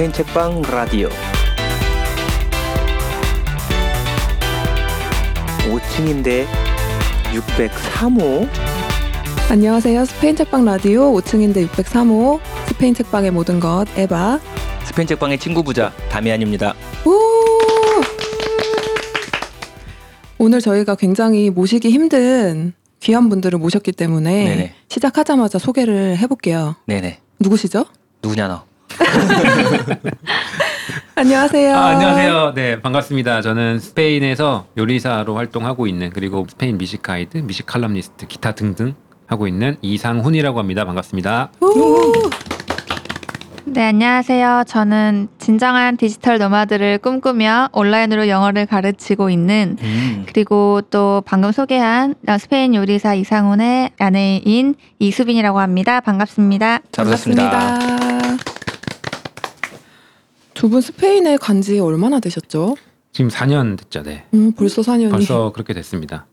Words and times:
스페인 0.00 0.12
책방 0.14 0.62
라디오 0.62 1.10
5층인데 5.68 6.46
603호 7.34 8.48
안녕하세요. 9.50 10.06
스페인 10.06 10.36
책방 10.36 10.64
라디오 10.64 11.12
5층인데 11.12 11.68
603호 11.68 12.40
스페인 12.68 12.94
책방의 12.94 13.30
모든 13.30 13.60
것 13.60 13.84
에바. 13.94 14.40
스페인 14.84 15.06
책방의 15.06 15.36
친구 15.36 15.62
부자 15.62 15.92
다미안입니다. 16.08 16.72
우! 17.04 17.20
오늘 20.38 20.62
저희가 20.62 20.94
굉장히 20.94 21.50
모시기 21.50 21.90
힘든 21.90 22.72
귀한 23.00 23.28
분들을 23.28 23.58
모셨기 23.58 23.92
때문에 23.92 24.44
네네. 24.44 24.74
시작하자마자 24.88 25.58
소개를 25.58 26.16
해볼게요. 26.16 26.76
네네. 26.86 27.18
누구시죠? 27.38 27.84
누구냐 28.22 28.48
너? 28.48 28.69
안녕하세요. 31.14 31.76
아, 31.76 31.86
안녕하세요. 31.88 32.52
네, 32.54 32.80
반갑습니다. 32.80 33.42
저는 33.42 33.78
스페인에서 33.78 34.66
요리사로 34.76 35.36
활동하고 35.36 35.86
있는 35.86 36.10
그리고 36.10 36.46
스페인 36.48 36.78
미식 36.78 37.02
가이드, 37.02 37.38
미식 37.38 37.66
칼럼니스트, 37.66 38.26
기타 38.26 38.52
등등 38.52 38.94
하고 39.26 39.46
있는 39.46 39.76
이상훈이라고 39.82 40.58
합니다. 40.58 40.84
반갑습니다. 40.84 41.50
우! 41.60 42.12
네, 43.66 43.84
안녕하세요. 43.84 44.64
저는 44.66 45.28
진정한 45.38 45.96
digital 45.96 46.38
nomad를 46.38 46.98
꿈꾸며 46.98 47.68
온라인으로 47.72 48.26
영어를 48.26 48.66
가르치고 48.66 49.30
있는 49.30 49.76
음. 49.80 50.24
그리고 50.26 50.80
또 50.90 51.22
방금 51.24 51.52
소개한 51.52 52.16
스페인 52.40 52.74
요리사 52.74 53.14
이상훈의 53.14 53.90
아내인 54.00 54.74
이수빈이라고 54.98 55.60
합니다. 55.60 56.00
반갑습니다. 56.00 56.80
잘 56.90 57.06
오셨습니다. 57.06 57.78
두 60.60 60.68
분 60.68 60.80
스페인에 60.80 61.36
간 61.38 61.62
지 61.62 61.78
얼마나 61.80 62.20
되셨죠? 62.20 62.76
지금 63.12 63.30
4년 63.30 63.76
됐죠. 63.78 64.02
네. 64.02 64.24
음, 64.34 64.52
벌써 64.52 64.82
4년이. 64.82 65.10
벌써 65.10 65.52
그렇게 65.52 65.72
됐습니다. 65.74 66.26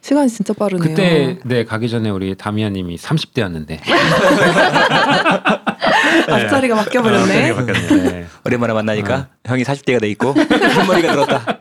시간이 0.00 0.28
진짜 0.30 0.52
빠르네요. 0.54 0.88
그때 0.88 1.38
네 1.44 1.64
가기 1.64 1.88
전에 1.90 2.08
우리 2.10 2.34
다미아 2.36 2.70
님이 2.70 2.96
30대였는데 2.96 3.80
앞자리가 6.30 6.76
바뀌어버렸네. 6.76 7.52
네. 7.52 8.26
오랜만에 8.44 8.72
만나니까 8.72 9.28
형이 9.44 9.64
40대가 9.64 10.00
돼 10.00 10.08
있고 10.10 10.32
흰머리가 10.32 11.12
들었다. 11.12 11.44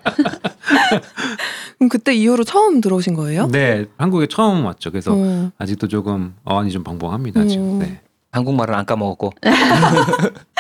그럼 1.78 1.90
그때 1.90 2.14
이후로 2.14 2.44
처음 2.46 2.80
들어오신 2.82 3.16
거예요? 3.16 3.48
네, 3.48 3.86
한국에 3.98 4.28
처음 4.28 4.64
왔죠. 4.66 4.92
그래서 4.92 5.14
어. 5.16 5.52
아직도 5.58 5.88
조금 5.88 6.36
어안이 6.46 6.70
좀 6.72 6.84
벙벙합니다. 6.84 7.42
음. 7.42 7.48
지금. 7.50 7.80
네. 7.80 8.00
한국말은 8.32 8.74
안 8.76 8.86
까먹었고. 8.86 9.32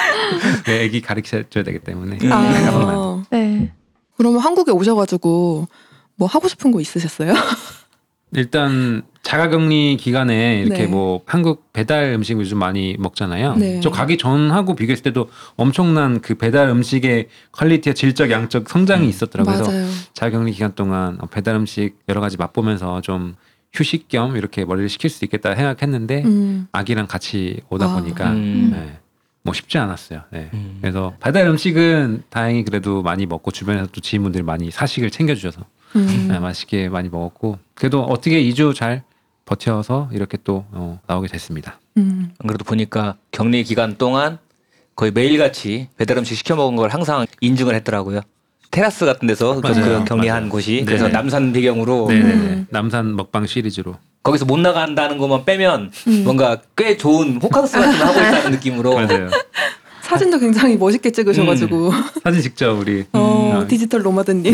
네, 0.65 0.83
애기 0.83 1.01
가르쳐 1.01 1.43
줘야 1.49 1.63
되기 1.63 1.79
때문에. 1.79 2.17
음. 2.21 2.31
아, 2.31 3.23
네. 3.31 3.71
그러면 4.17 4.39
한국에 4.39 4.71
오셔가지고 4.71 5.67
뭐 6.15 6.27
하고 6.27 6.47
싶은 6.47 6.71
거 6.71 6.79
있으셨어요? 6.79 7.33
일단 8.33 9.03
자가격리 9.23 9.97
기간에 9.97 10.59
이렇게 10.59 10.83
네. 10.83 10.87
뭐 10.87 11.21
한국 11.25 11.71
배달 11.73 12.13
음식을 12.13 12.45
좀 12.45 12.59
많이 12.59 12.95
먹잖아요. 12.99 13.55
네. 13.55 13.79
저 13.81 13.89
가기 13.89 14.17
전하고 14.17 14.75
비교했을 14.75 15.03
때도 15.03 15.29
엄청난 15.55 16.21
그 16.21 16.35
배달 16.35 16.69
음식의 16.69 17.29
퀄리티와 17.53 17.93
질적 17.93 18.29
양적 18.31 18.69
성장이 18.69 19.05
음. 19.05 19.09
있었더라고요. 19.09 19.55
그래서 19.55 19.71
맞아요. 19.71 19.87
자가격리 20.13 20.51
기간 20.51 20.73
동안 20.75 21.17
어, 21.21 21.27
배달 21.27 21.55
음식 21.55 21.97
여러 22.09 22.21
가지 22.21 22.37
맛보면서 22.37 23.01
좀 23.01 23.35
휴식 23.73 24.07
겸 24.07 24.37
이렇게 24.37 24.65
머리를 24.65 24.89
식힐 24.89 25.09
수 25.09 25.25
있겠다 25.25 25.55
생각했는데 25.55 26.23
음. 26.23 26.67
아기랑 26.71 27.07
같이 27.07 27.61
오다 27.69 27.85
아. 27.85 27.95
보니까 27.95 28.31
음. 28.31 28.69
네. 28.73 28.99
뭐 29.45 29.53
쉽지 29.53 29.77
않았어요. 29.77 30.23
네. 30.31 30.49
음. 30.55 30.79
그래서 30.81 31.13
배달 31.21 31.45
음식은 31.45 32.23
다행히 32.29 32.65
그래도 32.65 33.03
많이 33.03 33.27
먹고 33.27 33.51
주변에서 33.51 33.87
또 33.91 34.01
지인분들이 34.01 34.43
많이 34.43 34.71
사식을 34.71 35.11
챙겨주셔서 35.11 35.61
음. 35.95 36.27
네, 36.29 36.39
맛있게 36.39 36.89
많이 36.89 37.09
먹었고 37.09 37.59
그래도 37.75 38.01
어떻게 38.01 38.41
2주 38.41 38.73
잘 38.73 39.03
버텨서 39.45 40.09
이렇게 40.11 40.39
또 40.43 40.65
어, 40.71 40.99
나오게 41.05 41.27
됐습니다. 41.27 41.79
음. 41.97 42.33
안 42.39 42.47
그래도 42.47 42.65
보니까 42.65 43.17
격리 43.31 43.63
기간 43.63 43.97
동안 43.97 44.39
거의 44.95 45.11
매일같이 45.11 45.89
배달 45.95 46.17
음식 46.17 46.35
시켜 46.35 46.55
먹은 46.55 46.75
걸 46.75 46.89
항상 46.89 47.27
인증을 47.39 47.75
했더라고요. 47.75 48.21
테라스 48.75 49.05
같은 49.05 49.25
데서 49.25 49.61
그- 49.61 49.67
맞아요. 49.69 49.99
그 49.99 50.03
격리한 50.03 50.39
맞아요. 50.43 50.49
곳이 50.51 50.71
네. 50.79 50.83
그래서 50.85 51.07
남산 51.07 51.53
배경으로 51.53 52.07
네네네. 52.09 52.33
음. 52.33 52.67
남산 52.69 53.15
먹방 53.15 53.45
시리즈로 53.47 53.95
거기서 54.21 54.43
못 54.43 54.59
나간다는 54.59 55.17
것만 55.17 55.45
빼면 55.45 55.91
음. 56.07 56.23
뭔가 56.25 56.57
꽤 56.75 56.97
좋은 56.97 57.39
호캉스 57.41 57.77
같은 57.79 57.97
거 57.97 58.03
하고 58.05 58.19
있다는 58.19 58.51
느낌으로 58.51 58.95
맞아요. 58.99 59.29
사진도 60.01 60.37
굉장히 60.39 60.75
멋있게 60.75 61.09
찍으셔가지고 61.09 61.93
사진 62.21 62.41
직접 62.41 62.71
우리 62.77 63.05
어, 63.13 63.61
음. 63.61 63.67
디지털 63.69 64.01
노마드님 64.03 64.53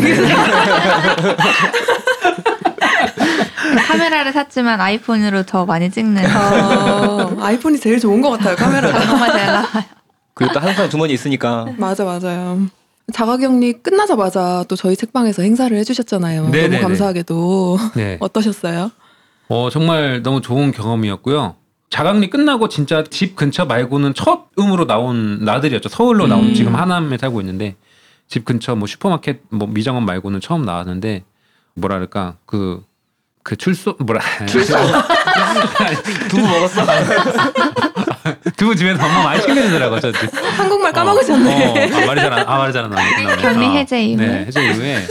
카메라를 3.88 4.32
샀지만 4.32 4.80
아이폰으로 4.80 5.42
더 5.44 5.66
많이 5.66 5.90
찍는 5.90 6.24
어, 6.24 7.36
아이폰이 7.40 7.80
제일 7.80 7.98
좋은 7.98 8.20
것 8.22 8.30
같아요 8.30 8.54
카메라가 8.54 9.04
정말 9.04 9.32
잘 9.32 9.46
나와요. 9.46 9.84
그리고 10.34 10.52
또 10.54 10.60
항상 10.60 10.88
주머니 10.88 11.12
있으니까 11.12 11.66
맞아 11.76 12.04
맞아요 12.04 12.60
자가격리 13.12 13.82
끝나자마자 13.82 14.64
또 14.68 14.76
저희 14.76 14.96
책방에서 14.96 15.42
행사를 15.42 15.76
해주셨잖아요 15.76 16.48
네네네. 16.48 16.68
너무 16.76 16.82
감사하게도 16.82 17.78
네. 17.96 18.16
어떠셨어요? 18.20 18.90
어 19.48 19.70
정말 19.70 20.22
너무 20.22 20.40
좋은 20.40 20.72
경험이었고요. 20.72 21.56
자강리 21.90 22.30
끝나고 22.30 22.68
진짜 22.68 23.04
집 23.04 23.36
근처 23.36 23.66
말고는 23.66 24.14
처음으로 24.14 24.86
나온 24.86 25.44
나들이었죠. 25.44 25.90
서울로 25.90 26.26
나온 26.26 26.46
음. 26.46 26.54
지금 26.54 26.74
하남에 26.74 27.18
살고 27.18 27.40
있는데 27.42 27.76
집 28.28 28.46
근처 28.46 28.74
뭐 28.74 28.86
슈퍼마켓 28.86 29.42
뭐 29.50 29.68
미장원 29.68 30.06
말고는 30.06 30.40
처음 30.40 30.62
나왔는데 30.64 31.24
뭐랄까 31.74 32.36
그그 32.46 33.56
출소 33.58 33.94
뭐라 33.98 34.22
출소 34.48 34.74
두부 36.30 36.42
먹었어. 36.42 36.82
두부 38.56 38.74
집에서 38.76 39.04
엄마 39.04 39.22
많이 39.24 39.40
챙겨주더라고 39.42 40.00
저 40.00 40.12
집. 40.12 40.30
한국말 40.58 40.92
까먹으셨네 40.92 41.66
어, 41.66 41.96
아, 42.02 42.06
말이 42.06 42.20
잘안 42.20 42.38
아, 42.48 42.58
말이 42.58 42.72
잘안 42.72 42.90
나오네. 42.90 43.36
격리 43.36 43.66
해제 43.66 44.02
이후에? 44.04 44.26
네, 44.26 44.44
해제 44.46 44.64
이후에 44.64 45.06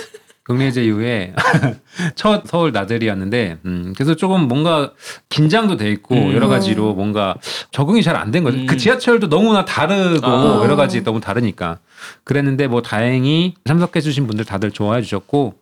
격리 0.47 0.65
해제 0.65 0.83
이후에 0.83 1.33
첫 2.15 2.43
서울 2.47 2.71
나들이었는데 2.71 3.57
음, 3.65 3.93
그래서 3.95 4.15
조금 4.15 4.47
뭔가 4.47 4.91
긴장도 5.29 5.77
돼 5.77 5.89
있고 5.91 6.15
음. 6.15 6.33
여러 6.33 6.47
가지로 6.47 6.93
뭔가 6.93 7.35
적응이 7.71 8.01
잘 8.03 8.15
안 8.15 8.31
된 8.31 8.43
거죠. 8.43 8.57
음. 8.57 8.65
그 8.65 8.75
지하철도 8.77 9.29
너무나 9.29 9.65
다르고 9.65 10.25
아. 10.27 10.61
여러 10.63 10.75
가지 10.75 11.03
너무 11.03 11.21
다르니까 11.21 11.77
그랬는데 12.23 12.67
뭐 12.67 12.81
다행히 12.81 13.53
참석해 13.65 14.01
주신 14.01 14.25
분들 14.27 14.45
다들 14.45 14.71
좋아해 14.71 15.01
주셨고 15.01 15.55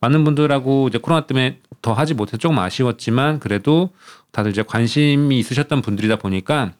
많은 0.00 0.24
분들하고 0.24 0.88
이제 0.88 0.98
코로나 0.98 1.26
때문에 1.26 1.58
더 1.80 1.92
하지 1.92 2.14
못해서 2.14 2.36
조금 2.36 2.58
아쉬웠지만 2.58 3.38
그래도 3.40 3.90
다들 4.32 4.50
이제 4.50 4.62
관심이 4.66 5.38
있으셨던 5.38 5.80
분들이다 5.82 6.16
보니까 6.16 6.72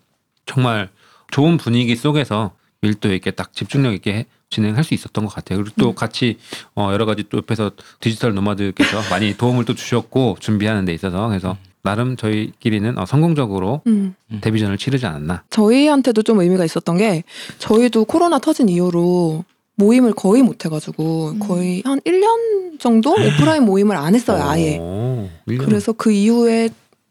정말 0.47 0.89
좋은 1.31 1.57
분위기 1.57 1.97
속에서 1.97 2.53
밀도 2.81 3.13
있게 3.15 3.31
딱 3.31 3.53
집중력 3.53 3.95
있게 3.95 4.13
해- 4.13 4.27
진행할 4.51 4.85
수 4.85 4.95
있었던 4.95 5.25
것 5.25 5.35
같아요. 5.35 5.59
그리고 5.59 5.75
또 5.79 5.95
같이 5.95 6.37
어 6.77 6.91
여러 6.93 7.07
가지 7.07 7.25
또 7.29 7.39
옆에서 7.39 7.73
디지털 8.01 8.35
노마드께서 8.35 9.01
많이 9.11 9.37
도움을 9.37 9.65
또 9.65 9.75
주셨고 9.75 10.37
준비하는 10.39 10.85
데 10.85 10.93
있어서 10.95 11.27
그래서 11.29 11.57
나름 11.83 12.17
저희끼리는 12.17 12.97
어 12.99 13.05
성공적으로 13.07 13.83
음. 13.87 14.15
데뷔전을 14.43 14.79
치르지 14.79 15.07
않았나. 15.07 15.43
저희한테도 15.51 16.23
좀 16.23 16.41
의미가 16.41 16.65
있었던 16.67 16.97
게 16.99 17.25
저희도 17.59 18.05
코로나 18.05 18.39
터진 18.39 18.69
이후로 18.69 19.45
모임을 19.77 20.13
거의 20.13 20.43
못 20.43 20.65
해가지고 20.65 21.31
음. 21.31 21.39
거의 21.41 21.83
한 21.85 21.99
1년 22.03 22.79
정도 22.79 23.11
오프라인 23.13 23.65
모임을 23.65 23.97
안 23.97 24.15
했어요 24.15 24.43
아예 24.45 24.79
오. 24.79 25.29
그래서 25.47 25.93
그 25.93 26.13
이후에 26.13 26.69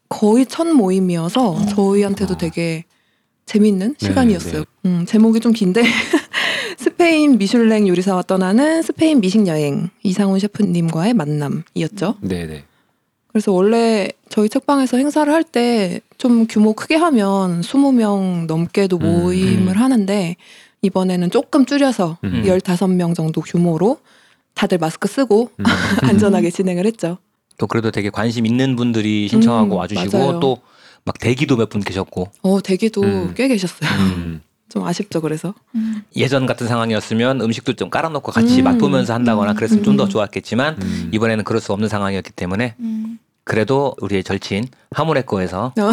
거의 0.08 0.46
첫 0.46 0.66
모임이어서 0.66 1.66
저희한테도 1.66 2.34
어. 2.34 2.36
되게 2.38 2.84
재밌는 3.46 3.94
네, 4.00 4.06
시간이었어요. 4.06 4.60
네. 4.82 4.90
음, 4.90 5.04
제목이 5.06 5.40
좀 5.40 5.52
긴데 5.52 5.82
스페인 6.78 7.38
미슐랭 7.38 7.86
요리사와 7.88 8.22
떠나는 8.22 8.82
스페인 8.82 9.20
미식 9.20 9.46
여행 9.46 9.90
이상훈 10.02 10.38
셰프님과의 10.38 11.14
만남이었죠. 11.14 12.16
네 12.20 12.46
네. 12.46 12.64
그래서 13.28 13.52
원래 13.52 14.08
저희 14.28 14.48
책방에서 14.48 14.96
행사를 14.96 15.32
할 15.32 15.42
때 15.44 16.00
좀 16.16 16.46
규모 16.48 16.72
크게 16.72 16.94
하면 16.94 17.60
20명 17.60 18.46
넘게도 18.46 18.96
음, 18.98 19.02
모임을 19.02 19.72
음. 19.76 19.82
하는데 19.82 20.36
이번에는 20.80 21.30
조금 21.30 21.66
줄여서 21.66 22.18
음. 22.24 22.42
15명 22.46 23.14
정도 23.14 23.40
규모로 23.42 23.98
다들 24.54 24.78
마스크 24.78 25.06
쓰고 25.08 25.50
음. 25.58 25.64
안전하게 26.02 26.50
진행을 26.50 26.86
했죠. 26.86 27.18
또 27.58 27.66
그래도 27.66 27.90
되게 27.90 28.08
관심 28.10 28.46
있는 28.46 28.74
분들이 28.76 29.28
신청하고 29.28 29.74
음, 29.74 29.78
와주시고 29.78 30.18
맞아요. 30.18 30.40
또 30.40 30.58
막 31.04 31.18
대기도 31.18 31.56
몇 31.56 31.68
분 31.68 31.80
계셨고 31.82 32.30
어, 32.42 32.60
대기도 32.62 33.02
음. 33.02 33.34
꽤 33.36 33.48
계셨어요. 33.48 33.88
음. 34.00 34.40
좀 34.70 34.84
아쉽죠, 34.84 35.20
그래서. 35.20 35.54
음. 35.74 36.02
예전 36.16 36.46
같은 36.46 36.66
상황이었으면 36.66 37.40
음식도 37.40 37.74
좀 37.74 37.90
깔아놓고 37.90 38.32
같이 38.32 38.60
음. 38.60 38.64
맛보면서 38.64 39.14
한다거나 39.14 39.52
음. 39.52 39.56
그랬으면 39.56 39.84
좀더 39.84 40.04
음. 40.04 40.08
좋았겠지만 40.08 40.76
음. 40.82 41.10
이번에는 41.12 41.44
그럴 41.44 41.60
수 41.60 41.72
없는 41.72 41.88
상황이었기 41.88 42.32
때문에 42.32 42.74
음. 42.80 43.18
그래도 43.44 43.94
우리의 44.00 44.24
절친 44.24 44.66
하모네코에서 44.92 45.74
어. 45.78 45.90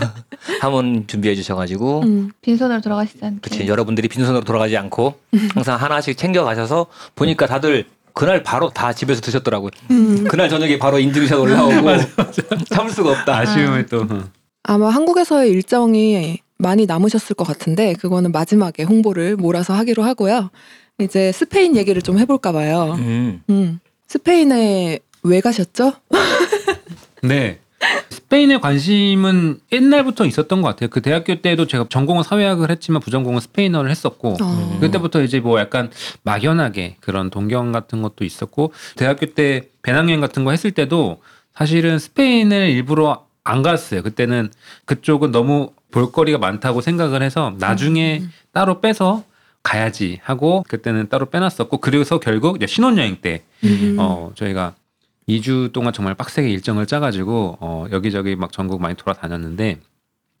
함은 0.62 1.04
준비해 1.06 1.34
주셔가지고 1.34 2.00
음. 2.02 2.30
빈손으로 2.40 2.80
돌아가시지 2.80 3.18
않게. 3.22 3.38
그치 3.42 3.66
여러분들이 3.68 4.08
빈손으로 4.08 4.42
돌아가지 4.42 4.76
않고 4.78 5.14
항상 5.54 5.80
하나씩 5.80 6.16
챙겨 6.16 6.44
가셔서 6.44 6.86
보니까 7.14 7.46
다들 7.46 7.86
그날 8.14 8.42
바로 8.42 8.70
다 8.70 8.92
집에서 8.92 9.20
드셨더라고요. 9.20 9.70
음. 9.90 10.24
그날 10.24 10.48
저녁에 10.48 10.78
바로 10.78 10.98
인증샷 10.98 11.38
올라오고 11.38 11.74
참을 12.70 12.90
수가 12.90 13.10
없다. 13.10 13.36
아쉬움에 13.38 13.86
또 13.86 14.06
어. 14.08 14.24
아마 14.64 14.88
한국에서의 14.88 15.50
일정이 15.50 16.38
많이 16.56 16.86
남으셨을 16.86 17.36
것 17.36 17.44
같은데 17.44 17.94
그거는 17.94 18.32
마지막에 18.32 18.82
홍보를 18.82 19.36
몰아서 19.36 19.74
하기로 19.74 20.02
하고요. 20.02 20.50
이제 20.98 21.32
스페인 21.32 21.76
얘기를 21.76 22.00
좀 22.00 22.18
해볼까 22.18 22.52
봐요. 22.52 22.96
음. 22.98 23.42
음. 23.50 23.80
스페인에 24.06 24.98
왜 25.22 25.40
가셨죠? 25.40 25.92
네. 27.22 27.60
스페인에 28.08 28.58
관심은 28.58 29.60
옛날부터 29.70 30.24
있었던 30.24 30.62
것 30.62 30.68
같아요. 30.68 30.88
그 30.88 31.02
대학교 31.02 31.42
때도 31.42 31.66
제가 31.66 31.86
전공은 31.90 32.22
사회학을 32.22 32.70
했지만 32.70 33.02
부전공은 33.02 33.40
스페인어를 33.40 33.90
했었고 33.90 34.36
어. 34.40 34.78
그때부터 34.80 35.22
이제 35.22 35.40
뭐 35.40 35.60
약간 35.60 35.90
막연하게 36.22 36.96
그런 37.00 37.28
동경 37.28 37.72
같은 37.72 38.00
것도 38.00 38.24
있었고 38.24 38.72
대학교 38.96 39.26
때 39.26 39.68
배낭여행 39.82 40.20
같은 40.22 40.44
거 40.44 40.52
했을 40.52 40.70
때도 40.70 41.20
사실은 41.54 41.98
스페인을 41.98 42.70
일부러 42.70 43.26
안 43.44 43.62
갔어요. 43.62 44.02
그때는 44.02 44.50
그쪽은 44.86 45.30
너무 45.30 45.70
볼거리가 45.90 46.38
많다고 46.38 46.80
생각을 46.80 47.22
해서 47.22 47.54
나중에 47.58 48.22
따로 48.52 48.80
빼서 48.80 49.22
가야지 49.62 50.20
하고 50.22 50.64
그때는 50.68 51.08
따로 51.08 51.26
빼놨었고 51.26 51.78
그래서 51.78 52.18
결국 52.18 52.56
이제 52.56 52.66
신혼여행 52.66 53.18
때 53.20 53.44
음. 53.64 53.96
어, 53.98 54.32
저희가 54.34 54.74
2주 55.28 55.72
동안 55.72 55.92
정말 55.92 56.14
빡세게 56.14 56.50
일정을 56.50 56.86
짜가지고 56.86 57.58
어, 57.60 57.86
여기저기 57.92 58.36
막 58.36 58.52
전국 58.52 58.80
많이 58.80 58.94
돌아다녔는데 58.94 59.78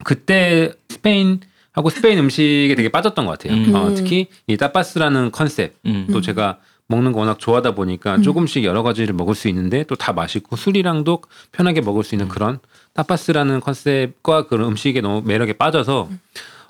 그때 0.02 0.72
스페인 0.88 1.40
하고 1.72 1.90
스페인 1.90 2.18
음식에 2.18 2.74
되게 2.74 2.88
빠졌던 2.88 3.26
것 3.26 3.38
같아요. 3.38 3.56
음. 3.56 3.74
어, 3.74 3.94
특히 3.94 4.28
이 4.46 4.56
타파스라는 4.56 5.30
컨셉 5.30 5.74
음. 5.86 6.06
또 6.12 6.20
제가 6.20 6.58
먹는 6.88 7.12
거 7.12 7.20
워낙 7.20 7.38
좋아하다 7.38 7.74
보니까 7.74 8.16
음. 8.16 8.22
조금씩 8.22 8.64
여러 8.64 8.82
가지를 8.82 9.14
먹을 9.14 9.34
수 9.34 9.48
있는데 9.48 9.84
또 9.84 9.94
다 9.96 10.12
맛있고 10.12 10.56
술이랑도 10.56 11.22
편하게 11.52 11.80
먹을 11.80 12.04
수 12.04 12.14
있는 12.14 12.28
그런 12.28 12.58
타파스라는 12.92 13.60
컨셉과 13.60 14.46
그런 14.48 14.68
음식에 14.68 15.00
너무 15.00 15.22
매력에 15.24 15.54
빠져서 15.54 16.10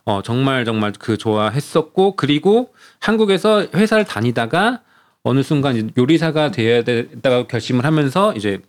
어 0.05 0.23
정말 0.23 0.65
정말 0.65 0.93
그 0.99 1.17
좋아했었고 1.17 2.15
그리고 2.17 2.73
한국에서 3.01 3.67
회사를 3.75 4.05
다니다가 4.05 4.83
어느 5.25 5.43
순간 5.43 5.77
이제 5.77 5.89
요리사가 5.97 6.51
되어야 6.51 6.85
되다가 6.85 7.47
결심을 7.47 7.85
하면서 7.85 8.35
이제 8.35 8.61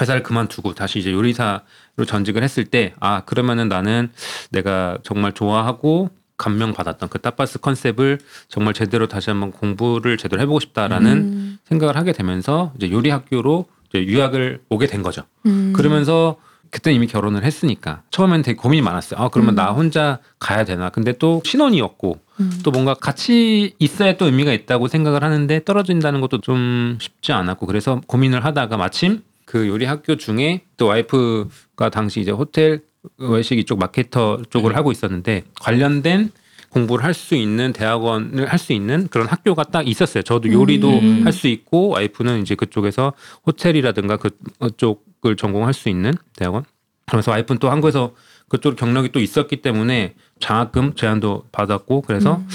회사를 0.00 0.22
그만두고 0.22 0.74
다시 0.74 0.98
이제 0.98 1.12
요리사로 1.12 2.04
전직을 2.06 2.42
했을 2.42 2.64
때 2.64 2.94
아 3.00 3.20
그러면은 3.24 3.68
나는 3.68 4.10
내가 4.50 4.98
정말 5.04 5.32
좋아하고 5.32 6.10
감명 6.38 6.72
받았던 6.72 7.08
그 7.10 7.18
타파스 7.18 7.58
컨셉을 7.58 8.18
정말 8.48 8.72
제대로 8.72 9.08
다시 9.08 9.28
한번 9.28 9.50
공부를 9.50 10.16
제대로 10.16 10.40
해보고 10.40 10.60
싶다라는 10.60 11.12
음. 11.12 11.58
생각을 11.64 11.96
하게 11.96 12.12
되면서 12.12 12.72
이제 12.76 12.90
요리 12.90 13.10
학교로 13.10 13.66
이제 13.90 14.04
유학을 14.04 14.62
오게 14.68 14.86
된 14.86 15.02
거죠. 15.02 15.24
음. 15.46 15.72
그러면서 15.74 16.36
그때 16.70 16.92
이미 16.92 17.06
결혼을 17.06 17.44
했으니까 17.44 18.02
처음엔 18.10 18.42
되게 18.42 18.56
고민이 18.56 18.82
많았어요. 18.82 19.20
아 19.20 19.28
그러면 19.28 19.54
음. 19.54 19.56
나 19.56 19.70
혼자 19.72 20.18
가야 20.38 20.64
되나? 20.64 20.90
근데 20.90 21.12
또 21.12 21.42
신혼이었고 21.44 22.18
음. 22.40 22.60
또 22.62 22.70
뭔가 22.70 22.94
같이 22.94 23.74
있어야 23.78 24.16
또 24.16 24.26
의미가 24.26 24.52
있다고 24.52 24.88
생각을 24.88 25.24
하는데 25.24 25.64
떨어진다는 25.64 26.20
것도 26.20 26.40
좀 26.40 26.98
쉽지 27.00 27.32
않았고 27.32 27.66
그래서 27.66 28.00
고민을 28.06 28.44
하다가 28.44 28.76
마침 28.76 29.22
그 29.44 29.66
요리 29.66 29.86
학교 29.86 30.16
중에 30.16 30.62
또 30.76 30.86
와이프가 30.86 31.88
당시 31.90 32.20
이제 32.20 32.30
호텔 32.30 32.82
외식 33.16 33.58
이쪽 33.58 33.78
마케터 33.78 34.42
쪽을 34.50 34.72
음. 34.72 34.76
하고 34.76 34.92
있었는데 34.92 35.44
관련된 35.60 36.30
공부를 36.70 37.02
할 37.04 37.14
수 37.14 37.34
있는 37.34 37.72
대학원을 37.72 38.46
할 38.50 38.58
수 38.58 38.72
있는 38.74 39.08
그런 39.08 39.26
학교가 39.26 39.64
딱 39.64 39.88
있었어요. 39.88 40.22
저도 40.22 40.52
요리도 40.52 40.98
음. 40.98 41.22
할수 41.24 41.48
있고 41.48 41.88
와이프는 41.88 42.42
이제 42.42 42.54
그쪽에서 42.54 43.12
호텔이라든가 43.46 44.18
그쪽을 44.18 45.36
전공할 45.36 45.72
수 45.74 45.88
있는 45.88 46.12
대학원. 46.36 46.64
그래서 47.10 47.30
와이프는 47.30 47.58
또 47.58 47.70
한국에서 47.70 48.12
그쪽 48.48 48.76
경력이 48.76 49.12
또 49.12 49.20
있었기 49.20 49.56
때문에 49.62 50.14
장학금 50.40 50.94
제안도 50.94 51.44
받았고 51.52 52.02
그래서 52.02 52.36
음. 52.36 52.48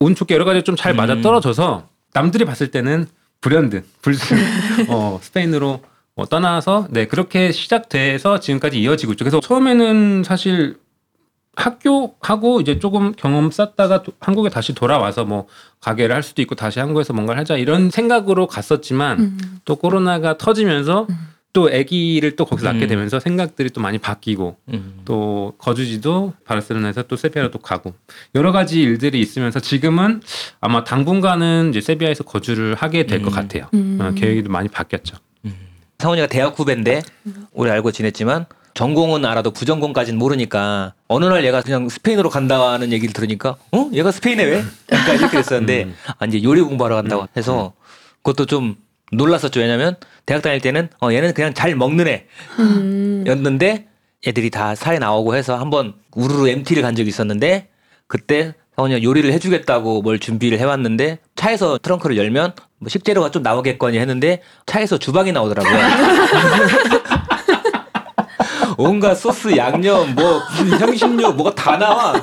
운 0.00 0.14
좋게 0.14 0.34
여러 0.34 0.44
가지 0.44 0.62
좀 0.62 0.74
잘 0.76 0.94
맞아 0.94 1.14
음. 1.14 1.22
떨어져서 1.22 1.88
남들이 2.12 2.44
봤을 2.44 2.70
때는 2.72 3.06
불현듯 3.40 3.84
불순 4.02 4.38
어, 4.90 5.18
스페인으로 5.22 5.80
어, 6.16 6.26
떠나서 6.26 6.88
네 6.90 7.06
그렇게 7.06 7.52
시작돼서 7.52 8.40
지금까지 8.40 8.80
이어지고 8.80 9.12
있죠. 9.12 9.24
그래서 9.24 9.40
처음에는 9.40 10.22
사실 10.24 10.76
학교하고 11.56 12.60
이제 12.60 12.78
조금 12.78 13.12
경험 13.12 13.50
쌓다가 13.50 14.02
도- 14.02 14.12
한국에 14.20 14.48
다시 14.50 14.74
돌아와서 14.74 15.24
뭐 15.24 15.46
가게를 15.80 16.14
할 16.14 16.22
수도 16.22 16.42
있고 16.42 16.54
다시 16.54 16.78
한국에서 16.80 17.12
뭔가를 17.12 17.40
하자 17.40 17.56
이런 17.56 17.90
생각으로 17.90 18.46
갔었지만 18.46 19.18
음. 19.20 19.38
또 19.64 19.76
코로나가 19.76 20.38
터지면서 20.38 21.06
또 21.52 21.68
아기를 21.68 22.36
또 22.36 22.44
거기서 22.44 22.72
낳게 22.72 22.86
음. 22.86 22.88
되면서 22.88 23.18
생각들이 23.18 23.70
또 23.70 23.80
많이 23.80 23.98
바뀌고 23.98 24.56
음. 24.72 25.00
또 25.04 25.54
거주지도 25.58 26.32
바르셀로나에서 26.44 27.02
또 27.04 27.16
세비야로 27.16 27.50
또 27.50 27.58
가고 27.58 27.94
여러 28.36 28.52
가지 28.52 28.80
일들이 28.80 29.20
있으면서 29.20 29.58
지금은 29.58 30.22
아마 30.60 30.84
당분간은 30.84 31.70
이제 31.70 31.80
세비야에서 31.80 32.22
거주를 32.24 32.74
하게 32.76 33.06
될것 33.06 33.32
음. 33.32 33.34
같아요. 33.34 33.66
음. 33.74 33.98
어, 34.00 34.12
계획이 34.14 34.48
많이 34.48 34.68
바뀌었죠. 34.68 35.16
상훈이가 36.00 36.26
대학 36.26 36.58
후배인데 36.58 37.02
오래 37.52 37.70
알고 37.70 37.92
지냈지만 37.92 38.46
전공은 38.74 39.24
알아도 39.24 39.50
부전공까지는 39.50 40.18
모르니까 40.18 40.94
어느 41.08 41.24
날 41.26 41.44
얘가 41.44 41.60
그냥 41.60 41.88
스페인으로 41.88 42.30
간다는 42.30 42.92
얘기를 42.92 43.12
들으니까 43.12 43.56
어 43.72 43.90
얘가 43.92 44.10
스페인에 44.10 44.44
왜? 44.44 44.64
약간 44.90 45.16
이렇게 45.16 45.36
됐었는데 45.38 45.84
음. 45.84 45.94
아, 46.18 46.26
이제 46.26 46.42
요리 46.42 46.60
공부하러 46.62 46.96
간다고 46.96 47.26
해서 47.36 47.72
그것도 48.22 48.46
좀 48.46 48.76
놀랐었죠 49.12 49.60
왜냐면 49.60 49.96
대학 50.24 50.42
다닐 50.42 50.60
때는 50.60 50.88
어 51.02 51.12
얘는 51.12 51.34
그냥 51.34 51.52
잘 51.52 51.74
먹는 51.74 52.06
음. 52.58 53.24
애였는데 53.26 53.88
애들이 54.26 54.50
다 54.50 54.74
사회 54.74 54.98
나오고 54.98 55.34
해서 55.34 55.58
한번 55.58 55.94
우르르 56.14 56.48
MT를 56.48 56.82
간 56.82 56.94
적이 56.94 57.08
있었는데 57.08 57.68
그때 58.06 58.54
상훈이가 58.76 59.02
요리를 59.02 59.32
해주겠다고 59.32 60.02
뭘 60.02 60.18
준비를 60.18 60.58
해왔는데 60.58 61.18
차에서 61.36 61.78
트렁크를 61.78 62.16
열면 62.16 62.54
뭐 62.78 62.88
식재료가 62.88 63.30
좀 63.30 63.42
나오겠거니 63.42 63.98
했는데 63.98 64.42
차에서 64.66 64.98
주방이 64.98 65.32
나오더라고요. 65.32 65.78
온갖 68.78 69.14
소스, 69.14 69.54
양념, 69.56 70.14
뭐 70.14 70.38
향신료, 70.80 71.32
뭐가 71.32 71.54
다 71.54 71.76
나와. 71.76 72.14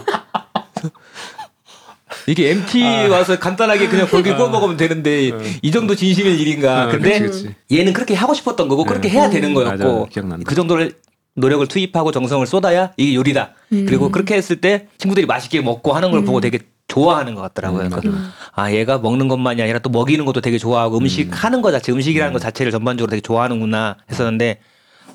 이게 2.26 2.50
MT 2.50 3.08
와서 3.10 3.38
간단하게 3.38 3.88
그냥 3.88 4.08
고기 4.08 4.34
구워 4.34 4.50
먹으면 4.50 4.76
되는데 4.76 5.32
이 5.62 5.72
정도 5.72 5.94
진심일 5.96 6.40
일인가. 6.40 6.86
어, 6.86 6.88
근데 6.90 7.20
그치, 7.20 7.44
그치. 7.44 7.56
얘는 7.78 7.94
그렇게 7.94 8.16
하고 8.16 8.34
싶었던 8.34 8.68
거고 8.68 8.84
그렇게 8.86 9.08
네. 9.08 9.16
해야 9.16 9.30
되는 9.30 9.54
맞아, 9.54 9.78
거였고 9.78 10.08
기억난다. 10.08 10.44
그 10.48 10.56
정도를 10.56 10.94
노력을 11.38 11.66
투입하고 11.68 12.12
정성을 12.12 12.46
쏟아야 12.48 12.92
이게 12.98 13.16
요리다. 13.16 13.54
음. 13.74 13.86
그리고 13.88 14.10
그렇게 14.10 14.36
했을 14.36 14.60
때 14.60 14.88
친구들이 14.98 15.28
맛있게 15.28 15.62
먹고 15.62 15.94
하는 15.94 16.12
걸 16.12 16.22
음. 16.22 16.26
보고 16.26 16.42
되게 16.42 16.60
좋아하는 16.88 17.36
것 17.36 17.42
같더라고요. 17.42 17.86
음, 17.86 17.90
맞아. 17.90 18.10
아 18.54 18.72
얘가 18.72 18.98
먹는 18.98 19.28
것만이 19.28 19.62
아니라 19.62 19.80
또 19.80 19.90
먹이는 19.90 20.26
것도 20.26 20.42
되게 20.42 20.58
좋아하고 20.58 20.98
음식 20.98 21.30
하는 21.44 21.62
거 21.62 21.72
자체 21.72 21.92
음식이라는 21.92 22.34
것 22.34 22.40
자체를 22.40 22.72
전반적으로 22.72 23.10
되게 23.10 23.22
좋아하는구나 23.22 23.98
했었는데 24.10 24.62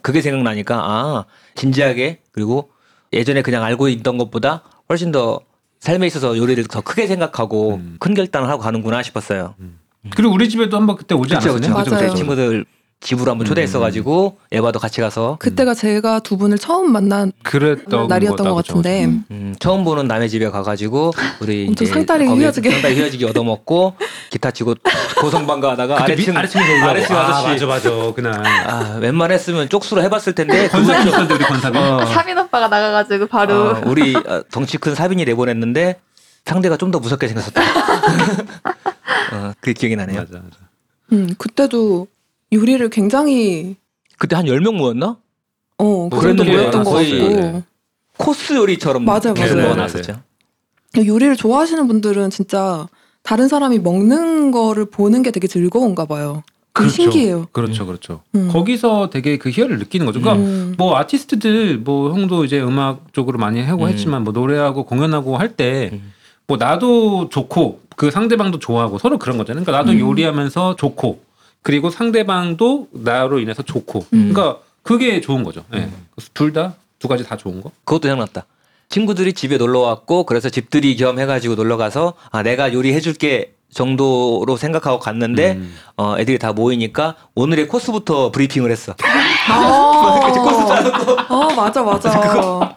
그게 0.01 0.21
생각나니까 0.21 0.77
아 0.77 1.25
진지하게 1.55 2.21
그리고 2.31 2.71
예전에 3.13 3.43
그냥 3.43 3.65
알고 3.65 3.89
있던 3.89 4.17
것보다 4.19 4.63
훨씬 4.89 5.11
더 5.13 5.41
삶에 5.81 6.07
있어서 6.07 6.37
요리를 6.37 6.63
더 6.65 6.83
크게 6.83 7.07
생각하고 7.09 7.77
음. 7.77 7.97
큰 7.99 8.15
결단을 8.15 8.49
하고 8.49 8.63
가는구나 8.63 9.03
싶었어요. 9.03 9.55
그리고 10.11 10.35
우리 10.35 10.49
집에도 10.49 10.77
한번 10.77 10.97
그때 10.97 11.15
오지 11.15 11.35
않았어요? 11.35 11.55
그렇죠. 11.55 11.73
맞아요. 11.91 12.11
제 12.11 12.15
친구들 12.15 12.65
집으로 13.03 13.33
한번 13.33 13.47
초대했어가지고 13.47 14.39
에바도 14.53 14.79
같이 14.79 15.01
가서. 15.01 15.37
그때가 15.41 15.75
제가 15.75 16.21
두 16.21 16.37
분을 16.37 16.57
처음 16.57 16.93
만난 16.93 17.33
그랬던 17.43 18.07
날이었던 18.07 18.37
것 18.49 18.55
같다고 18.55 18.79
같은데. 18.79 19.07
그죠? 19.07 19.19
음, 19.33 19.55
처음 19.59 19.83
보는 19.83 20.07
남의 20.07 20.31
집에 20.31 20.49
가가지고 20.49 21.13
우리 21.41 21.67
엄청 21.69 21.85
이제 21.85 21.93
상다리 21.93 22.27
거기 22.27 22.41
휘어지게. 22.41 22.71
상다리 22.71 22.95
휘어지게 22.95 23.27
얻어먹고 23.27 23.95
기타 24.31 24.53
치고 24.53 24.77
고성방가하다가 25.21 25.97
그때 26.05 26.13
아래층 26.33 26.61
미, 26.63 26.83
아래층 26.83 27.17
아, 27.17 27.21
아저씨. 27.29 27.67
맞아 27.67 27.67
맞아 27.91 28.13
그날. 28.15 28.47
아, 28.47 28.99
웬만했으면 29.01 29.69
쪽수로 29.69 30.01
해봤을 30.03 30.35
텐데 30.37 30.69
권사님 30.69 31.09
있었는데 31.09 31.35
우리 31.35 31.45
권사님 31.45 31.81
어, 31.81 32.07
사빈 32.07 32.39
오빠가 32.39 32.69
나가가지고 32.69 33.27
바로. 33.27 33.71
어, 33.71 33.83
우리 33.85 34.15
어, 34.15 34.43
덩치 34.53 34.79
큰 34.79 34.95
사빈이 34.95 35.25
내보냈는데 35.25 35.99
상대가 36.45 36.77
좀 36.77 36.93
더 36.93 36.99
무섭게 37.01 37.27
생겼었다. 37.29 37.61
어, 39.33 39.53
그 39.61 39.73
기억이 39.73 39.97
나네요. 39.97 40.21
맞아 40.21 40.35
맞아. 40.35 40.57
음, 41.13 41.35
그때도 41.39 42.07
요리를 42.53 42.89
굉장히 42.91 43.77
그때 44.19 44.37
한 44.37 44.45
10명 44.47 44.77
모였나? 44.77 45.17
어, 45.79 46.09
그 46.11 46.21
정도 46.21 46.45
모였던 46.45 46.85
것 46.85 46.91
거의 46.91 47.21
같고 47.21 47.63
코스 48.19 48.53
요리처럼 48.53 49.05
맞아요, 49.05 49.35
계속 49.35 49.57
맞아요. 49.57 49.69
먹어놨었죠. 49.71 50.21
요리를 51.05 51.35
좋아하시는 51.37 51.89
분들은 51.89 52.31
진짜 52.31 52.87
다른 53.23 53.49
사람이 53.49 53.79
먹는 53.79 54.51
거를 54.51 54.85
보는 54.85 55.23
게 55.23 55.31
되게 55.31 55.49
즐거운가 55.49 56.05
봐요. 56.05 56.43
그게 56.75 56.89
신기해요. 56.89 57.49
그렇죠, 57.53 57.85
그렇죠. 57.87 58.23
음. 58.35 58.49
거기서 58.51 59.11
되게 59.11 59.37
그 59.37 59.51
희열을 59.51 59.79
느끼는 59.79 60.07
거죠. 60.07 60.21
그러니까 60.21 60.45
음. 60.45 60.75
뭐 60.79 60.97
아티스트들 60.97 61.79
뭐 61.79 62.13
형도 62.13 62.45
이제 62.45 62.61
음악 62.61 63.13
쪽으로 63.13 63.39
많이 63.39 63.63
하고 63.63 63.85
음. 63.85 63.89
했지만 63.91 64.25
뭐 64.25 64.33
노래하고 64.33 64.85
공연하고 64.85 65.37
할 65.37 65.55
때뭐 65.57 65.91
음. 65.93 66.59
나도 66.59 67.29
좋고 67.29 67.81
그 67.97 68.11
상대방도 68.11 68.59
좋아하고 68.59 68.99
서로 68.99 69.19
그런 69.19 69.37
거잖아요. 69.37 69.65
그러니까 69.65 69.85
나도 69.85 69.93
음. 69.99 70.01
요리하면서 70.09 70.77
좋고 70.77 71.21
그리고 71.63 71.91
상대방도 71.91 72.89
나로 72.93 73.39
인해서 73.39 73.63
좋고 73.63 74.07
음. 74.13 74.33
그러니까 74.33 74.59
그게 74.83 75.21
좋은 75.21 75.45
거죠. 75.45 75.65
예. 75.75 75.79
음. 75.79 76.07
둘다 76.35 76.75
두 76.99 77.09
가지 77.09 77.25
다 77.25 77.37
좋은 77.37 77.61
거. 77.61 77.71
그것도 77.85 78.09
생각났다. 78.09 78.47
친구들이 78.89 79.33
집에 79.33 79.57
놀러 79.57 79.81
왔고 79.81 80.25
그래서 80.25 80.51
집들이 80.51 80.97
겸 80.97 81.19
해가지고 81.19 81.55
놀러 81.55 81.77
가서 81.77 82.15
아 82.31 82.43
내가 82.43 82.73
요리해 82.73 83.01
줄게 83.01 83.55
정도로 83.73 84.57
생각하고 84.59 84.99
갔는데 84.99 85.53
음. 85.53 85.75
어 85.97 86.17
애들이 86.19 86.39
다 86.39 86.53
모이니까 86.53 87.17
오늘의 87.35 87.69
코스부터 87.69 88.31
브리핑을 88.31 88.71
했어. 88.71 88.95
아, 89.49 90.21
어, 91.31 91.55
맞아, 91.55 91.83
맞아. 91.83 92.39
어. 92.39 92.72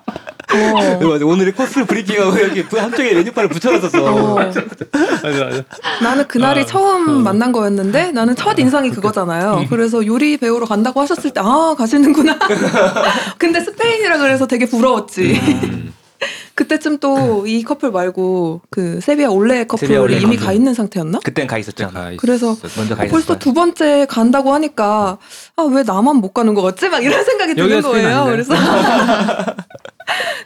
맞아. 1.10 1.26
오늘의 1.26 1.54
코스 1.54 1.86
브리핑하고 1.86 2.42
여기 2.42 2.62
한쪽에 2.62 3.14
메뉴판을 3.14 3.50
붙여놨었어. 3.50 4.04
어. 4.06 4.36
맞아 4.36 4.62
맞아. 4.62 5.64
나는 6.02 6.28
그날이 6.28 6.62
아, 6.62 6.66
처음 6.66 7.08
어. 7.10 7.12
만난 7.22 7.52
거였는데 7.52 8.12
나는 8.12 8.36
첫 8.36 8.58
인상이 8.60 8.90
그거잖아요. 8.92 9.66
그래서 9.70 10.06
요리 10.06 10.38
배우러 10.38 10.66
간다고 10.66 11.02
하셨을 11.02 11.32
때 11.32 11.40
아 11.40 11.76
가시는구나. 11.78 12.40
근데 13.38 13.60
스페인이라 13.60 14.18
그래서 14.18 14.48
되게 14.48 14.66
부러웠지. 14.66 15.40
음. 15.64 15.94
그때쯤 16.56 17.00
또 17.00 17.46
이 17.46 17.64
커플 17.64 17.92
말고 17.92 18.62
그 18.70 19.00
세비야 19.02 19.28
올레 19.30 19.66
커플이 19.66 19.88
세비야 19.88 20.02
올레 20.02 20.18
이미 20.18 20.36
커플. 20.36 20.46
가 20.48 20.54
있는 20.54 20.74
상태였나? 20.74 21.20
그땐 21.24 21.48
가 21.48 21.58
있었잖아. 21.58 21.92
가 21.92 22.12
그래서. 22.18 22.56
먼저 22.78 22.96
가 22.96 23.04
있었어. 23.06 23.12
벌써 23.12 23.40
두 23.40 23.54
번째 23.54 24.06
간다고 24.10 24.54
하니까 24.54 25.18
아 25.58 25.64
왜 25.64 25.84
나만 25.84 26.18
못 26.18 26.34
가는 26.34 26.54
거 26.54 26.62
같지? 26.62 26.88
막 26.90 27.04
이런 27.04 27.24
생각이 27.26 27.56
드는 27.56 27.70
여기가 27.72 27.88
스페인 27.90 28.04
거예요. 28.06 28.18
아닌가요? 28.22 28.32
그래서 28.32 28.56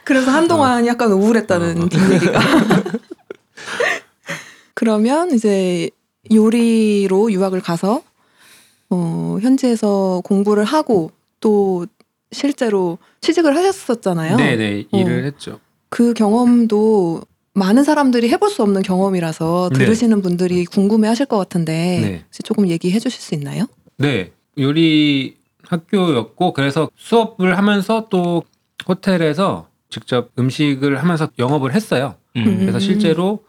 그래서 0.04 0.30
한동안 0.30 0.86
약간 0.86 1.12
우울했다는 1.12 1.82
어. 1.82 1.88
뒷얘기가. 1.88 2.40
그러면 4.74 5.30
이제 5.32 5.90
요리로 6.32 7.32
유학을 7.32 7.60
가서 7.60 8.02
어, 8.90 9.38
현지에서 9.40 10.22
공부를 10.24 10.64
하고 10.64 11.10
또 11.40 11.86
실제로 12.32 12.98
취직을 13.20 13.56
하셨었잖아요. 13.56 14.36
네네 14.36 14.86
어. 14.92 14.98
일을 14.98 15.24
했죠. 15.24 15.60
그 15.88 16.14
경험도 16.14 17.22
많은 17.54 17.82
사람들이 17.82 18.28
해볼 18.30 18.48
수 18.50 18.62
없는 18.62 18.82
경험이라서 18.82 19.70
네. 19.72 19.78
들으시는 19.78 20.22
분들이 20.22 20.64
궁금해하실 20.64 21.26
것 21.26 21.36
같은데 21.36 21.72
네. 22.00 22.22
혹시 22.26 22.42
조금 22.44 22.68
얘기해 22.68 22.98
주실 23.00 23.20
수 23.20 23.34
있나요? 23.34 23.66
네 23.96 24.32
요리 24.58 25.36
학교였고 25.66 26.52
그래서 26.52 26.88
수업을 26.96 27.58
하면서 27.58 28.06
또 28.08 28.44
호텔에서 28.88 29.68
직접 29.88 30.30
음식을 30.38 30.98
하면서 31.02 31.28
영업을 31.38 31.74
했어요. 31.74 32.14
음. 32.36 32.60
그래서 32.60 32.78
실제로 32.78 33.42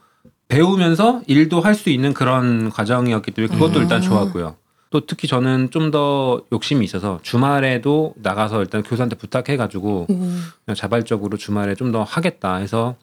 배우면서 0.48 1.22
일도 1.28 1.62
할 1.62 1.76
수 1.76 1.90
있는 1.92 2.14
그런 2.14 2.70
과정이었기 2.72 3.32
때문에 3.32 3.54
그것도 3.54 3.80
아. 3.80 3.84
일단 3.84 4.02
좋았고요. 4.02 4.56
또 4.92 5.06
특히 5.06 5.28
저는 5.28 5.72
좀 5.72 5.90
더 5.92 6.44
욕심이 6.54 6.86
있어서 6.86 7.20
주말에도 7.24 8.14
나가서 8.18 8.62
일단 8.62 8.84
교사한테 8.84 9.16
부탁해가지고 9.18 10.08
음. 10.10 10.44
자발적으로 10.76 11.38
주말에 11.38 11.74
좀 11.76 11.92
더 11.92 12.04
하겠다 12.04 12.58
해서 12.58 12.96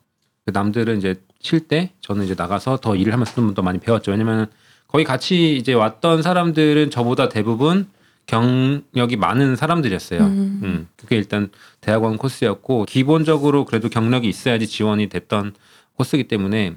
그 0.47 0.52
남들은 0.54 0.99
이제 0.99 1.16
쉴 1.40 1.61
때 1.66 1.90
저는 2.00 2.25
이제 2.25 2.35
나가서 2.38 2.76
더 2.78 2.95
일을 2.97 3.12
하면서 3.12 3.35
좀 3.35 3.54
더 3.54 3.62
많이 3.62 3.78
배웠죠. 3.80 4.12
왜냐면 4.12 4.47
거기 4.87 5.04
같이 5.04 5.57
이제 5.57 5.75
왔던 5.75 6.23
사람들은 6.23 6.90
저보다 6.90 7.28
대부분 7.28 7.88
경력이 8.26 9.16
많은 9.16 9.57
사람들이었어요. 9.57 10.21
음. 10.21 10.61
음, 10.62 10.88
그게 10.97 11.16
일단 11.16 11.50
대학원 11.80 12.16
코스였고 12.18 12.85
기본적으로 12.85 13.64
그래도 13.64 13.88
경력이 13.88 14.28
있어야지 14.28 14.66
지원이 14.66 15.09
됐던 15.09 15.54
코스이기 15.97 16.28
때문에 16.28 16.75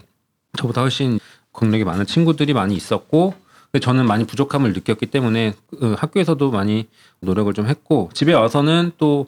저보다 0.58 0.82
훨씬 0.82 1.20
경력이 1.54 1.84
많은 1.84 2.06
친구들이 2.06 2.54
많이 2.54 2.76
있었고 2.76 3.34
저는 3.80 4.06
많이 4.06 4.26
부족함을 4.26 4.74
느꼈기 4.74 5.08
때문에 5.08 5.54
그 5.70 5.96
학교에서도 5.98 6.52
많이 6.52 6.88
노력을 7.22 7.52
좀 7.54 7.68
했고 7.68 8.10
집에 8.14 8.34
와서는 8.34 8.92
또 8.98 9.28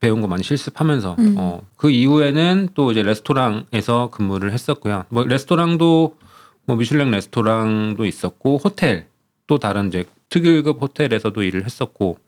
배운 0.00 0.20
거 0.20 0.26
많이 0.26 0.42
실습하면서 0.42 1.16
음. 1.18 1.34
어, 1.38 1.60
그 1.76 1.90
이후에는 1.90 2.70
또 2.74 2.90
이제 2.90 3.02
레스토랑에서 3.02 4.10
근무를 4.10 4.52
했었고요. 4.52 5.04
뭐 5.10 5.24
레스토랑도 5.24 6.16
뭐 6.64 6.76
미슐랭 6.76 7.10
레스토랑도 7.10 8.04
있었고 8.04 8.58
호텔 8.64 9.06
또 9.46 9.58
다른 9.58 9.88
이제 9.88 10.04
특일급 10.28 10.80
호텔에서도 10.80 11.42
일을 11.42 11.64
했었고 11.64 12.18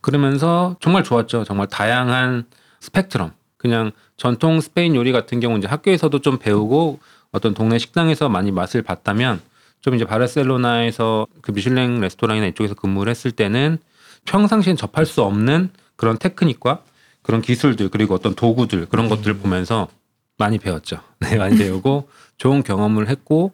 그러면서 0.00 0.76
정말 0.80 1.04
좋았죠. 1.04 1.44
정말 1.44 1.66
다양한 1.66 2.44
스펙트럼. 2.80 3.32
그냥 3.56 3.92
전통 4.16 4.60
스페인 4.60 4.94
요리 4.94 5.12
같은 5.12 5.40
경우 5.40 5.56
이제 5.58 5.68
학교에서도 5.68 6.18
좀 6.20 6.38
배우고 6.38 6.98
어떤 7.30 7.54
동네 7.54 7.78
식당에서 7.78 8.28
많이 8.28 8.50
맛을 8.50 8.82
봤다면 8.82 9.40
좀 9.82 9.94
이제 9.94 10.04
바르셀로나에서 10.04 11.26
그 11.42 11.50
미슐랭 11.52 12.00
레스토랑이나 12.00 12.46
이쪽에서 12.48 12.74
근무를 12.74 13.10
했을 13.10 13.32
때는 13.32 13.78
평상시엔 14.24 14.76
접할 14.76 15.04
수 15.06 15.22
없는 15.22 15.70
그런 15.96 16.18
테크닉과 16.18 16.82
그런 17.22 17.42
기술들 17.42 17.88
그리고 17.90 18.14
어떤 18.14 18.34
도구들 18.34 18.86
그런 18.86 19.08
것들을 19.08 19.38
보면서 19.38 19.88
많이 20.38 20.58
배웠죠. 20.58 21.00
네, 21.20 21.36
많이 21.36 21.58
배우고 21.58 22.08
좋은 22.38 22.62
경험을 22.62 23.08
했고 23.08 23.52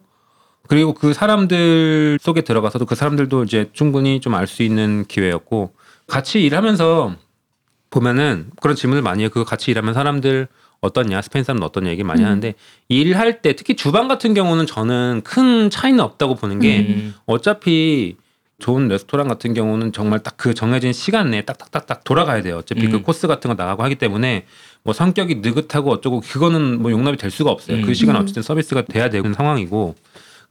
그리고 0.69 0.93
그 0.93 1.15
사람들 1.15 2.19
속에 2.21 2.43
들어가서도 2.43 2.85
그 2.87 2.95
사람들도 2.95 3.45
이제 3.45 3.71
충분히 3.73 4.21
좀 4.21 4.35
알 4.35 4.47
수 4.47 4.63
있는 4.63 5.05
기회였고 5.07 5.73
같이 6.07 6.43
일하면서 6.43 7.17
보면은 7.91 8.51
그런 8.61 8.77
질문을 8.77 9.03
많이 9.03 9.23
해요. 9.23 9.31
그 9.33 9.45
같이 9.45 9.71
일하면 9.71 9.95
사람들 9.95 10.49
어떻냐, 10.81 11.23
스페인 11.23 11.45
사람은 11.45 11.63
어떠냐 11.65 11.91
얘기 11.91 12.05
많이 12.05 12.23
음. 12.23 12.27
하는데 12.27 12.55
일할 12.89 13.43
때 13.43 13.55
특히 13.57 13.75
주방 13.77 14.09
같은 14.09 14.35
경우는 14.35 14.67
저는 14.67 15.23
큰 15.25 15.71
차이는 15.71 16.01
없다고 16.01 16.37
보는 16.37 16.61
게 16.61 16.81
음. 16.81 17.15
어차피 17.27 18.17
좋은 18.59 18.89
레스토랑 18.89 19.29
같은 19.29 19.55
경우는 19.55 19.93
정말 19.93 20.21
딱 20.21 20.39
그 20.39 20.55
정해진 20.55 20.93
시간 20.93 21.31
내에 21.31 21.43
딱딱딱딱 21.43 22.05
돌아가야 22.05 22.43
돼요. 22.43 22.59
어차피 22.59 22.87
음. 22.87 22.93
그 22.93 23.03
코스 23.03 23.27
같은 23.27 23.49
거 23.49 23.55
나가고 23.55 23.83
하기 23.83 23.97
때문에 23.97 24.47
뭐 24.85 24.95
성격이 24.95 25.37
느긋하고 25.37 25.91
어쩌고 25.91 26.21
그거는 26.21 26.81
뭐 26.81 26.93
용납이 26.93 27.17
될 27.17 27.31
수가 27.33 27.51
없어요. 27.51 27.79
음. 27.79 27.83
그 27.83 27.93
시간 27.93 28.15
음. 28.15 28.23
어쨌든 28.23 28.43
서비스가 28.43 28.83
돼야 28.83 29.11
되는 29.11 29.35
상황이고 29.35 29.97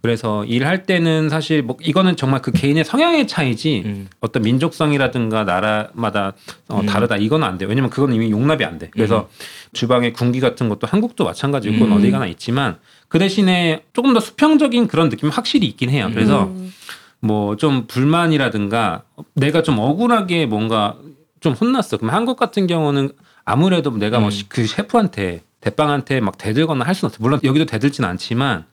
그래서 0.01 0.45
일할 0.45 0.83
때는 0.83 1.27
사실 1.29 1.63
뭐 1.63 1.75
이거는 1.81 2.15
정말 2.15 2.41
그 2.41 2.51
개인의 2.51 2.85
성향의 2.85 3.27
차이지 3.27 3.83
음. 3.85 4.07
어떤 4.19 4.43
민족성이라든가 4.43 5.43
나라마다 5.43 6.33
어, 6.67 6.81
음. 6.81 6.85
다르다 6.85 7.17
이건 7.17 7.43
안 7.43 7.57
돼요. 7.57 7.67
왜냐면 7.67 7.89
그건 7.89 8.13
이미 8.13 8.29
용납이 8.29 8.63
안 8.63 8.77
돼. 8.77 8.89
그래서 8.91 9.27
주방의 9.73 10.13
군기 10.13 10.39
같은 10.39 10.69
것도 10.69 10.85
한국도 10.87 11.25
마찬가지고 11.25 11.73
그건 11.73 11.91
음. 11.91 11.97
어디 11.97 12.11
가나 12.11 12.27
있지만 12.27 12.77
그 13.07 13.17
대신에 13.17 13.83
조금 13.93 14.13
더 14.13 14.19
수평적인 14.19 14.87
그런 14.87 15.09
느낌이 15.09 15.31
확실히 15.31 15.67
있긴 15.67 15.89
해요. 15.89 16.09
그래서 16.13 16.43
음. 16.45 16.71
뭐좀 17.19 17.87
불만이라든가 17.87 19.03
내가 19.33 19.63
좀 19.63 19.79
억울하게 19.79 20.45
뭔가 20.45 20.95
좀 21.39 21.53
혼났어. 21.53 21.97
그럼 21.97 22.13
한국 22.13 22.37
같은 22.37 22.67
경우는 22.67 23.11
아무래도 23.45 23.89
내가 23.97 24.19
뭐 24.19 24.29
음. 24.29 24.41
그 24.47 24.67
셰프한테 24.67 25.41
대빵한테 25.61 26.19
막 26.19 26.37
대들거나 26.37 26.85
할 26.85 26.93
수는 26.93 27.09
없어. 27.09 27.17
물론 27.21 27.39
여기도 27.43 27.65
대들진 27.65 28.05
않지만 28.05 28.65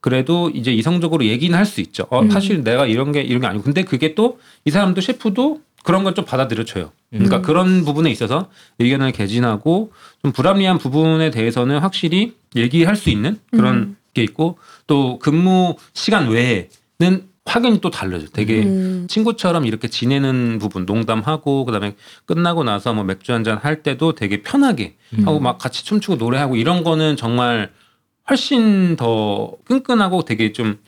그래도 0.00 0.50
이제 0.50 0.72
이성적으로 0.72 1.24
얘기는 1.24 1.56
할 1.56 1.64
수 1.66 1.80
있죠. 1.80 2.06
어, 2.10 2.20
음. 2.22 2.30
사실 2.30 2.62
내가 2.62 2.86
이런 2.86 3.12
게 3.12 3.20
이런 3.22 3.40
게 3.40 3.46
아니고 3.46 3.64
근데 3.64 3.82
그게 3.84 4.14
또 4.14 4.38
이 4.64 4.70
사람도 4.70 5.00
셰프도 5.00 5.60
그런 5.84 6.04
건좀 6.04 6.24
받아들여줘요. 6.24 6.90
그러니까 7.10 7.36
음. 7.38 7.42
그런 7.42 7.84
부분에 7.84 8.10
있어서 8.10 8.48
의견을 8.78 9.12
개진하고 9.12 9.92
좀 10.22 10.32
불합리한 10.32 10.78
부분에 10.78 11.30
대해서는 11.30 11.78
확실히 11.78 12.34
얘기할 12.54 12.96
수 12.96 13.08
있는 13.10 13.38
그런 13.50 13.74
음. 13.74 13.96
게 14.14 14.22
있고 14.22 14.58
또 14.86 15.18
근무 15.18 15.76
시간 15.94 16.28
외에는 16.28 17.28
확연히 17.46 17.80
또 17.80 17.88
달라져. 17.88 18.26
되게 18.30 18.62
음. 18.62 19.06
친구처럼 19.08 19.64
이렇게 19.64 19.88
지내는 19.88 20.58
부분 20.58 20.84
농담하고 20.84 21.64
그다음에 21.64 21.94
끝나고 22.26 22.62
나서 22.64 22.92
뭐 22.92 23.04
맥주 23.04 23.32
한 23.32 23.42
잔 23.44 23.56
할 23.56 23.82
때도 23.82 24.14
되게 24.14 24.42
편하게 24.42 24.96
음. 25.18 25.26
하고 25.26 25.40
막 25.40 25.56
같이 25.56 25.84
춤추고 25.84 26.16
노래하고 26.16 26.56
이런 26.56 26.84
거는 26.84 27.16
정말 27.16 27.70
훨씬 28.30 28.96
더 28.96 29.52
끈끈하고 29.64 30.24
되게 30.24 30.52
좀 30.52 30.78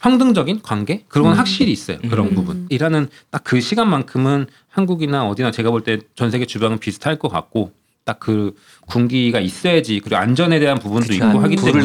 평등적인 0.00 0.62
관계 0.62 1.04
그런 1.08 1.24
건 1.24 1.32
음. 1.34 1.38
확실히 1.38 1.72
있어요 1.72 1.98
그런 2.08 2.28
음. 2.28 2.34
부분 2.34 2.66
일하는 2.70 3.08
딱 3.30 3.42
그 3.44 3.60
시간만큼은 3.60 4.46
한국이나 4.68 5.26
어디나 5.26 5.50
제가 5.50 5.70
볼 5.70 5.82
때 5.82 5.98
전 6.14 6.30
세계 6.30 6.46
주방은 6.46 6.78
비슷할 6.78 7.18
것 7.18 7.28
같고 7.28 7.72
딱 8.04 8.18
그 8.20 8.54
군기가 8.86 9.38
있어야지 9.40 10.00
그리고 10.00 10.16
안전에 10.16 10.58
대한 10.60 10.78
부분도 10.78 11.08
그쵸. 11.08 11.14
있고 11.26 11.40
하기 11.40 11.56
때문에. 11.56 11.84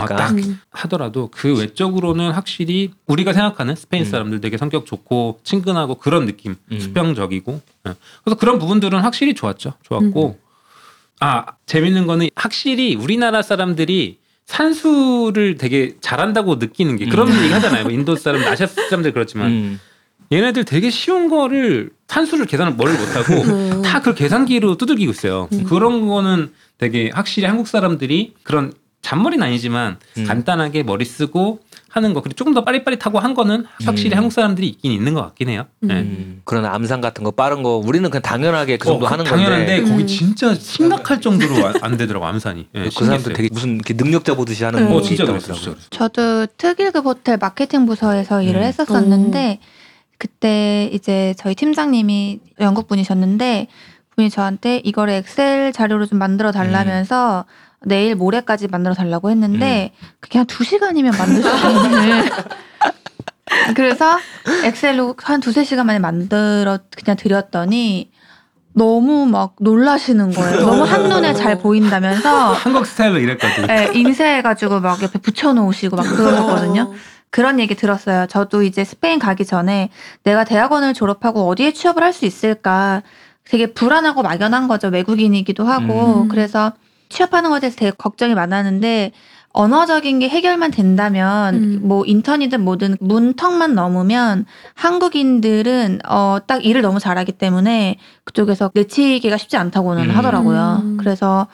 아, 0.00 0.06
딱 0.16 0.30
음. 0.38 0.60
하더라도 0.70 1.28
그 1.30 1.58
외적으로는 1.58 2.30
확실히 2.32 2.90
우리가 3.06 3.32
생각하는 3.34 3.74
스페인 3.76 4.04
음. 4.04 4.10
사람들 4.10 4.40
되게 4.40 4.56
성격 4.56 4.86
좋고 4.86 5.40
친근하고 5.44 5.96
그런 5.96 6.24
느낌 6.26 6.56
음. 6.72 6.80
수평적이고 6.80 7.60
예. 7.86 7.94
그래서 8.24 8.36
그런 8.38 8.58
부분들은 8.58 8.98
확실히 9.00 9.34
좋았죠 9.34 9.74
좋았고 9.82 10.38
아 11.20 11.44
재밌는 11.66 12.06
거는 12.06 12.30
확실히 12.36 12.94
우리나라 12.94 13.42
사람들이 13.42 14.18
산수를 14.48 15.58
되게 15.58 15.94
잘한다고 16.00 16.56
느끼는 16.56 16.96
게 16.96 17.06
그런 17.06 17.28
음. 17.28 17.44
얘기 17.44 17.52
하잖아요 17.52 17.84
뭐 17.84 17.92
인도 17.92 18.16
사람 18.16 18.40
나샤 18.40 18.66
사람들 18.66 19.12
그렇지만 19.12 19.48
음. 19.48 19.80
얘네들 20.32 20.64
되게 20.64 20.90
쉬운 20.90 21.28
거를 21.28 21.90
산수를 22.08 22.46
계산을 22.46 22.72
뭘 22.72 22.92
못하고 22.92 23.34
음. 23.42 23.82
다그 23.82 24.14
계산기로 24.14 24.76
두들기고 24.76 25.10
있어요. 25.10 25.48
음. 25.52 25.64
그런 25.64 26.06
거는 26.06 26.52
되게 26.76 27.10
확실히 27.14 27.46
한국 27.48 27.66
사람들이 27.66 28.34
그런 28.42 28.72
잔머리는 29.08 29.44
아니지만 29.46 29.96
음. 30.18 30.24
간단하게 30.24 30.82
머리 30.82 31.06
쓰고 31.06 31.60
하는 31.88 32.12
거 32.12 32.20
그리고 32.20 32.34
조금 32.34 32.52
더 32.52 32.64
빠릿빠릿하고 32.64 33.18
한 33.18 33.32
거는 33.32 33.64
확실히 33.84 34.12
음. 34.12 34.18
한국 34.18 34.32
사람들이 34.32 34.68
있긴 34.68 34.92
있는 34.92 35.14
것 35.14 35.22
같긴 35.22 35.48
해요. 35.48 35.64
음. 35.82 35.88
네. 35.88 35.94
음, 35.94 36.42
그런 36.44 36.66
암산 36.66 37.00
같은 37.00 37.24
거 37.24 37.30
빠른 37.30 37.62
거 37.62 37.76
우리는 37.76 38.08
그냥 38.10 38.20
당연하게 38.20 38.76
그 38.76 38.86
정도 38.86 39.06
어, 39.06 39.08
하는 39.08 39.24
당연한데 39.24 39.76
건데 39.76 39.90
거기 39.90 40.02
음. 40.02 40.06
진짜 40.06 40.54
심각할 40.54 41.22
정도로 41.22 41.66
안, 41.66 41.74
안 41.80 41.96
되더라고 41.96 42.26
암산이. 42.26 42.68
예, 42.74 42.84
그 42.84 43.04
사람들. 43.06 43.32
되게 43.32 43.48
무슨 43.50 43.76
이렇게 43.76 43.94
능력자 43.94 44.34
보듯이 44.34 44.64
하는 44.64 44.82
음. 44.82 44.88
거어 44.90 45.00
진짜 45.00 45.22
있다고 45.22 45.38
그랬어요. 45.38 45.74
저도 45.88 46.46
특일급 46.58 47.06
호텔 47.06 47.38
마케팅 47.38 47.86
부서에서 47.86 48.42
일을 48.42 48.60
음. 48.60 48.66
했었었는데 48.66 49.60
그때 50.18 50.90
이제 50.92 51.34
저희 51.38 51.54
팀장님이 51.54 52.40
영국 52.60 52.88
분이셨는데 52.88 53.68
분이 54.16 54.28
저한테 54.28 54.82
이거를 54.84 55.14
엑셀 55.14 55.72
자료로 55.72 56.04
좀 56.04 56.18
만들어 56.18 56.52
달라면서 56.52 57.46
내일 57.84 58.14
모레까지 58.16 58.68
만들어 58.68 58.94
달라고 58.94 59.30
했는데 59.30 59.92
그게 60.20 60.38
한 60.38 60.46
두 60.46 60.64
시간이면 60.64 61.12
만들 61.16 61.42
수 61.42 61.48
있는 61.70 62.24
그래서 63.74 64.18
엑셀로 64.64 65.14
한 65.22 65.40
두세 65.40 65.64
시간 65.64 65.86
만에 65.86 65.98
만들어 65.98 66.78
그냥 66.96 67.16
드렸더니 67.16 68.10
너무 68.74 69.26
막 69.26 69.56
놀라시는 69.60 70.32
거예요. 70.32 70.60
너무 70.60 70.82
한눈에 70.84 71.32
잘 71.34 71.58
보인다면서 71.58 72.52
한국 72.52 72.86
스타일로 72.86 73.18
이랬거든. 73.18 73.66
네, 73.66 73.90
인쇄해가지고 73.94 74.80
막 74.80 75.02
옆에 75.02 75.18
붙여놓으시고 75.18 75.96
막 75.96 76.02
그러셨거든요. 76.04 76.92
그런 77.30 77.58
얘기 77.60 77.74
들었어요. 77.74 78.26
저도 78.26 78.62
이제 78.62 78.84
스페인 78.84 79.18
가기 79.18 79.44
전에 79.44 79.90
내가 80.22 80.44
대학원을 80.44 80.94
졸업하고 80.94 81.48
어디에 81.48 81.72
취업을 81.72 82.02
할 82.02 82.12
수 82.12 82.24
있을까 82.26 83.02
되게 83.44 83.72
불안하고 83.72 84.22
막연한 84.22 84.68
거죠. 84.68 84.88
외국인이기도 84.88 85.64
하고. 85.64 86.22
음. 86.22 86.28
그래서 86.28 86.72
취업하는 87.08 87.50
것에 87.50 87.60
대해서 87.60 87.76
되게 87.76 87.90
걱정이 87.90 88.34
많았는데 88.34 89.12
언어적인 89.52 90.18
게 90.20 90.28
해결만 90.28 90.70
된다면 90.70 91.54
음. 91.54 91.80
뭐 91.82 92.04
인턴이든 92.04 92.60
뭐든 92.60 92.96
문턱만 93.00 93.74
넘으면 93.74 94.44
한국인들은 94.74 96.00
어 96.06 96.38
딱 96.46 96.64
일을 96.64 96.82
너무 96.82 97.00
잘하기 97.00 97.32
때문에 97.32 97.96
그쪽에서 98.24 98.70
내치기가 98.74 99.36
쉽지 99.36 99.56
않다고는 99.56 100.10
음. 100.10 100.16
하더라고요. 100.16 100.82
음. 100.82 100.96
그래서 100.98 101.46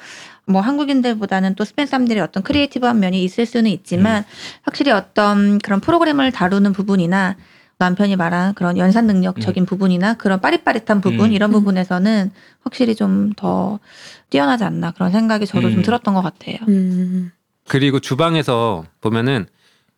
뭐 0.47 0.61
한국인들보다는 0.61 1.55
또 1.55 1.65
스페인 1.65 1.87
사람들이 1.87 2.21
어떤 2.21 2.43
creative한 2.43 3.01
면이 3.01 3.25
있을 3.25 3.47
수는 3.47 3.71
있지만 3.71 4.25
확실히 4.63 4.93
어떤 4.93 5.59
그런 5.59 5.81
프로그램을 5.81 6.33
다루는 6.33 6.73
부분이나 6.75 7.37
남편이 7.79 8.17
말한 8.17 8.55
그런 8.55 8.79
연산 8.79 9.07
능력적인 9.07 9.67
부분이나 9.67 10.15
그런 10.15 10.41
빠릿빠릿한 10.41 11.01
부분 11.01 11.27
음. 11.27 11.33
이런 11.33 11.51
음. 11.51 11.53
부분에서는 11.53 12.31
확실히 12.63 12.95
좀 12.95 13.33
더 13.37 13.79
뛰어나지 14.31 14.65
않나 14.65 14.91
그런 14.93 15.13
생각이 15.13 15.47
저도 15.47 15.71
좀 15.71 15.79
음. 15.79 15.83
들었던 15.83 16.15
것 16.15 16.23
같아요. 16.23 16.57
음. 16.69 17.31
그리고 17.69 18.01
주방에서 18.01 18.85
보면은 19.01 19.47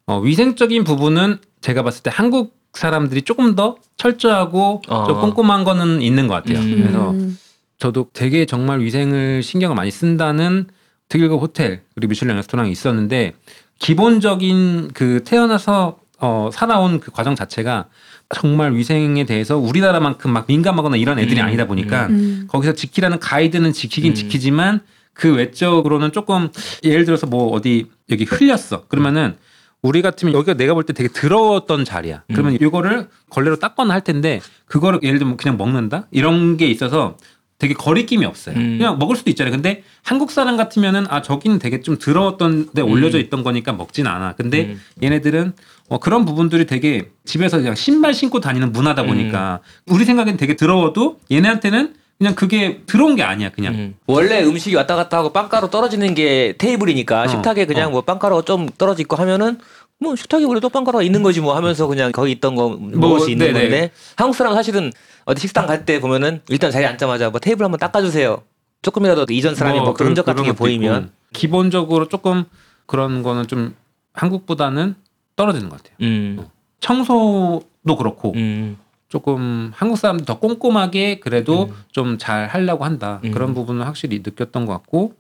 어, 0.07 0.21
위생적인 0.21 0.85
부분은 0.85 1.39
제가 1.61 1.83
봤을 1.83 2.03
때 2.03 2.11
한국 2.13 2.55
사람들이 2.73 3.23
조금 3.23 3.55
더 3.55 3.77
철저하고 3.97 4.83
어. 4.89 5.07
좀 5.07 5.21
꼼꼼한 5.21 5.65
거는 5.65 6.03
있는 6.03 6.29
것 6.29 6.35
같아요. 6.35 6.59
음. 6.59 6.77
그래서 6.81 7.11
음. 7.11 7.39
저도 7.79 8.09
되게 8.13 8.47
정말 8.47 8.81
위생을 8.81 9.43
신경을 9.43 9.75
많이 9.75 9.91
쓴다는 9.91 10.67
특일급 11.09 11.41
호텔 11.41 11.83
그리고 11.95 12.11
미슐랭 12.11 12.37
레스토랑이 12.37 12.71
있었는데 12.71 13.35
기본적인 13.79 14.91
그 14.95 15.23
태어나서 15.25 15.99
어, 16.19 16.51
살아온 16.53 17.01
그 17.01 17.11
과정 17.11 17.35
자체가 17.35 17.87
정말 18.35 18.75
위생에 18.75 19.25
대해서 19.25 19.59
우리나라만큼 19.59 20.31
막 20.31 20.47
민감하거나 20.49 20.97
이런 20.97 21.19
애들이 21.19 21.41
음. 21.41 21.47
아니다 21.47 21.67
보니까 21.67 22.07
음. 22.07 22.47
거기서 22.49 22.73
지키라는 22.75 23.19
가이드는 23.21 23.73
지키긴 23.73 24.13
음. 24.13 24.15
지키지만 24.15 24.81
그 25.13 25.35
외적으로는 25.35 26.13
조금 26.13 26.49
예를 26.85 27.05
들어서 27.05 27.27
뭐 27.27 27.51
어디 27.53 27.87
여기 28.11 28.25
흘렸어 28.25 28.87
그러면은 28.89 29.37
우리 29.83 30.03
같으면 30.03 30.35
여기가 30.35 30.55
내가 30.55 30.75
볼 30.75 30.85
때 30.85 30.93
되게 30.93 31.09
더러웠던 31.09 31.85
자리야 31.85 32.25
음. 32.29 32.33
그러면 32.35 32.55
이거를 32.55 33.09
걸레로 33.31 33.57
닦거나 33.57 33.95
할 33.95 34.03
텐데 34.03 34.41
그거를 34.67 35.01
예를 35.03 35.19
들면 35.19 35.37
그냥 35.37 35.57
먹는다 35.57 36.07
이런 36.11 36.57
게 36.57 36.67
있어서 36.67 37.17
되게 37.59 37.73
거리낌이 37.73 38.25
없어요 38.27 38.57
음. 38.57 38.79
그냥 38.79 38.99
먹을 38.99 39.17
수도 39.17 39.31
있잖아요 39.31 39.53
근데 39.53 39.83
한국 40.03 40.31
사람 40.31 40.57
같으면은 40.57 41.07
아 41.09 41.23
저기는 41.23 41.59
되게 41.59 41.81
좀 41.81 41.97
더러웠던 41.97 42.71
데 42.75 42.83
올려져 42.83 43.19
있던 43.19 43.43
거니까 43.45 43.73
먹진 43.73 44.07
않아 44.07 44.33
근데 44.33 44.67
음. 44.67 44.81
얘네들은 45.03 45.55
어, 45.89 45.99
그런 45.99 46.25
부분들이 46.25 46.67
되게 46.67 47.11
집에서 47.25 47.59
그냥 47.59 47.75
신발 47.75 48.13
신고 48.13 48.41
다니는 48.41 48.73
문화다 48.73 49.05
보니까 49.05 49.61
우리 49.87 50.05
생각엔 50.05 50.37
되게 50.37 50.57
더러워도 50.57 51.21
얘네한테는 51.31 51.95
그냥 52.19 52.35
그게 52.35 52.83
들어온 52.87 53.15
게 53.15 53.23
아니야 53.23 53.51
그냥 53.51 53.75
음. 53.75 53.95
원래 54.07 54.43
음식이 54.43 54.75
왔다 54.75 54.97
갔다 54.97 55.19
하고 55.19 55.33
빵가루 55.33 55.71
떨어지는 55.71 56.15
게 56.15 56.55
테이블이니까 56.59 57.23
어, 57.23 57.29
식탁에 57.29 57.67
그냥 57.67 57.89
어. 57.89 57.91
뭐 57.93 58.01
빵가루가 58.03 58.43
좀 58.43 58.69
떨어져 58.79 59.03
있고 59.03 59.17
하면은 59.17 59.59
뭐 59.99 60.17
식탁에 60.17 60.45
원래 60.45 60.61
또 60.61 60.69
빵가루가 60.69 61.03
있는 61.03 61.23
거지 61.23 61.41
뭐 61.41 61.55
하면서 61.57 61.87
그냥 61.87 62.13
거기 62.13 62.33
있던 62.33 62.55
거 62.55 62.71
먹을 62.81 63.21
수 63.21 63.31
있는 63.31 63.47
네네. 63.53 63.61
건데 63.61 63.91
한국 64.17 64.35
사람 64.35 64.53
은 64.53 64.57
사실은 64.57 64.93
어디 65.25 65.41
식당 65.43 65.67
갈 65.67 65.85
때 65.85 66.01
보면은 66.01 66.41
일단 66.49 66.71
자리에 66.71 66.87
앉자마자 66.87 67.31
뭐 67.31 67.39
테이블 67.41 67.65
한번 67.65 67.79
닦아주세요. 67.79 68.43
조금이라도 68.83 69.27
이전 69.31 69.55
사람이 69.55 69.81
뭐 69.81 69.95
그런 69.95 70.11
흔적 70.11 70.25
같은 70.25 70.45
게 70.45 70.53
보이면 70.53 71.03
있고. 71.05 71.13
기본적으로 71.33 72.09
조금 72.09 72.45
그런 72.87 73.23
거는 73.23 73.47
좀 73.47 73.75
한국보다는 74.13 74.95
떨어지는 75.37 75.69
것 75.69 75.83
같아요. 75.83 75.97
음, 76.03 76.47
청소도 76.81 77.97
그렇고 77.97 78.33
음, 78.35 78.77
조금 79.09 79.71
한국 79.75 79.97
사람들 79.97 80.27
더 80.27 80.39
꼼꼼하게 80.39 81.21
그래도 81.21 81.65
음. 81.65 81.75
좀잘 81.93 82.49
하려고 82.49 82.85
한다 82.85 83.21
음. 83.25 83.31
그런 83.31 83.55
부분은 83.55 83.85
확실히 83.85 84.23
느꼈던 84.25 84.67
것 84.67 84.73
같고 84.73 85.15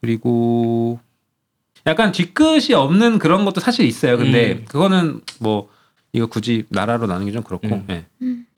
그리고 0.00 1.00
약간 1.86 2.12
뒤끝이 2.12 2.74
없는 2.74 3.18
그런 3.18 3.44
것도 3.44 3.60
사실 3.60 3.86
있어요. 3.86 4.18
근데 4.18 4.52
음. 4.52 4.64
그거는 4.68 5.20
뭐 5.40 5.68
이거 6.12 6.26
굳이 6.26 6.64
나라로 6.68 7.06
나누는 7.06 7.26
게좀 7.26 7.42
그렇고 7.42 7.68
음. 7.68 7.86
예. 7.90 8.04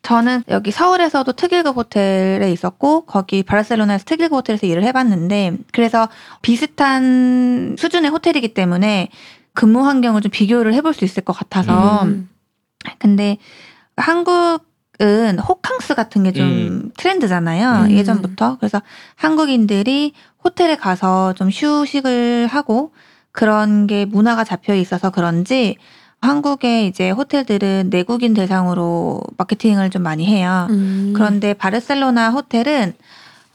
저는 0.02 0.44
여기 0.48 0.70
서울에서도 0.70 1.30
특일급 1.32 1.76
호텔에 1.76 2.50
있었고 2.52 3.04
거기 3.04 3.42
바르셀로나에서 3.42 4.04
특일급 4.04 4.36
호텔에서 4.36 4.66
일을 4.66 4.82
해봤는데 4.84 5.58
그래서 5.72 6.08
비슷한 6.42 7.76
수준의 7.78 8.10
호텔이기 8.10 8.54
때문에 8.54 9.08
근무 9.54 9.86
환경을 9.86 10.20
좀 10.20 10.30
비교를 10.30 10.74
해볼 10.74 10.94
수 10.94 11.04
있을 11.04 11.22
것 11.24 11.32
같아서 11.32 12.04
음. 12.04 12.28
근데 12.98 13.36
한국은 13.96 15.38
호캉스 15.38 15.94
같은 15.94 16.22
게좀 16.24 16.46
음. 16.46 16.90
트렌드잖아요 16.96 17.86
음. 17.86 17.90
예전부터 17.90 18.56
그래서 18.58 18.80
한국인들이 19.16 20.12
호텔에 20.44 20.76
가서 20.76 21.34
좀 21.34 21.50
휴식을 21.50 22.46
하고 22.46 22.92
그런 23.32 23.86
게 23.86 24.04
문화가 24.04 24.44
잡혀 24.44 24.74
있어서 24.74 25.10
그런지 25.10 25.76
한국의 26.20 26.86
이제 26.86 27.10
호텔들은 27.10 27.88
내국인 27.90 28.34
대상으로 28.34 29.22
마케팅을 29.38 29.90
좀 29.90 30.02
많이 30.02 30.26
해요. 30.26 30.66
음. 30.70 31.12
그런데 31.14 31.54
바르셀로나 31.54 32.30
호텔은 32.30 32.94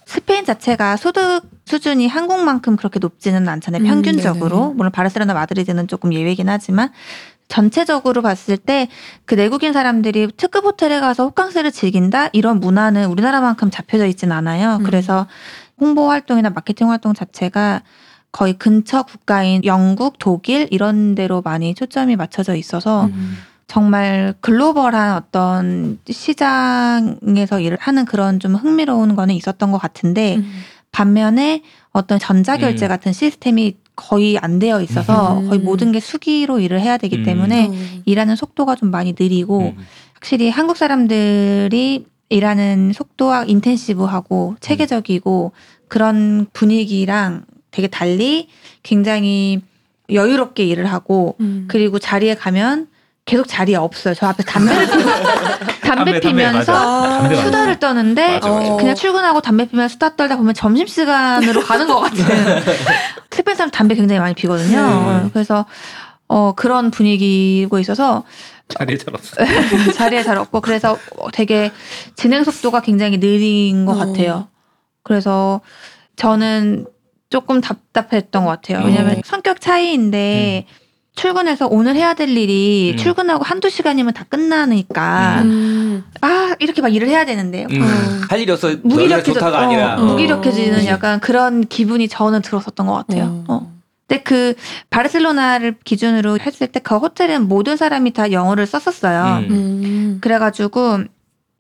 스페인 0.05 0.45
자체가 0.45 0.97
소득 0.97 1.41
수준이 1.65 2.07
한국만큼 2.07 2.75
그렇게 2.75 2.99
높지는 2.99 3.47
않잖아요. 3.49 3.81
음, 3.83 3.87
평균적으로. 3.87 4.59
네네. 4.59 4.73
물론 4.75 4.91
바르셀로나 4.91 5.33
마드리드는 5.33 5.87
조금 5.87 6.13
예외긴 6.13 6.47
하지만 6.49 6.91
전체적으로 7.47 8.21
봤을 8.21 8.57
때 8.57 8.87
그 9.25 9.33
내국인 9.35 9.73
사람들이 9.73 10.29
특급 10.37 10.65
호텔에 10.65 10.99
가서 10.99 11.25
호캉스를 11.25 11.71
즐긴다 11.71 12.29
이런 12.33 12.59
문화는 12.59 13.07
우리나라만큼 13.07 13.71
잡혀져 13.71 14.05
있진 14.05 14.31
않아요. 14.31 14.77
음. 14.77 14.83
그래서 14.83 15.27
홍보 15.79 16.09
활동이나 16.09 16.51
마케팅 16.51 16.89
활동 16.91 17.13
자체가 17.13 17.81
거의 18.31 18.53
근처 18.53 19.03
국가인 19.03 19.63
영국, 19.63 20.19
독일 20.19 20.67
이런 20.69 21.15
데로 21.15 21.41
많이 21.41 21.73
초점이 21.73 22.15
맞춰져 22.17 22.55
있어서 22.55 23.05
음. 23.05 23.37
정말 23.67 24.35
글로벌한 24.41 25.15
어떤 25.15 25.99
시장에서 26.07 27.59
일을 27.59 27.77
하는 27.79 28.05
그런 28.05 28.39
좀 28.39 28.55
흥미로운 28.55 29.15
거는 29.15 29.33
있었던 29.35 29.71
것 29.71 29.77
같은데 29.77 30.37
음. 30.37 30.51
반면에 30.91 31.63
어떤 31.91 32.19
전자결제 32.19 32.85
음. 32.85 32.89
같은 32.89 33.11
시스템이 33.11 33.77
거의 33.95 34.37
안 34.37 34.59
되어 34.59 34.81
있어서 34.81 35.39
음. 35.39 35.49
거의 35.49 35.59
모든 35.59 35.91
게 35.91 35.99
수기로 35.99 36.59
일을 36.59 36.79
해야 36.79 36.97
되기 36.97 37.17
음. 37.17 37.23
때문에 37.23 37.67
어. 37.67 37.73
일하는 38.05 38.35
속도가 38.35 38.75
좀 38.75 38.91
많이 38.91 39.15
느리고 39.17 39.73
음. 39.75 39.77
확실히 40.13 40.49
한국 40.49 40.77
사람들이 40.77 42.05
일하는 42.29 42.91
속도와 42.93 43.45
인텐시브하고 43.45 44.55
체계적이고 44.59 45.51
그런 45.87 46.47
분위기랑 46.53 47.45
되게 47.71 47.87
달리 47.87 48.47
굉장히 48.83 49.61
여유롭게 50.11 50.65
일을 50.65 50.85
하고 50.85 51.35
음. 51.39 51.65
그리고 51.67 51.99
자리에 51.99 52.35
가면 52.35 52.87
계속 53.25 53.47
자리에 53.47 53.75
없어요. 53.75 54.13
저 54.13 54.27
앞에 54.27 54.43
담배를 54.43 54.85
피면 54.87 55.05
담배 55.81 56.11
담배, 56.11 56.19
피면서 56.19 56.71
맞아. 56.73 57.09
담배 57.19 57.35
맞아. 57.35 57.45
수다를 57.45 57.79
떠는데 57.79 58.33
맞아, 58.35 58.49
맞아. 58.49 58.73
어. 58.73 58.77
그냥 58.77 58.95
출근하고 58.95 59.41
담배 59.41 59.65
피면 59.67 59.87
수다 59.89 60.15
떨다 60.15 60.37
보면 60.37 60.53
점심 60.53 60.85
시간으로 60.85 61.61
가는 61.61 61.87
것 61.87 61.99
같은. 62.01 62.23
스페인 63.31 63.55
사람 63.57 63.71
담배 63.71 63.95
굉장히 63.95 64.19
많이 64.19 64.35
피거든요. 64.35 65.21
네. 65.23 65.29
그래서 65.33 65.65
어 66.27 66.53
그런 66.55 66.91
분위기고 66.91 67.79
있어서 67.79 68.23
자리에 68.69 68.97
잘 68.97 69.15
없어. 69.15 69.35
자리에 69.95 70.21
잘 70.23 70.37
없고 70.37 70.61
그래서 70.61 70.97
되게 71.33 71.71
진행 72.15 72.43
속도가 72.43 72.81
굉장히 72.81 73.19
느린 73.19 73.85
것 73.87 73.93
어. 73.93 74.05
같아요. 74.05 74.49
그래서 75.01 75.61
저는 76.15 76.85
조금 77.31 77.59
답답했던 77.59 78.45
것 78.45 78.51
같아요. 78.51 78.85
왜냐면 78.85 79.17
어. 79.17 79.21
성격 79.25 79.59
차이인데 79.61 80.67
출근해서 81.15 81.67
오늘 81.67 81.95
해야 81.95 82.13
될 82.13 82.29
일이 82.29 82.91
음. 82.93 82.97
출근하고 82.97 83.43
한두 83.43 83.69
시간이면 83.69 84.13
다 84.13 84.25
끝나니까 84.27 85.41
음. 85.43 86.03
아 86.21 86.55
이렇게 86.59 86.81
막 86.81 86.93
일을 86.93 87.07
해야 87.07 87.25
되는데요. 87.25 87.67
음, 87.71 87.81
어. 87.81 87.85
할 88.29 88.39
일이 88.41 88.51
없어 88.51 88.75
무기력해져 88.83 89.45
어, 89.45 89.53
아니라 89.53 89.95
어. 89.95 90.03
무기력해지는 90.03 90.75
그치. 90.79 90.87
약간 90.87 91.19
그런 91.21 91.65
기분이 91.65 92.07
저는 92.09 92.41
들었었던 92.41 92.85
것 92.85 92.93
같아요. 92.93 93.43
어. 93.47 93.53
어. 93.53 93.71
근데 94.07 94.21
그 94.23 94.53
바르셀로나를 94.91 95.77
기준으로 95.83 96.37
했을 96.39 96.67
때 96.67 96.79
그 96.79 96.97
호텔은 96.97 97.47
모든 97.47 97.77
사람이 97.77 98.11
다 98.11 98.31
영어를 98.31 98.67
썼었어요. 98.67 99.45
음. 99.47 99.51
음. 99.51 100.17
그래가지고 100.21 100.99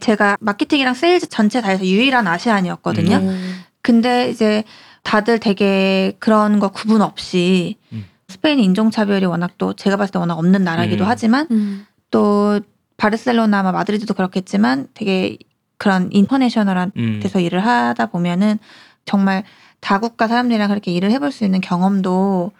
제가 0.01 0.35
마케팅이랑 0.41 0.93
세일즈 0.93 1.29
전체 1.29 1.61
다 1.61 1.69
해서 1.69 1.85
유일한 1.85 2.27
Asian이었거든요. 2.27 3.15
음. 3.15 3.61
근데 3.81 4.29
이제 4.29 4.63
다들 5.03 5.39
되게 5.39 6.13
그런 6.19 6.59
거 6.59 6.67
구분 6.69 7.01
없이 7.01 7.77
음. 7.93 8.05
스페인 8.35 8.59
인종차별이 8.59 9.25
워낙 9.25 9.51
또 9.57 9.73
제가 9.73 9.95
봤을 9.95 10.11
때 10.11 10.19
워낙 10.19 10.33
없는 10.37 10.63
나라기도 10.65 11.05
음. 11.05 11.09
하지만 11.09 11.47
음. 11.51 11.85
또 12.11 12.59
바르셀로나, 12.97 13.63
마 13.63 13.71
마드리드도 13.71 14.13
그렇겠지만 14.13 14.87
되게 14.93 15.37
그런 15.77 16.09
인터내셔널한 16.11 16.91
음. 16.97 17.19
데서 17.23 17.39
일을 17.39 17.65
하다 17.65 18.07
보면은 18.07 18.59
정말 19.05 19.43
다국가 19.79 20.27
사람들이랑 20.27 20.67
그렇게 20.67 20.91
일을 20.91 21.11
해볼 21.11 21.31
수 21.31 21.45
있는 21.45 21.61
경험도 21.61 22.51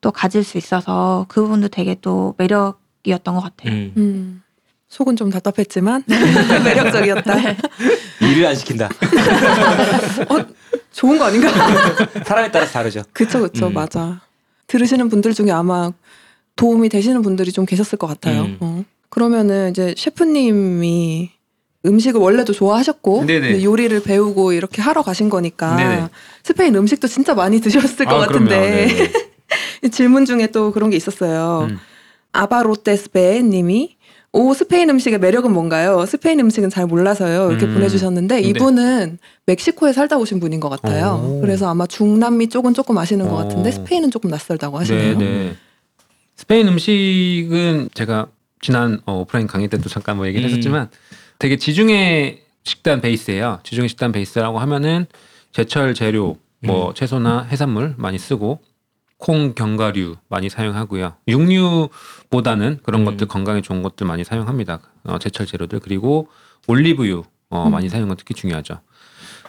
또 0.00 0.10
가질 0.12 0.44
수 0.44 0.56
있어서 0.56 1.26
그 1.28 1.42
부분도 1.42 1.66
되게 1.68 1.96
또 2.00 2.34
매력이었던 2.38 3.34
것 3.34 3.40
같아요. 3.40 3.72
음. 3.72 3.92
음. 3.96 4.42
속은 4.88 5.16
좀 5.16 5.30
답답했지만 5.30 6.04
매력적이었다. 6.64 7.34
일을 8.20 8.46
안 8.46 8.54
시킨다 8.54 8.88
좋은 10.92 11.18
거 11.18 11.24
아닌가? 11.24 11.48
사람에 12.24 12.52
따라서 12.52 12.72
다르죠 12.74 13.02
그쵸 13.12 13.40
그쵸 13.40 13.66
음. 13.66 13.74
맞아. 13.74 14.20
들으시는 14.66 15.08
분들 15.08 15.34
중에 15.34 15.50
아마 15.50 15.92
도움이 16.56 16.88
되시는 16.88 17.22
분들이 17.22 17.52
좀 17.52 17.66
계셨을 17.66 17.98
것 17.98 18.06
같아요. 18.06 18.42
음. 18.42 18.56
어. 18.60 18.84
그러면은 19.10 19.70
이제 19.70 19.94
셰프님이 19.96 21.30
음식을 21.86 22.20
원래도 22.20 22.52
좋아하셨고 22.52 23.26
요리를 23.62 24.02
배우고 24.02 24.52
이렇게 24.52 24.80
하러 24.80 25.02
가신 25.02 25.28
거니까 25.28 25.76
네네. 25.76 26.08
스페인 26.42 26.74
음식도 26.74 27.08
진짜 27.08 27.34
많이 27.34 27.60
드셨을 27.60 28.06
것 28.06 28.22
아, 28.22 28.26
그럼요. 28.26 28.48
같은데. 28.48 29.12
질문 29.92 30.24
중에 30.24 30.46
또 30.48 30.72
그런 30.72 30.90
게 30.90 30.96
있었어요. 30.96 31.68
음. 31.70 31.78
아바로테스베 32.32 33.42
님이 33.42 33.96
오 34.36 34.52
스페인 34.52 34.90
음식의 34.90 35.20
매력은 35.20 35.52
뭔가요? 35.52 36.04
스페인 36.06 36.40
음식은 36.40 36.68
잘 36.68 36.86
몰라서요. 36.86 37.52
이렇게 37.52 37.66
음. 37.66 37.74
보내주셨는데 37.74 38.40
네. 38.40 38.48
이분은 38.48 39.18
멕시코에 39.46 39.92
살다 39.92 40.18
오신 40.18 40.40
분인 40.40 40.58
것 40.58 40.68
같아요. 40.68 41.24
오. 41.24 41.40
그래서 41.40 41.68
아마 41.68 41.86
중남미 41.86 42.48
쪽은 42.48 42.74
조금 42.74 42.98
아시는 42.98 43.28
것 43.28 43.34
오. 43.34 43.36
같은데 43.36 43.70
스페인은 43.70 44.10
조금 44.10 44.30
낯설다고 44.30 44.76
하시네요. 44.80 45.18
네, 45.18 45.24
네. 45.24 45.56
스페인 46.34 46.66
음식은 46.66 47.90
제가 47.94 48.26
지난 48.60 49.00
어, 49.06 49.20
오프라인 49.20 49.46
강의 49.46 49.68
때도 49.68 49.88
잠깐 49.88 50.16
뭐 50.16 50.26
얘기를 50.26 50.44
음. 50.44 50.50
했었지만 50.50 50.90
되게 51.38 51.56
지중해 51.56 52.40
식단 52.64 53.02
베이스예요. 53.02 53.60
지중해 53.62 53.86
식단 53.86 54.10
베이스라고 54.10 54.58
하면은 54.58 55.06
제철 55.52 55.94
재료 55.94 56.38
뭐 56.58 56.88
음. 56.88 56.94
채소나 56.94 57.46
해산물 57.52 57.94
많이 57.98 58.18
쓰고 58.18 58.58
콩, 59.18 59.54
견과류 59.54 60.16
많이 60.28 60.48
사용하고요. 60.48 61.14
육류보다는 61.28 62.80
그런 62.82 63.02
음. 63.02 63.04
것들 63.04 63.26
건강에 63.28 63.60
좋은 63.60 63.82
것들 63.82 64.06
많이 64.06 64.24
사용합니다. 64.24 64.80
어, 65.04 65.18
제철 65.18 65.46
재료들 65.46 65.80
그리고 65.80 66.28
올리브유 66.66 67.24
어, 67.50 67.66
음. 67.66 67.72
많이 67.72 67.88
사용하는 67.88 68.08
건 68.08 68.16
특히 68.16 68.34
중요하죠. 68.34 68.80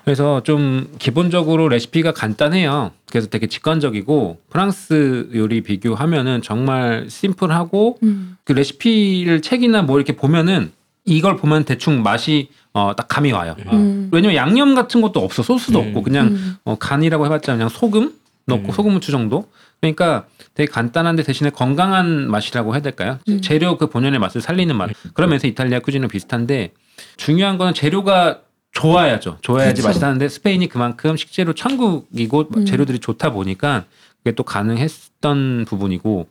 그래서 0.05 0.43
좀 0.43 0.93
기본적으로 0.99 1.67
레시피가 1.67 2.13
간단해요. 2.13 2.91
그래서 3.09 3.27
되게 3.27 3.47
직관적이고 3.47 4.39
프랑스 4.49 5.29
요리 5.33 5.61
비교하면은 5.61 6.43
정말 6.43 7.07
심플하고 7.09 7.97
음. 8.03 8.37
그 8.43 8.51
레시피를 8.51 9.41
책이나 9.41 9.81
뭐 9.81 9.97
이렇게 9.97 10.15
보면은 10.15 10.71
이걸 11.05 11.37
보면 11.37 11.65
대충 11.65 12.03
맛이 12.03 12.49
어, 12.73 12.93
딱 12.95 13.07
감이 13.07 13.31
와요. 13.31 13.55
어. 13.65 13.75
음. 13.75 14.09
왜냐면 14.11 14.35
양념 14.35 14.75
같은 14.75 15.01
것도 15.01 15.19
없어 15.19 15.41
소스도 15.41 15.79
음. 15.79 15.87
없고 15.87 16.03
그냥 16.03 16.27
음. 16.27 16.57
어, 16.65 16.75
간이라고 16.77 17.25
해봤자 17.25 17.53
그냥 17.53 17.69
소금 17.69 18.13
넣고 18.47 18.67
음. 18.67 18.71
소금 18.71 18.93
후추 18.93 19.11
정도. 19.11 19.49
그러니까 19.81 20.25
되게 20.53 20.71
간단한데 20.71 21.23
대신에 21.23 21.49
건강한 21.49 22.29
맛이라고 22.29 22.73
해야 22.73 22.81
될까요? 22.81 23.19
음. 23.27 23.41
재료 23.41 23.77
그 23.77 23.87
본연의 23.87 24.19
맛을 24.19 24.41
살리는 24.41 24.75
맛. 24.75 24.89
그러면서 25.13 25.47
이탈리아 25.47 25.79
쿠진은 25.79 26.07
비슷한데 26.07 26.71
중요한 27.17 27.57
거는 27.57 27.73
재료가 27.73 28.41
좋아야죠. 28.71 29.37
좋아야지 29.41 29.81
그쵸. 29.81 29.87
맛이 29.87 29.99
나는데 29.99 30.27
스페인이 30.29 30.67
그만큼 30.67 31.15
식재료 31.17 31.53
천국이고 31.53 32.49
음. 32.57 32.65
재료들이 32.65 32.99
좋다 32.99 33.31
보니까 33.31 33.85
그게 34.17 34.35
또 34.35 34.43
가능했던 34.43 35.65
부분이고 35.67 36.27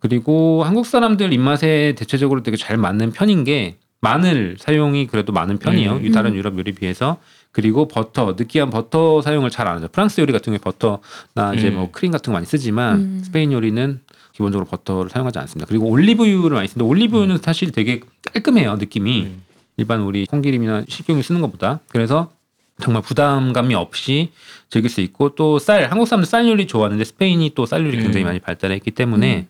그리고 0.00 0.64
한국 0.64 0.86
사람들 0.86 1.32
입맛에 1.32 1.94
대체적으로 1.96 2.42
되게 2.42 2.56
잘 2.56 2.76
맞는 2.76 3.12
편인 3.12 3.44
게 3.44 3.76
마늘 4.00 4.56
사용이 4.58 5.06
그래도 5.06 5.32
많은 5.32 5.58
편이에요. 5.58 5.96
음. 5.96 6.06
이 6.06 6.12
다른 6.12 6.32
음. 6.32 6.36
유럽 6.36 6.58
요리 6.58 6.72
비해서 6.72 7.18
그리고 7.56 7.88
버터 7.88 8.34
느끼한 8.36 8.68
버터 8.68 9.22
사용을 9.22 9.48
잘 9.48 9.66
안 9.66 9.76
하죠. 9.76 9.88
프랑스 9.88 10.20
요리 10.20 10.30
같은 10.30 10.52
경우에 10.52 10.58
버터나 10.58 11.54
이제 11.54 11.68
음. 11.68 11.76
뭐 11.76 11.90
크림 11.90 12.12
같은 12.12 12.30
거 12.30 12.34
많이 12.34 12.44
쓰지만 12.44 12.96
음. 12.96 13.22
스페인 13.24 13.50
요리는 13.50 14.00
기본적으로 14.34 14.66
버터를 14.66 15.08
사용하지 15.08 15.38
않습니다. 15.38 15.66
그리고 15.66 15.86
올리브유를 15.86 16.54
많이 16.54 16.68
쓰는데 16.68 16.86
올리브유는 16.86 17.38
사실 17.38 17.72
되게 17.72 18.00
깔끔해요 18.30 18.76
느낌이 18.76 19.22
음. 19.22 19.42
일반 19.78 20.02
우리 20.02 20.26
콩기름이나 20.26 20.84
식용유 20.86 21.22
쓰는 21.22 21.40
것보다 21.40 21.80
그래서 21.88 22.30
정말 22.78 23.00
부담감이 23.02 23.74
없이 23.74 24.32
즐길 24.68 24.90
수 24.90 25.00
있고 25.00 25.34
또 25.34 25.58
쌀 25.58 25.90
한국 25.90 26.04
사람들 26.06 26.26
쌀 26.26 26.46
요리 26.46 26.66
좋아하는데 26.66 27.02
스페인이 27.04 27.54
또 27.54 27.64
쌀 27.64 27.86
요리 27.86 27.96
굉장히 27.96 28.24
음. 28.24 28.26
많이 28.26 28.38
발달했기 28.38 28.90
때문에 28.90 29.36
음. 29.38 29.48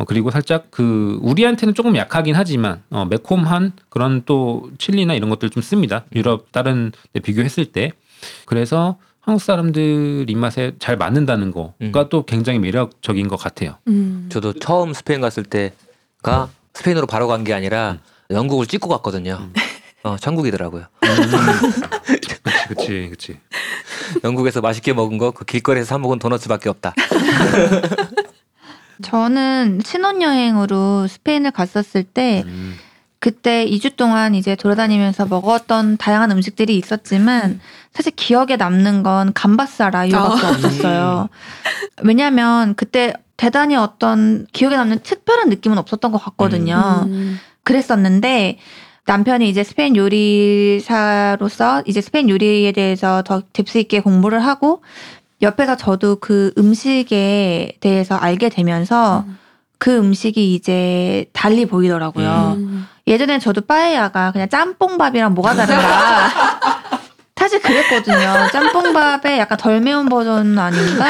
어, 0.00 0.04
그리고 0.06 0.30
살짝 0.30 0.68
그 0.70 1.18
우리한테는 1.20 1.74
조금 1.74 1.94
약하긴 1.94 2.34
하지만 2.34 2.82
어, 2.88 3.04
매콤한 3.04 3.72
그런 3.90 4.22
또 4.24 4.70
칠리나 4.78 5.12
이런 5.12 5.28
것들 5.28 5.50
좀 5.50 5.62
씁니다 5.62 6.04
유럽 6.14 6.50
다른 6.52 6.90
데 7.12 7.20
비교했을 7.20 7.66
때 7.66 7.92
그래서 8.46 8.96
한국 9.20 9.42
사람들 9.42 10.24
입맛에 10.28 10.72
잘 10.78 10.96
맞는다는 10.96 11.50
거가 11.52 11.74
음. 11.82 11.92
또 12.08 12.24
굉장히 12.24 12.58
매력적인 12.58 13.28
것 13.28 13.36
같아요. 13.36 13.76
음. 13.88 14.28
저도 14.32 14.54
처음 14.54 14.94
스페인 14.94 15.20
갔을 15.20 15.44
때가 15.44 16.48
스페인으로 16.72 17.06
바로 17.06 17.28
간 17.28 17.44
게 17.44 17.52
아니라 17.52 17.98
영국을 18.30 18.64
찍고 18.66 18.88
갔거든요. 18.88 19.50
어, 20.02 20.16
천국이더라고요. 20.16 20.86
그치, 22.08 22.38
그치, 22.68 23.08
그치. 23.10 23.36
영국에서 24.24 24.62
맛있게 24.62 24.94
먹은 24.94 25.18
거 25.18 25.30
그 25.32 25.44
길거리에서 25.44 25.88
사 25.88 25.98
먹은 25.98 26.18
도너츠밖에 26.18 26.70
없다. 26.70 26.94
저는 29.02 29.80
신혼여행으로 29.84 31.06
스페인을 31.06 31.50
갔었을 31.50 32.04
때 32.04 32.42
음. 32.46 32.74
그때 33.18 33.66
2주 33.66 33.96
동안 33.96 34.34
이제 34.34 34.56
돌아다니면서 34.56 35.26
먹었던 35.26 35.98
다양한 35.98 36.30
음식들이 36.30 36.76
있었지만 36.78 37.60
사실 37.92 38.12
기억에 38.16 38.56
남는 38.56 39.02
건 39.02 39.32
감바사 39.34 39.90
라유밖에 39.90 40.46
아. 40.46 40.50
없었어요. 40.50 41.28
왜냐면 42.02 42.74
그때 42.74 43.12
대단히 43.36 43.76
어떤 43.76 44.46
기억에 44.52 44.76
남는 44.76 45.00
특별한 45.00 45.50
느낌은 45.50 45.76
없었던 45.78 46.12
것 46.12 46.18
같거든요. 46.18 47.04
음. 47.06 47.38
그랬었는데 47.62 48.58
남편이 49.06 49.48
이제 49.48 49.64
스페인 49.64 49.96
요리사로서 49.96 51.82
이제 51.86 52.00
스페인 52.00 52.28
요리에 52.28 52.72
대해서 52.72 53.22
더 53.22 53.42
딥스 53.52 53.78
있게 53.78 54.00
공부를 54.00 54.44
하고 54.44 54.82
옆에서 55.42 55.76
저도 55.76 56.16
그 56.16 56.52
음식에 56.58 57.72
대해서 57.80 58.16
알게 58.16 58.48
되면서 58.48 59.24
음. 59.26 59.38
그 59.78 59.96
음식이 59.96 60.54
이제 60.54 61.24
달리 61.32 61.64
보이더라고요. 61.66 62.54
음. 62.58 62.86
예전에 63.06 63.38
저도 63.38 63.62
빠에야가 63.62 64.32
그냥 64.32 64.48
짬뽕밥이랑 64.48 65.34
뭐가 65.34 65.54
다른가. 65.54 66.30
사실 67.34 67.62
그랬거든요. 67.62 68.48
짬뽕밥에 68.52 69.38
약간 69.38 69.56
덜 69.56 69.80
매운 69.80 70.10
버전 70.10 70.58
아닌가? 70.58 71.06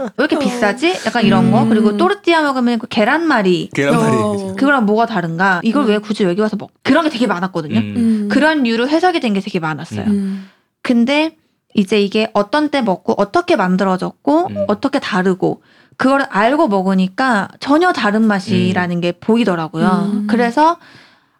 왜 0.00 0.08
이렇게 0.16 0.38
비싸지? 0.38 0.94
약간 1.04 1.24
이런 1.24 1.50
거. 1.50 1.64
음. 1.64 1.68
그리고 1.68 1.98
또르띠아 1.98 2.40
먹으면 2.40 2.78
그 2.78 2.86
계란말이. 2.88 3.68
계란말이. 3.74 4.16
어. 4.16 4.54
그거랑 4.56 4.86
뭐가 4.86 5.04
다른가? 5.04 5.60
이걸 5.62 5.82
음. 5.84 5.88
왜 5.88 5.98
굳이 5.98 6.24
여기 6.24 6.40
와서 6.40 6.56
먹? 6.58 6.70
그런 6.82 7.04
게 7.04 7.10
되게 7.10 7.26
많았거든요. 7.26 7.78
음. 7.78 7.94
음. 7.96 8.28
그런 8.30 8.62
류로 8.62 8.88
해석이 8.88 9.20
된 9.20 9.34
게 9.34 9.40
되게 9.40 9.60
많았어요. 9.60 10.06
음. 10.06 10.48
근데 10.82 11.36
이제 11.74 12.00
이게 12.00 12.30
어떤 12.34 12.68
때 12.68 12.82
먹고 12.82 13.14
어떻게 13.16 13.56
만들어졌고 13.56 14.46
음. 14.48 14.64
어떻게 14.68 14.98
다르고 14.98 15.62
그걸 15.96 16.22
알고 16.22 16.68
먹으니까 16.68 17.48
전혀 17.60 17.92
다른 17.92 18.26
맛이라는 18.26 19.00
게 19.00 19.12
보이더라고요. 19.12 20.10
음. 20.12 20.26
그래서 20.28 20.78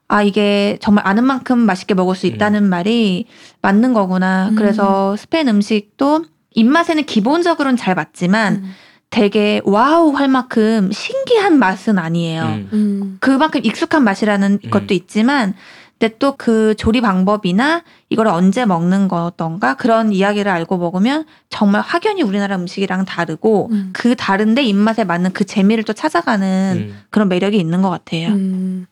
아 0.08 0.22
이게 0.22 0.78
정말 0.80 1.06
아는 1.06 1.24
만큼 1.24 1.58
맛있게 1.58 1.94
먹을 1.94 2.14
수 2.14 2.26
있다는 2.26 2.64
말이 2.64 3.26
맞는 3.62 3.94
거구나. 3.94 4.50
음. 4.50 4.54
그래서 4.56 5.16
스페인 5.16 5.48
음식도 5.48 6.26
입맛에는 6.50 7.04
기본적으로는 7.04 7.76
잘 7.76 7.94
맞지만 7.94 8.54
음. 8.56 8.74
되게 9.12 9.60
wow 9.64 10.12
할 10.12 10.28
만큼 10.28 10.90
신기한 10.92 11.58
맛은 11.58 11.98
아니에요. 11.98 12.42
음. 12.42 12.68
음. 12.72 13.16
그만큼 13.20 13.60
익숙한 13.64 14.04
맛이라는 14.04 14.58
음. 14.64 14.70
것도 14.70 14.94
있지만 14.94 15.54
근데 16.02 16.18
또 16.18 16.34
그 16.36 16.74
조리 16.76 17.00
방법이나 17.00 17.84
이걸 18.08 18.26
언제 18.26 18.64
먹는 18.66 19.06
거던가 19.06 19.76
그런 19.76 20.12
이야기를 20.12 20.50
알고 20.50 20.76
먹으면 20.78 21.24
정말 21.48 21.80
확연히 21.80 22.22
우리나라 22.22 22.56
음식이랑 22.56 23.04
다르고 23.04 23.68
음. 23.70 23.90
그 23.92 24.16
다른데 24.16 24.64
입맛에 24.64 25.04
맞는 25.04 25.32
그 25.32 25.44
재미를 25.44 25.84
또 25.84 25.92
찾아가는 25.92 26.88
음. 26.90 27.02
그런 27.10 27.28
매력이 27.28 27.56
있는 27.56 27.82
것 27.82 27.90
같아요. 27.90 28.30
음. 28.30 28.86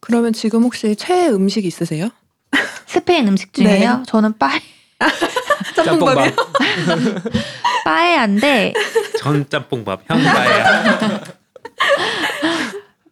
그러면 0.00 0.32
지금 0.32 0.64
혹시 0.64 0.96
최애 0.96 1.28
음식 1.28 1.64
있으세요? 1.64 2.08
스페인 2.86 3.28
음식 3.28 3.52
중에요. 3.52 3.98
네. 3.98 4.02
저는 4.04 4.36
빠 4.36 4.50
짬뽕밥이요? 5.76 6.32
빠에야인데 7.84 8.72
전 9.20 9.48
짬뽕밥 9.48 10.00
형바야. 10.08 10.94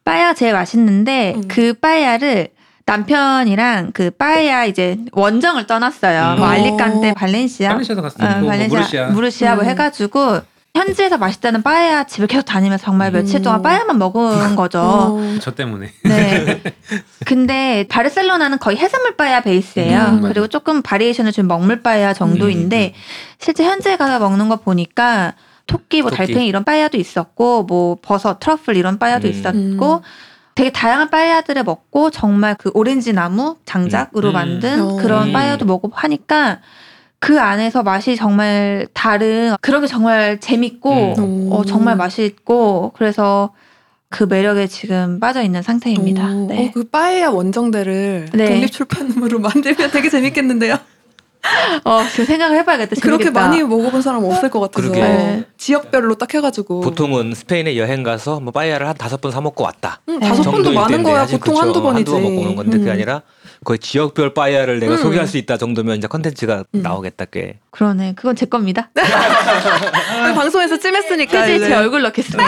빠에야 0.03 0.35
제일 0.35 0.55
맛있는데 0.55 1.35
음. 1.37 1.47
그 1.47 1.75
빠에야를 1.75 2.49
남편이랑 2.87 3.93
그 3.95 4.11
빠에야 4.11 4.65
이제 4.67 4.99
원정을 5.13 5.67
떠났어요. 5.67 6.35
음. 6.35 6.39
뭐 6.39 6.47
어. 6.47 6.51
알리칸테, 6.51 7.15
발렌시아, 7.15 7.71
발렌시아도 7.71 8.03
갔어요. 8.03 8.29
어, 8.29 8.39
뭐, 8.41 8.51
발렌시아, 8.51 8.79
무르시아. 8.79 9.07
무르시아 9.09 9.55
뭐 9.55 9.65
음. 9.65 9.71
해가지고 9.71 10.41
현지에서 10.75 11.19
맛있다는 11.19 11.63
빠에야 11.63 12.05
집을 12.05 12.27
계속 12.27 12.43
다니면서 12.43 12.85
정말 12.85 13.13
며칠 13.13 13.37
음. 13.41 13.43
동안 13.43 13.63
빠에야만 13.63 13.97
먹은 13.97 14.57
거죠. 14.57 14.81
어. 14.81 15.39
저 15.41 15.53
때문에. 15.53 15.93
네. 16.03 16.63
근데 17.25 17.87
바르셀로나는 17.89 18.59
거의 18.59 18.77
해산물 18.77 19.17
빠에야 19.17 19.41
베이스예요. 19.41 20.01
음. 20.01 20.23
그리고 20.23 20.49
조금 20.49 20.83
바리에이션을 20.83 21.33
준 21.33 21.47
먹물 21.47 21.81
빠에야 21.83 22.13
정도인데 22.13 22.93
실제 23.39 23.65
현지에 23.65 23.97
가서 23.97 24.19
먹는 24.19 24.49
거 24.49 24.57
보니까 24.57 25.35
토끼, 25.67 26.03
뭐 26.03 26.11
토끼. 26.11 26.19
달팽이 26.27 26.47
이런 26.47 26.65
빠에야도 26.65 26.99
있었고 26.99 27.63
뭐 27.63 27.97
버섯, 28.03 28.39
트러플 28.41 28.77
이런 28.77 28.99
빠에야도 28.99 29.29
음. 29.29 29.31
있었고 29.33 30.03
되게 30.55 30.71
다양한 30.71 31.11
빠에야들을 31.11 31.65
먹고 31.65 32.11
정말 32.11 32.55
그 32.57 32.71
오렌지 32.75 33.13
나무 33.13 33.57
장작으로 33.65 34.29
음. 34.29 34.33
만든 34.33 34.81
음. 34.81 34.97
그런 34.97 35.29
음. 35.29 35.33
빠에야도 35.33 35.65
먹고 35.65 35.91
하니까 35.93 36.61
그 37.19 37.41
안에서 37.41 37.83
맛이 37.83 38.17
정말 38.17 38.87
다른 38.93 39.57
그런 39.61 39.81
게 39.81 39.87
정말 39.87 40.39
재밌고 40.39 41.15
음. 41.19 41.49
어, 41.51 41.65
정말 41.65 41.97
맛있고 41.97 42.93
그래서 42.97 43.53
그 44.11 44.25
매력에 44.25 44.69
지금 44.69 45.19
빠져 45.19 45.43
있는 45.43 45.63
상태입니다. 45.63 46.29
오, 46.31 46.47
네. 46.47 46.69
어, 46.69 46.71
그 46.73 46.85
빠에야 46.85 47.31
원정대를 47.31 48.29
네. 48.33 48.47
독립 48.47 48.71
출판으로 48.71 49.41
만들면 49.41 49.91
되게 49.91 50.09
재밌겠는데요. 50.09 50.79
어, 51.85 52.03
그 52.15 52.25
생각을 52.25 52.57
해봐야겠다. 52.59 52.97
그렇게 53.03 53.25
재밌겠다. 53.25 53.41
많이 53.49 53.63
먹어본 53.63 54.01
사람 54.03 54.25
없을 54.25 54.49
것 54.51 54.61
같아서 54.61 54.81
그러게. 54.89 55.01
네. 55.01 55.45
지역별로 55.59 56.15
딱 56.17 56.33
해가지고 56.35 56.81
보통은 56.81 57.35
스페인에 57.35 57.77
여행 57.77 58.03
가서 58.03 58.41
뭐 58.41 58.53
빠에야를 58.53 58.89
한 58.89 58.95
다섯 58.97 59.21
번 59.21 59.31
사 59.33 59.41
먹고 59.41 59.65
왔다. 59.65 60.01
응, 60.09 60.19
네. 60.21 60.29
다섯 60.29 60.43
번도 60.45 60.63
정도일 60.65 60.75
많은 60.75 60.89
텐데 60.97 61.11
거야. 61.11 61.23
보통 61.27 61.41
그쵸. 61.41 61.57
한두 61.61 61.83
번이지. 61.83 62.11
한두 62.11 62.13
번 62.13 62.23
먹고 62.23 62.43
오는 62.43 62.57
건데 62.57 62.77
음. 62.77 62.81
그게 62.81 62.91
아니라 62.93 63.23
거의 63.65 63.79
지역별 63.79 64.33
빠에야를 64.35 64.79
내가 64.79 64.95
음. 64.95 64.99
소개할 64.99 65.27
수 65.27 65.37
있다 65.39 65.57
정도면 65.57 65.97
이제 65.97 66.07
컨텐츠가 66.07 66.65
음. 66.75 66.83
나오겠다 66.83 67.25
꽤. 67.27 67.59
그러네. 67.71 68.13
그건 68.17 68.37
제 68.37 68.47
겁니다. 68.47 68.91
아, 68.97 70.33
방송에서 70.35 70.79
찜했으니까 70.79 71.43
휴지 71.43 71.57
이제. 71.57 71.67
제 71.69 71.75
얼굴 71.75 72.03
넣겠습니다. 72.03 72.45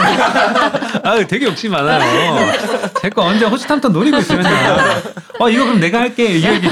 아, 1.03 1.23
되게 1.27 1.45
욕심 1.45 1.71
많아요. 1.71 2.37
제거 3.01 3.23
언제 3.23 3.45
호시탐탐 3.45 3.91
노리고 3.91 4.17
있으면 4.17 4.45
어, 5.39 5.49
이거 5.49 5.65
그럼 5.65 5.79
내가 5.79 5.99
할게. 5.99 6.37
이 6.37 6.43
얘기. 6.45 6.67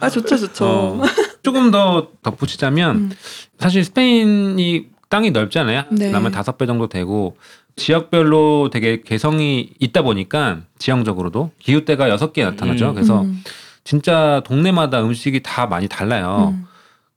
어. 0.00 0.06
아 0.06 0.10
좋죠 0.10 0.36
좋죠. 0.36 0.64
어, 0.64 1.02
조금 1.42 1.70
더 1.70 2.08
덧붙이자면 2.22 2.96
음. 2.96 3.10
사실 3.58 3.84
스페인이 3.84 4.86
땅이 5.08 5.30
넓잖아요. 5.30 5.84
네. 5.90 6.10
남의 6.10 6.32
다섯 6.32 6.58
배 6.58 6.66
정도 6.66 6.88
되고 6.88 7.36
지역별로 7.76 8.70
되게 8.72 9.02
개성이 9.02 9.70
있다 9.78 10.02
보니까 10.02 10.60
지형적으로도 10.78 11.50
기후대가 11.58 12.08
여섯 12.08 12.32
개 12.32 12.42
나타나죠. 12.44 12.90
음. 12.90 12.94
그래서 12.94 13.22
음. 13.22 13.42
진짜 13.84 14.42
동네마다 14.46 15.02
음식이 15.02 15.42
다 15.42 15.66
많이 15.66 15.86
달라요. 15.88 16.54
음. 16.56 16.64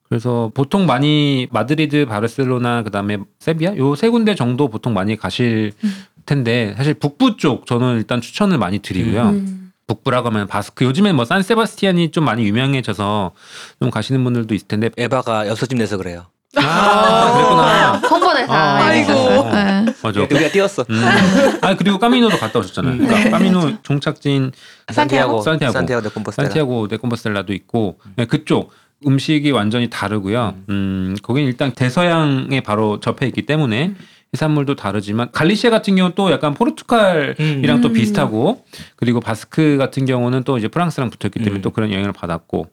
그래서 0.08 0.52
보통 0.56 0.86
많이 0.88 1.48
마드리드, 1.52 2.08
바르셀로나, 2.08 2.82
그다음에 2.84 3.20
세비야 3.40 3.78
요 3.78 3.96
세 3.96 4.10
군데 4.10 4.34
정도 4.36 4.68
보통 4.68 4.94
많이 4.94 5.16
가실 5.16 5.72
음. 5.84 5.94
텐데 6.26 6.74
사실 6.78 6.94
북부 6.96 7.38
쪽 7.38 7.66
저는 7.66 7.98
일단 7.98 8.20
추천을 8.22 8.58
많이 8.58 8.80
드리고요. 8.80 9.30
음. 9.90 9.96
북부라고 9.96 10.28
하면 10.30 10.48
바스크 10.48 10.86
요즘엔 10.86 11.16
뭐 11.16 11.26
산세바스티안이 11.26 12.12
좀 12.12 12.26
많이 12.26 12.44
유명해져서 12.46 13.32
좀 13.82 13.90
가시는 13.90 14.24
분들도 14.24 14.54
있을 14.54 14.68
텐데 14.68 14.90
에바가 14.98 15.48
여섯 15.48 15.66
집 15.68 15.78
내서 15.78 15.98
그래요. 15.98 16.26
아 16.56 17.32
그랬구나 17.34 17.94
홍보대사. 18.10 18.54
아, 18.54 18.84
아이고. 18.86 19.14
네. 19.52 19.86
맞아 20.02 20.22
우리가 20.22 20.50
띄웠어. 20.50 20.86
음. 20.90 21.04
아 21.62 21.76
그리고 21.76 22.00
까미노도 22.00 22.38
갔다 22.38 22.60
오셨잖아요 22.60 22.94
음. 22.94 22.98
그러니까 23.06 23.30
까미노 23.32 23.82
종착지인 23.84 24.52
산티아고? 24.92 25.42
산티아고. 25.42 25.74
산티아고 25.74 26.02
데 26.04 26.10
콤포스텔라. 26.10 26.48
산티아고 26.48 26.88
데콤버셀라도 26.88 27.54
있고 27.54 28.00
네, 28.16 28.26
그쪽 28.26 28.72
음식이 29.06 29.52
완전히 29.52 29.90
다르고요. 29.90 30.56
음, 30.70 31.16
거긴 31.24 31.46
일단 31.46 31.72
대서양에 31.72 32.62
바로 32.62 33.00
접해 33.00 33.28
있기 33.28 33.46
때문에 33.46 33.94
해산물도 34.34 34.76
다르지만 34.76 35.32
갈리시아 35.32 35.72
같은 35.72 35.96
경우는 35.96 36.16
또 36.16 36.32
약간 36.32 36.54
포르투갈이랑 36.54 37.78
음. 37.78 37.82
또 37.82 37.92
비슷하고 37.92 38.64
그리고 38.96 39.20
바스크 39.20 39.78
같은 39.78 40.06
경우는 40.06 40.44
또 40.44 40.58
이제 40.58 40.68
프랑스랑 40.68 41.10
붙었기 41.10 41.40
때문에 41.40 41.60
음. 41.60 41.62
또 41.62 41.72
그런 41.72 41.92
영향을 41.92 42.14
받았고 42.14 42.68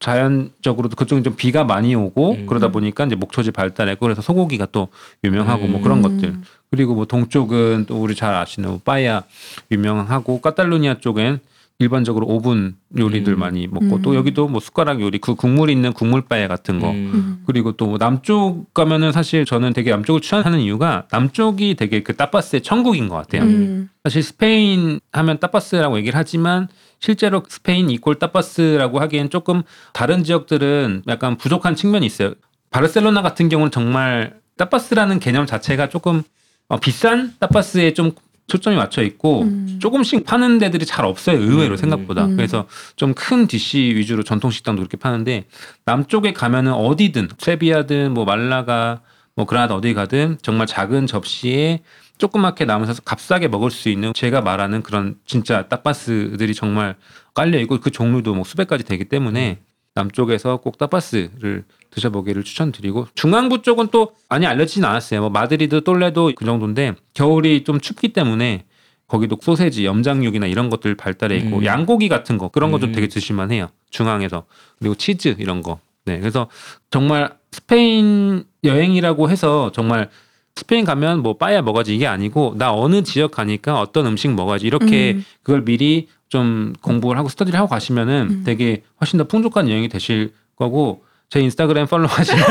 자연적으로도 0.00 0.96
그쪽은 0.96 1.24
좀 1.24 1.36
비가 1.36 1.64
많이 1.64 1.94
오고 1.94 2.32
음. 2.32 2.46
그러다 2.46 2.68
보니까 2.68 3.04
이제 3.06 3.14
목초지 3.14 3.52
발달했고 3.52 4.04
그래서 4.04 4.20
소고기가 4.20 4.66
또 4.72 4.88
유명하고 5.24 5.68
뭐 5.68 5.80
그런 5.80 5.98
음. 5.98 6.02
것들 6.02 6.36
그리고 6.70 6.94
뭐 6.94 7.06
동쪽은 7.06 7.86
또 7.86 8.02
우리 8.02 8.14
잘 8.14 8.34
아시는 8.34 8.68
뭐 8.68 8.80
빠에야 8.84 9.22
유명하고 9.70 10.40
카탈루니아 10.40 10.98
쪽엔 10.98 11.38
일반적으로 11.78 12.26
오븐 12.26 12.76
요리들 12.96 13.34
음. 13.34 13.38
많이 13.38 13.66
먹고 13.66 13.96
음. 13.96 14.02
또 14.02 14.14
여기도 14.14 14.48
뭐 14.48 14.60
숟가락 14.60 15.00
요리 15.02 15.18
그 15.18 15.34
국물 15.34 15.68
있는 15.68 15.92
국물 15.92 16.22
빠에야 16.22 16.48
같은 16.48 16.80
거 16.80 16.90
음. 16.90 16.94
음. 16.94 17.42
그리고 17.46 17.72
또뭐 17.72 17.98
남쪽 17.98 18.72
가면은 18.72 19.12
사실 19.12 19.44
저는 19.44 19.74
되게 19.74 19.90
남쪽을 19.90 20.22
추천하는 20.22 20.60
이유가 20.60 21.06
남쪽이 21.10 21.74
되게 21.74 22.02
그 22.02 22.16
따파스의 22.16 22.62
천국인 22.62 23.08
것 23.08 23.16
같아요. 23.16 23.42
음. 23.42 23.90
사실 24.04 24.22
스페인 24.22 25.00
하면 25.12 25.38
따파스라고 25.38 25.98
얘기를 25.98 26.18
하지만 26.18 26.68
실제로 26.98 27.42
스페인 27.46 27.90
이꼴 27.90 28.14
따파스라고 28.14 28.98
하기엔 29.00 29.28
조금 29.28 29.62
다른 29.92 30.24
지역들은 30.24 31.02
약간 31.08 31.36
부족한 31.36 31.74
측면이 31.74 32.06
있어요. 32.06 32.32
바르셀로나 32.70 33.20
같은 33.20 33.50
경우는 33.50 33.70
정말 33.70 34.40
따파스라는 34.56 35.18
개념 35.18 35.44
자체가 35.44 35.90
조금 35.90 36.22
어, 36.68 36.78
비싼 36.78 37.34
따파스에 37.38 37.92
좀 37.94 38.12
초점이 38.46 38.76
맞춰 38.76 39.02
있고 39.02 39.42
음. 39.42 39.78
조금씩 39.80 40.24
파는 40.24 40.58
데들이 40.58 40.86
잘 40.86 41.04
없어요. 41.04 41.38
의외로 41.38 41.74
음. 41.74 41.76
생각보다. 41.76 42.26
음. 42.26 42.36
그래서 42.36 42.66
좀큰 42.96 43.46
디시 43.46 43.78
위주로 43.78 44.22
전통 44.22 44.50
식당도 44.50 44.80
그렇게 44.80 44.96
파는데 44.96 45.46
남쪽에 45.84 46.32
가면은 46.32 46.72
어디든 46.72 47.28
세비야든 47.38 48.14
뭐 48.14 48.24
말라가 48.24 49.00
뭐 49.34 49.46
그라나다 49.46 49.74
어디 49.74 49.94
가든 49.94 50.38
정말 50.42 50.66
작은 50.66 51.06
접시에 51.06 51.80
조그맣게 52.18 52.64
남으셔서 52.64 53.02
값싸게 53.02 53.48
먹을 53.48 53.70
수 53.70 53.88
있는 53.88 54.12
제가 54.14 54.40
말하는 54.40 54.82
그런 54.82 55.16
진짜 55.26 55.68
따파스들이 55.68 56.54
정말 56.54 56.94
깔려 57.34 57.58
있고 57.60 57.78
그 57.78 57.90
종류도 57.90 58.34
뭐 58.34 58.44
수백 58.44 58.68
가지 58.68 58.84
되기 58.84 59.04
때문에 59.04 59.58
남쪽에서 59.94 60.58
꼭 60.58 60.78
따파스를 60.78 61.64
드셔보기를 61.96 62.44
추천드리고 62.44 63.08
중앙부 63.14 63.62
쪽은 63.62 63.88
또 63.90 64.12
많이 64.28 64.46
알려지진 64.46 64.84
않았어요. 64.84 65.20
뭐 65.20 65.30
마드리드, 65.30 65.82
똘레도 65.82 66.32
그 66.36 66.44
정도인데 66.44 66.94
겨울이 67.14 67.64
좀 67.64 67.80
춥기 67.80 68.12
때문에 68.12 68.64
거기도 69.08 69.38
소세지, 69.40 69.84
염장육이나 69.86 70.46
이런 70.46 70.68
것들 70.68 70.94
발달해 70.96 71.36
있고 71.38 71.58
음. 71.58 71.64
양고기 71.64 72.08
같은 72.08 72.38
거 72.38 72.48
그런 72.48 72.70
거좀 72.70 72.90
음. 72.90 72.94
되게 72.94 73.08
드실만 73.08 73.52
해요. 73.52 73.68
중앙에서 73.90 74.44
그리고 74.78 74.94
치즈 74.94 75.36
이런 75.38 75.62
거. 75.62 75.78
네, 76.04 76.18
그래서 76.18 76.48
정말 76.90 77.34
스페인 77.50 78.44
여행이라고 78.62 79.30
해서 79.30 79.72
정말 79.72 80.08
스페인 80.54 80.84
가면 80.84 81.22
뭐 81.22 81.36
빠야 81.36 81.62
먹어야지 81.62 81.94
이게 81.94 82.06
아니고 82.06 82.54
나 82.56 82.72
어느 82.72 83.02
지역 83.02 83.32
가니까 83.32 83.80
어떤 83.80 84.06
음식 84.06 84.32
먹어야지 84.32 84.66
이렇게 84.66 85.14
음. 85.16 85.24
그걸 85.42 85.64
미리 85.64 86.08
좀 86.28 86.74
공부를 86.80 87.18
하고 87.18 87.28
스터디를 87.28 87.58
하고 87.58 87.68
가시면은 87.68 88.28
음. 88.30 88.42
되게 88.44 88.82
훨씬 89.00 89.18
더 89.18 89.24
풍족한 89.24 89.68
여행이 89.68 89.88
되실 89.88 90.32
거고 90.56 91.05
제 91.28 91.40
인스타그램 91.40 91.86
팔로우 91.88 92.06
하시면 92.08 92.44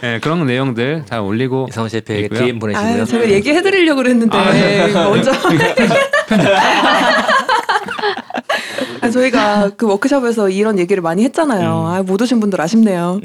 네, 0.00 0.20
그런 0.22 0.46
내용들 0.46 1.04
잘 1.06 1.18
올리고 1.20 1.66
이성훈 1.70 1.88
셰프에게 1.90 2.24
있고요. 2.26 2.38
DM 2.38 2.58
보내시고요. 2.60 3.02
아, 3.02 3.04
제가 3.04 3.28
얘기해 3.30 3.62
드리려고 3.62 3.96
그랬는데 4.02 4.36
아, 4.36 4.52
네. 4.52 4.92
먼저 4.92 5.32
아, 9.00 9.10
저희가 9.10 9.70
그 9.76 9.86
워크숍에서 9.88 10.50
이런 10.50 10.78
얘기를 10.78 11.02
많이 11.02 11.24
했잖아요. 11.24 11.80
음. 11.80 11.86
아, 11.86 12.02
못 12.04 12.22
오신 12.22 12.38
분들 12.38 12.60
아쉽네요. 12.60 13.20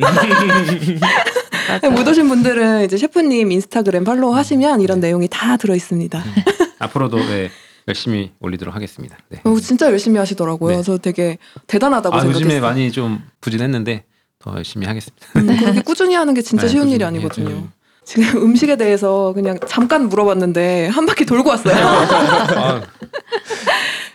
못 1.92 2.08
오신 2.08 2.28
분들은 2.28 2.86
이제 2.86 2.98
셰프님 2.98 3.52
인스타그램 3.52 4.04
팔로우 4.04 4.34
하시면 4.36 4.82
이런 4.82 5.00
내용이 5.00 5.28
다 5.30 5.58
들어 5.58 5.76
있습니다. 5.76 6.24
앞으로도 6.80 7.18
네, 7.18 7.50
열심히 7.88 8.32
올리도록 8.40 8.74
하겠습니다. 8.76 9.16
네. 9.30 9.42
어, 9.44 9.60
진짜 9.60 9.86
열심히 9.92 10.18
하시더라고요. 10.18 10.78
네. 10.78 10.84
저 10.84 10.98
되게 10.98 11.38
대단하다고 11.68 12.16
아, 12.16 12.20
요즘에 12.20 12.34
생각했어요. 12.34 12.62
많이 12.62 12.92
좀 12.92 13.22
부진했는데 13.42 14.06
더 14.42 14.56
열심히 14.56 14.88
하겠습니다. 14.88 15.28
음, 15.38 15.58
그렇게 15.58 15.82
꾸준히 15.82 16.16
하는 16.16 16.34
게 16.34 16.42
진짜 16.42 16.64
네, 16.64 16.70
쉬운 16.70 16.90
일이 16.90 17.04
아니거든요. 17.04 17.50
해야죠. 17.50 17.68
지금 18.04 18.42
음식에 18.44 18.76
대해서 18.76 19.32
그냥 19.34 19.58
잠깐 19.68 20.10
물어봤는데 20.10 20.88
한 20.88 21.06
바퀴 21.06 21.26
돌고 21.26 21.50
왔어요. 21.50 21.76
아, 21.76 22.82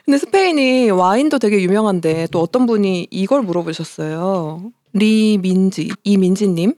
근데 0.05 0.19
스페인이 0.19 0.91
와인도 0.91 1.39
되게 1.39 1.61
유명한데 1.62 2.29
또 2.33 2.41
어떤 2.41 2.67
분이 2.67 3.09
이걸 3.11 3.43
물어보셨어요. 3.43 4.71
리민지 4.93 5.91
이민지님 6.05 6.75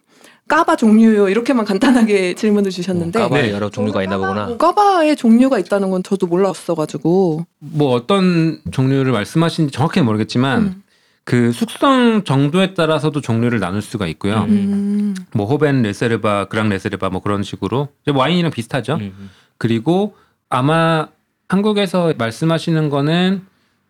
까바 0.48 0.76
종류요 0.76 1.28
이렇게만 1.28 1.64
간단하게 1.66 2.34
질문을 2.34 2.70
주셨는데 2.70 3.18
까바에 3.18 3.42
네. 3.42 3.52
여러 3.52 3.68
종류가 3.70 4.02
있나 4.02 4.16
보구나. 4.16 4.56
까바의 4.56 5.16
종류가 5.16 5.58
있다는 5.58 5.90
건 5.90 6.02
저도 6.02 6.26
몰랐어가지고 6.26 7.46
뭐 7.58 7.94
어떤 7.94 8.60
종류를 8.70 9.12
말씀하신지 9.12 9.72
정확히는 9.72 10.06
모르겠지만 10.06 10.62
음. 10.62 10.82
그 11.28 11.52
숙성 11.52 12.24
정도에 12.24 12.72
따라서도 12.72 13.20
종류를 13.20 13.60
나눌 13.60 13.82
수가 13.82 14.06
있고요. 14.06 14.46
음. 14.48 14.48
음. 14.48 15.14
뭐 15.34 15.44
호벤 15.44 15.82
레세르바, 15.82 16.46
그랑 16.46 16.70
레세르바 16.70 17.10
뭐 17.10 17.20
그런 17.20 17.42
식으로 17.42 17.88
와인이랑 18.06 18.50
비슷하죠. 18.50 18.94
음. 18.94 19.28
그리고 19.58 20.16
아마 20.48 21.08
한국에서 21.50 22.14
말씀하시는 22.16 22.88
거는 22.88 23.42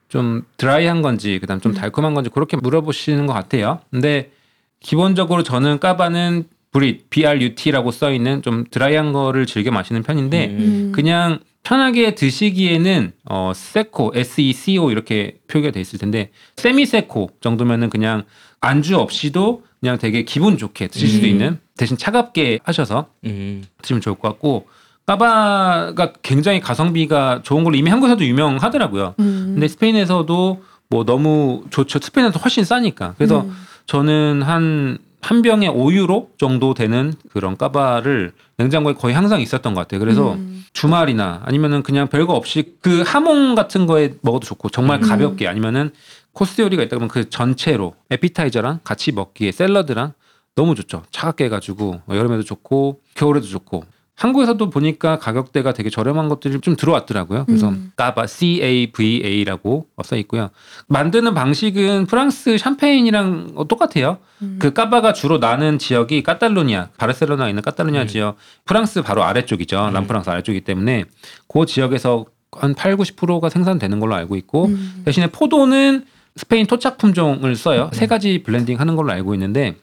좀 0.09 0.43
드라이한 0.57 1.01
건지 1.01 1.39
그다음 1.41 1.61
좀 1.61 1.71
음. 1.71 1.75
달콤한 1.77 2.15
건지 2.15 2.29
그렇게 2.29 2.57
물어보시는 2.57 3.29
것 3.29 3.35
같아요. 3.35 3.83
근데 3.93 4.33
기본적으로 4.81 5.45
저는 5.45 5.79
까바는 5.79 6.43
브릿 6.73 7.09
BRUT라고 7.09 7.93
써 7.93 8.11
있는 8.11 8.43
좀 8.43 8.65
드라이한 8.69 9.13
거를 9.13 9.47
즐겨 9.47 9.71
마시는 9.71 10.03
편인데 10.03 10.47
음. 10.47 10.93
그냥 10.93 11.39
편하게 11.69 12.15
드시기에는 12.15 13.13
어 13.27 13.53
세코 13.55 14.13
SECO 14.15 14.91
이렇게 14.91 15.37
표기가 15.49 15.71
돼 15.71 15.83
있을 15.83 15.99
텐데 15.99 16.31
세미 16.57 16.87
세코 16.87 17.29
정도면은 17.43 17.91
그냥 17.91 18.25
안주 18.63 18.97
없이도 18.97 19.65
그냥 19.79 19.99
되게 19.99 20.23
기분 20.23 20.57
좋게 20.57 20.87
드실 20.87 21.11
수도 21.11 21.27
음. 21.27 21.31
있는 21.31 21.59
대신 21.77 21.99
차갑게 21.99 22.61
하셔서 22.65 23.11
음. 23.27 23.65
드시면 23.83 24.01
좋을 24.01 24.17
것 24.17 24.29
같고 24.29 24.67
까바가 25.05 26.15
굉장히 26.23 26.61
가성비가 26.61 27.43
좋은 27.43 27.65
걸로 27.65 27.77
이미 27.77 27.91
한국에서도 27.91 28.25
유명하더라고요. 28.25 29.15
음. 29.19 29.51
근데 29.53 29.69
스페인에서도 29.69 30.63
뭐 30.89 31.05
너무 31.05 31.65
좋죠. 31.69 31.99
스페인에서 31.99 32.39
훨씬 32.39 32.65
싸니까. 32.65 33.13
그래서 33.19 33.43
음. 33.43 33.53
저는 33.85 34.43
한, 34.43 34.99
한 35.21 35.43
병에 35.43 35.69
5유로 35.69 36.39
정도 36.39 36.75
되는 36.75 37.13
그런 37.31 37.57
까바를 37.57 38.33
냉장고에 38.57 38.95
거의 38.95 39.15
항상 39.15 39.41
있었던 39.41 39.75
것 39.75 39.81
같아요. 39.81 40.01
그래서 40.01 40.35
음. 40.35 40.65
주말이나 40.73 41.43
아니면은 41.45 41.83
그냥 41.83 42.09
별거 42.09 42.35
없이 42.35 42.75
그 42.81 43.03
하몽 43.05 43.55
같은 43.55 43.87
거에 43.87 44.15
먹어도 44.23 44.47
좋고 44.47 44.69
정말 44.71 45.03
음. 45.03 45.09
가볍게 45.09 45.49
아니면은 45.49 45.91
코스 46.33 46.61
요리가 46.61 46.83
있다 46.85 46.91
그러면 46.91 47.09
그 47.09 47.29
전체로 47.29 47.95
에피타이저랑 48.11 48.81
같이 48.85 49.13
먹기에 49.13 49.51
샐러드랑 49.53 50.13
너무 50.55 50.75
좋죠. 50.75 51.03
차갑게 51.11 51.47
해가지고 51.47 52.03
뭐 52.05 52.17
여름에도 52.17 52.43
좋고 52.43 53.01
겨울에도 53.15 53.47
좋고 53.47 53.85
한국에서도 54.19 54.69
보니까 54.69 55.19
가격대가 55.19 55.73
되게 55.73 55.91
저렴한 55.91 56.29
것들이 56.29 56.61
좀 56.61 56.75
들어왔더라고요. 56.75 57.45
그래서 57.47 57.69
음. 57.69 57.93
까바 57.95 58.27
C 58.27 58.61
A 58.61 58.91
V 58.91 59.23
A라고 59.25 59.87
써 60.03 60.17
있고요. 60.17 60.51
만드는 60.89 61.35
방식은 61.35 62.07
프랑스 62.07 62.59
샴페인이랑 62.59 63.53
어, 63.55 63.69
똑같아요. 63.69 64.19
음. 64.43 64.59
그 64.61 64.73
까바가 64.73 65.13
주로 65.13 65.39
나는 65.39 65.79
지역이 65.79 66.25
카탈루니아, 66.25 66.89
바르셀로나에 66.99 67.51
있는 67.51 67.63
카탈루니아 67.63 68.03
음. 68.03 68.07
지역, 68.09 68.37
프랑스 68.65 69.03
바로 69.03 69.23
아래쪽이죠. 69.23 69.87
음. 69.87 69.93
남프랑스 69.93 70.29
아래쪽이기 70.31 70.65
때문에 70.65 71.05
그 71.47 71.65
지역에서 71.65 72.27
한 72.51 72.75
8, 72.75 72.97
90%가 72.97 73.49
생산되는 73.49 74.01
걸로 74.01 74.17
알고 74.17 74.35
있고 74.35 74.67
음. 74.67 75.03
대신에 75.05 75.29
포도는 75.29 76.05
스페인 76.35 76.67
토착 76.67 76.99
품종을 76.99 77.55
써요. 77.55 77.89
세 77.93 78.09
가지 78.09 78.43
blending 78.43 78.81
하는 78.81 78.97
걸로 78.97 79.13
알고 79.13 79.35
있는데 79.35 79.77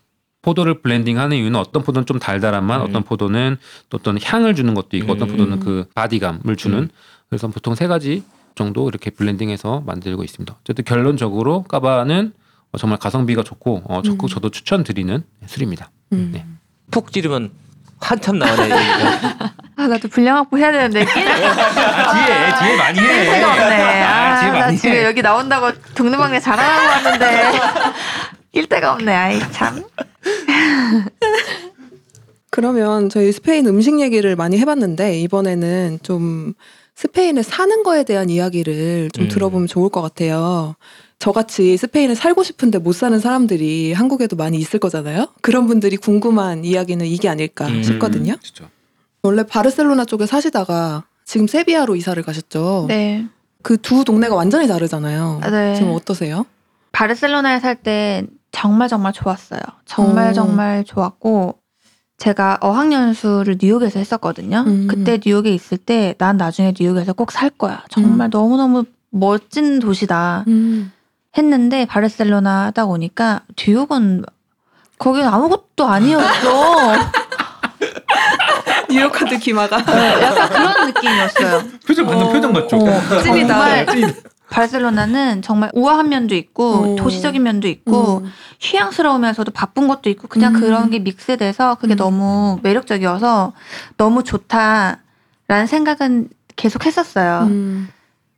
포도를 0.46 0.82
blending 0.82 1.18
하는 1.18 1.38
이유는 1.38 1.60
어떤 1.60 1.82
포도는 1.84 2.06
좀 2.06 2.20
달달한 2.20 2.64
맛, 2.66 2.78
음. 2.78 2.82
어떤 2.84 3.02
포도는 3.04 3.58
또 3.90 3.98
어떤 3.98 4.20
향을 4.22 4.54
주는 4.54 4.76
것도 4.76 4.96
있고 4.98 5.14
어떤 5.14 5.28
음. 5.30 5.32
포도는 5.34 5.60
그 5.60 5.86
body감을 5.96 6.56
주는 6.56 6.78
음. 6.78 6.90
그래서 7.30 7.48
보통 7.48 7.74
세 7.74 7.88
가지 7.88 8.24
정도 8.54 8.88
이렇게 8.88 9.10
블렌딩해서 9.10 9.82
만들고 9.86 10.24
있습니다. 10.24 10.56
어쨌든 10.62 10.86
결론적으로 10.86 11.64
까바는 11.64 12.34
어, 12.72 12.78
정말 12.78 13.00
가성비가 13.00 13.42
좋고 13.42 13.82
어, 13.86 14.02
적극 14.04 14.26
음. 14.26 14.30
저도 14.30 14.50
추천드리는 14.52 15.24
술입니다. 15.48 15.90
음. 16.14 16.30
네. 16.32 16.46
푹 16.92 17.12
찌르면 17.12 17.50
한참 18.00 18.38
나오네. 18.38 18.70
아 19.78 19.88
나도 19.88 20.08
분량 20.10 20.38
확보 20.38 20.58
해야 20.58 20.72
되는데 20.72 21.06
낄 21.06 21.28
아, 21.28 22.14
뒤에 22.14 22.68
뒤에 22.68 22.78
많이 22.78 23.00
해. 23.00 23.26
데가 23.32 23.52
없네. 23.52 23.64
아, 24.04 24.40
뒤에 24.40 24.50
아, 24.50 24.54
나 24.54 24.60
많이 24.60 24.78
지금 24.78 24.96
해. 24.96 25.06
여기 25.06 25.22
나온다고 25.22 25.72
동네방네 25.96 26.40
자랑하고 26.40 26.88
왔는데 26.88 27.60
낄 28.56 28.68
데가 28.68 28.94
없네. 28.94 29.12
아이 29.13 29.39
참. 29.52 29.84
그러면 32.50 33.10
저희 33.10 33.34
스페인 33.34 33.68
음식 33.68 34.00
얘기를 34.00 34.34
많이 34.38 34.58
해봤는데 34.58 35.20
이번에는 35.20 36.00
좀 36.04 36.54
스페인에 36.96 37.44
사는 37.44 37.84
거에 37.84 38.06
대한 38.06 38.30
이야기를 38.30 39.12
좀 39.12 39.26
음. 39.26 39.28
들어보면 39.28 39.68
좋을 39.68 39.89
것 39.89 40.02
같아요. 40.02 40.76
저같이 41.20 41.76
스페인에 41.76 42.15
살고 42.15 42.44
싶은데 42.44 42.78
못 42.80 42.94
사는 42.94 43.20
사람들이 43.20 43.91
한국에도 43.91 44.38
많이 44.38 44.58
있을 44.58 44.80
거잖아요. 44.80 45.28
그런 45.41 45.68
분들이 45.68 45.98
궁금한 45.98 46.63
이야기는 46.63 47.06
이게 47.08 47.28
아닐까 47.28 47.68
음. 47.68 47.84
싶거든요. 47.84 48.38
진짜. 48.41 48.70
원래 49.22 49.44
바르셀로나 49.44 50.06
쪽에 50.06 50.26
사시다가 50.26 51.04
지금 51.26 51.48
세비야로 51.48 51.98
이사를 51.98 52.22
가셨죠. 52.24 52.86
네. 52.88 53.26
그 53.63 53.76
두 53.78 54.06
동네가 54.06 54.34
완전히 54.34 54.65
다르잖아요. 54.70 55.41
아, 55.44 55.50
네. 55.50 55.76
지금 55.76 55.91
어떠세요? 55.91 56.46
바르셀로나에 56.94 57.60
살 57.60 57.76
때 57.76 58.24
정말 58.56 58.88
정말 58.88 59.12
좋았어요. 59.12 59.60
정말 59.86 60.30
어. 60.30 60.34
정말 60.34 60.84
좋았고 60.86 61.56
제가 62.18 62.58
어학연수를 62.62 63.58
뉴욕에서 63.62 64.00
했었거든요. 64.00 64.63
음. 64.65 64.88
그때 64.89 65.20
뉴욕에 65.24 65.50
있을 65.54 65.78
때 65.78 66.15
난 66.18 66.38
나중에 66.38 66.74
뉴욕에서 66.80 67.12
꼭 67.13 67.32
살 67.32 67.50
거야. 67.50 67.84
정말 67.89 68.28
음. 68.28 68.30
너무너무 68.32 68.86
멋진 69.10 69.80
도시다 69.80 70.46
음. 70.48 70.91
했는데 71.38 71.86
바르셀로나 71.86 72.72
딱 72.72 72.89
오니까 72.89 73.41
뉴욕은 73.58 74.24
거긴 74.98 75.26
아무것도 75.26 75.86
아니었어. 75.86 76.94
뉴욕한테 78.89 79.38
기마가 79.39 79.78
약간 79.80 80.50
그런 80.50 80.88
느낌이었어요. 80.88 81.62
표정 81.86 82.06
방금 82.08 82.28
어. 82.28 82.32
표정 82.32 82.54
같죠? 82.54 82.78
어, 82.78 83.22
찐이다. 83.22 83.48
정말 83.48 83.86
바르셀로나는 84.50 85.42
정말 85.42 85.70
우아한 85.74 86.10
면도 86.10 86.36
있고 86.36 86.94
어. 86.94 86.96
도시적인 86.96 87.42
면도 87.42 87.68
있고 87.68 88.20
음. 88.20 88.32
휴양스러우면서도 88.62 89.52
바쁜 89.52 89.88
것도 89.88 90.10
있고 90.10 90.28
그냥 90.28 90.56
음. 90.56 90.60
그런 90.60 90.90
게 90.90 91.00
믹스돼서 91.00 91.76
그게 91.76 91.96
음. 91.96 91.98
너무 91.98 92.60
매력적이어서 92.64 93.54
너무 93.98 94.24
좋다라는 94.24 95.68
생각은 95.68 96.30
계속 96.56 96.86
했었어요. 96.86 97.48
음. 97.50 97.90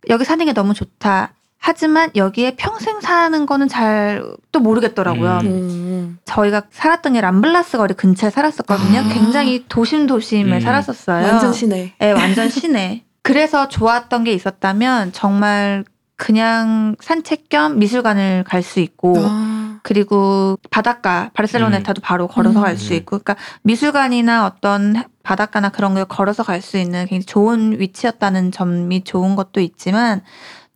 여기 0.10 0.24
사는 0.24 0.43
게 0.46 0.54
너무 0.54 0.74
좋다. 0.74 1.34
하지만 1.60 2.12
여기에 2.15 2.56
평생 2.56 3.02
사는 3.02 3.46
거는 3.46 3.67
잘 3.67 4.38
또 4.58 4.63
모르겠더라고요. 4.63 5.39
음. 5.43 5.48
음. 5.48 6.20
저희가 6.26 6.63
살았던 6.72 7.13
게 7.13 7.22
람블라스 7.22 7.78
거리 7.78 7.93
근처에 7.93 8.32
살았었거든요. 8.32 9.00
아. 9.00 9.04
굉장히 9.04 9.65
도심 9.70 10.08
도심에 10.08 10.58
음. 10.58 10.60
살았었어요. 10.60 11.28
완전 11.28 11.54
시내. 11.54 11.93
네, 12.00 12.12
완전 12.12 12.50
시내. 12.50 13.04
그래서 13.22 13.67
좋았던 13.67 14.24
게 14.24 14.32
있었다면 14.32 15.12
정말 15.13 15.84
그냥 16.17 16.95
산책 16.99 17.47
겸 17.49 17.80
미술관을 17.80 18.43
갈 18.45 18.63
수 18.63 18.80
있고 18.80 19.15
아. 19.19 19.80
그리고 19.84 20.58
바닷가 20.69 21.30
바르셀로나에타도 21.34 22.01
바로 22.01 22.27
걸어서 22.27 22.60
음. 22.60 22.63
갈수 22.63 22.93
있고 22.95 23.19
그러니까 23.19 23.38
미술관이나 23.62 24.45
어떤 24.45 25.06
바닷가나 25.23 25.69
그런 25.69 25.93
걸 25.93 26.03
걸어서 26.06 26.43
갈 26.43 26.62
수 26.62 26.77
있는 26.77 27.06
굉장히 27.06 27.23
좋은 27.25 27.80
위치였다는 27.80 28.51
점이 28.51 29.03
좋은 29.06 29.36
것도 29.36 29.62
있지만 29.62 30.21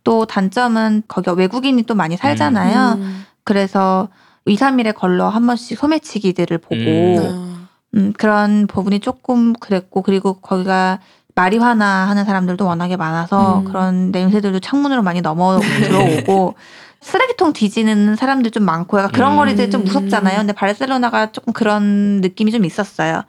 또 0.04 0.26
단점은 0.26 1.04
거기가 1.08 1.34
외국인이 1.34 1.84
또 1.84 1.96
많이 1.96 2.16
살잖아요. 2.16 2.94
음. 3.00 3.26
그래서 3.44 4.08
2, 4.46 4.56
3일에 4.56 4.96
걸러 4.96 5.28
한 5.28 5.46
번씩 5.46 5.78
소매치기들을 5.78 6.58
보고 6.60 6.76
음. 6.76 7.20
아. 7.20 7.52
음, 7.96 8.14
그런 8.18 8.68
부분이 8.68 9.02
조금 9.02 9.52
그랬고 9.54 10.02
그리고 10.02 10.36
거기가 10.36 11.00
마리화나 11.36 12.08
하는 12.10 12.26
사람들도 12.26 12.66
워낙에 12.66 12.98
많아서 12.98 13.60
음. 13.60 13.66
그런 13.66 14.12
냄새들도 14.12 14.60
창문으로 14.60 15.04
많이 15.04 15.22
넘어 15.22 15.60
들어오고 15.60 16.56
쓰레기통 17.02 17.54
뒤지는 17.54 18.16
사람들 18.16 18.52
좀 18.52 18.64
많고 18.64 19.00
약간 19.00 19.12
그런 19.12 19.34
음. 19.34 19.38
거리들이 19.38 19.72
좀 19.72 19.84
무섭잖아요. 19.84 20.38
근데 20.38 20.54
바르셀로나가 20.54 21.32
조금 21.32 21.54
그런 21.54 22.22
느낌이 22.22 22.52
좀 22.52 22.66
있었어요. 22.66 23.24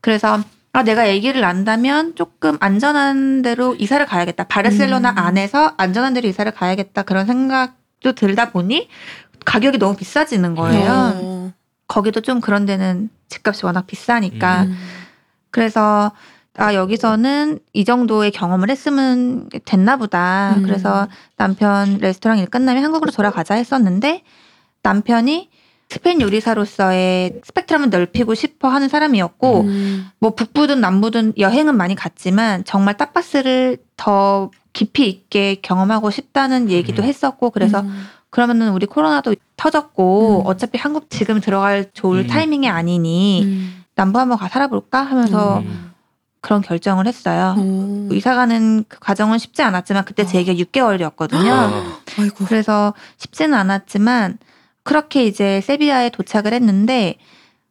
그래서 0.00 0.40
아 0.72 0.82
내가 0.82 1.08
얘기를 1.08 1.40
난다면 1.40 2.14
조금 2.16 2.56
안전한 2.60 3.42
데로 3.42 3.74
이사를 3.76 4.04
가야겠다. 4.06 4.44
바르셀로나 4.44 5.10
음. 5.10 5.18
안에서 5.18 5.74
안전한 5.76 6.14
데로 6.14 6.28
이사를 6.28 6.50
가야겠다. 6.52 7.02
그런 7.02 7.26
생각도 7.26 8.12
들다 8.14 8.50
보니 8.50 8.88
가격이 9.44 9.78
너무 9.78 9.96
비싸지는 9.96 10.54
거예요. 10.54 11.12
어. 11.14 11.52
거기도 11.86 12.20
좀 12.22 12.40
그런 12.40 12.64
데는 12.64 13.10
집값이 13.28 13.66
워낙 13.66 13.86
비싸니까 13.86 14.62
음. 14.62 14.76
그래서 15.50 16.10
아 16.58 16.74
여기서는 16.74 17.60
이 17.72 17.84
정도의 17.84 18.30
경험을 18.30 18.70
했으면 18.70 19.48
됐나 19.64 19.96
보다. 19.96 20.54
음. 20.56 20.62
그래서 20.62 21.08
남편 21.36 21.98
레스토랑 21.98 22.38
일 22.38 22.46
끝나면 22.46 22.84
한국으로 22.84 23.10
돌아가자 23.10 23.54
했었는데 23.54 24.22
남편이 24.82 25.48
스페인 25.88 26.20
요리사로서의 26.20 27.40
스펙트럼을 27.44 27.90
넓히고 27.90 28.34
싶어 28.34 28.68
하는 28.68 28.88
사람이었고 28.88 29.60
음. 29.60 30.06
뭐 30.18 30.34
북부든 30.34 30.80
남부든 30.80 31.34
여행은 31.38 31.76
많이 31.76 31.94
갔지만 31.94 32.64
정말 32.64 32.96
타파스를 32.96 33.78
더 33.96 34.50
깊이 34.72 35.08
있게 35.08 35.56
경험하고 35.60 36.10
싶다는 36.10 36.70
얘기도 36.70 37.02
음. 37.02 37.08
했었고 37.08 37.50
그래서 37.50 37.80
음. 37.80 38.06
그러면은 38.30 38.72
우리 38.72 38.86
코로나도 38.86 39.34
터졌고 39.56 40.40
음. 40.40 40.46
어차피 40.46 40.78
한국 40.78 41.10
지금 41.10 41.40
들어갈 41.40 41.90
좋을 41.92 42.20
음. 42.20 42.26
타이밍이 42.26 42.68
아니니 42.68 43.42
음. 43.44 43.84
남부 43.94 44.18
한번 44.18 44.38
가 44.38 44.48
살아볼까 44.48 45.02
하면서 45.02 45.58
음. 45.58 45.91
그런 46.42 46.60
결정을 46.60 47.06
했어요. 47.06 47.54
음. 47.56 48.08
이사 48.12 48.34
가는 48.34 48.84
그 48.88 48.98
과정은 48.98 49.38
쉽지 49.38 49.62
않았지만 49.62 50.04
그때 50.04 50.26
제 50.26 50.36
어. 50.36 50.40
얘기가 50.40 50.62
6개월이었거든요. 50.64 51.50
어. 51.50 52.00
아이고. 52.18 52.44
그래서 52.46 52.92
쉽지는 53.16 53.54
않았지만 53.54 54.38
그렇게 54.82 55.24
이제 55.24 55.60
세비야에 55.62 56.10
도착을 56.10 56.52
했는데 56.52 57.16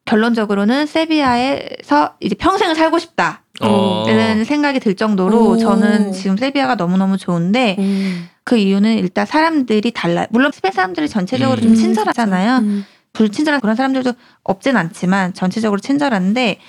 결론적으로는 0.06 0.86
세비야에서 0.86 2.16
이제 2.22 2.34
평생을 2.34 2.76
살고 2.76 2.98
싶다. 2.98 3.44
어. 3.62 4.06
이런 4.08 4.46
생각이 4.46 4.80
들 4.80 4.96
정도로 4.96 5.50
오. 5.50 5.58
저는 5.58 6.14
지금 6.14 6.38
세비야가 6.38 6.76
너무너무 6.76 7.18
좋은데 7.18 7.76
음. 7.78 8.30
그 8.46 8.56
이유는 8.56 8.98
일단 8.98 9.26
사람들이 9.26 9.92
달라요. 9.92 10.28
물론 10.32 10.52
스페인 10.54 10.72
사람들이 10.72 11.10
전체적으로 11.10 11.60
음. 11.60 11.62
좀 11.62 11.76
친절하잖아요. 11.76 12.58
음. 12.60 12.86
불친절한 13.12 13.60
그런 13.60 13.76
사람들도 13.76 14.14
없진 14.44 14.78
않지만 14.78 15.34
전체적으로 15.34 15.82
친절한데 15.82 16.60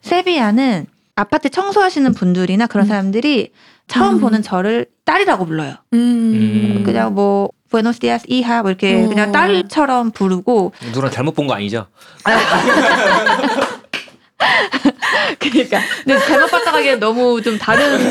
세비야는 0.00 0.86
아파트 1.14 1.50
청소하시는 1.50 2.14
분들이나 2.14 2.66
그런 2.66 2.86
음. 2.86 2.88
사람들이 2.88 3.52
처음 3.88 4.14
음. 4.16 4.20
보는 4.20 4.42
저를 4.42 4.86
딸이라고 5.04 5.44
불러요. 5.46 5.74
음. 5.92 5.98
음. 6.78 6.82
그냥 6.84 7.14
뭐 7.14 7.50
부에노스 7.70 7.98
디아스 8.00 8.24
이하 8.28 8.62
뭐 8.62 8.70
이렇게 8.70 9.04
어. 9.04 9.08
그냥 9.08 9.32
딸처럼 9.32 10.10
부르고 10.12 10.72
누나 10.92 11.10
잘못 11.10 11.34
본 11.34 11.46
거 11.46 11.54
아니죠? 11.54 11.86
그러니까 15.38 15.80
근데 16.04 16.18
잘못 16.18 16.50
봤다고 16.50 16.76
하기엔 16.78 16.98
너무 17.00 17.40
좀 17.42 17.58
다른 17.58 17.98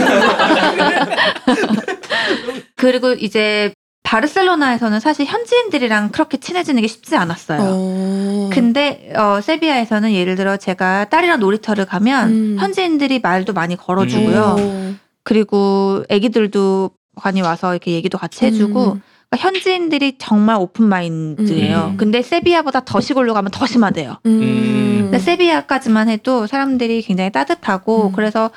그리고 2.76 3.14
이제 3.14 3.74
바르셀로나에서는 4.12 4.99
사실 4.99 5.26
현지인들이랑 5.26 6.09
그렇게 6.09 6.38
친해지는 6.38 6.82
게 6.82 6.88
쉽지 6.88 7.16
않았어요. 7.16 7.59
어. 7.64 8.49
근데 8.51 9.09
어, 9.16 9.39
세비야에서는 9.39 10.12
예를 10.12 10.36
들어 10.36 10.57
제가 10.57 11.05
딸이랑 11.05 11.39
놀이터를 11.39 11.86
가면 11.86 12.30
음. 12.30 12.57
현지인들이 12.59 13.20
말도 13.20 13.53
많이 13.53 13.78
걸어주고요. 13.78 14.55
어. 14.59 14.93
그리고 15.24 16.03
애기들도 16.09 16.91
많이 17.24 17.39
와서 17.39 17.72
이렇게 17.72 17.91
얘기도 17.93 18.18
같이 18.18 18.45
해주고 18.45 18.84
음. 18.95 19.01
그러니까 19.30 19.47
현지인들이 19.47 20.18
정말 20.18 20.57
오픈 20.57 20.88
마인드예요. 20.88 21.91
음. 21.93 21.97
근데 21.97 22.22
세비야보다 22.22 22.82
더 22.82 22.99
시골로 22.99 23.34
가면 23.34 23.51
더 23.51 23.66
심하대요. 23.66 24.18
음. 24.26 24.99
근데 25.03 25.20
세비야까지만 25.20 26.09
해도 26.09 26.47
사람들이 26.47 27.01
굉장히 27.01 27.32
따뜻하고 27.32 28.07
음. 28.07 28.12
그래서 28.12 28.51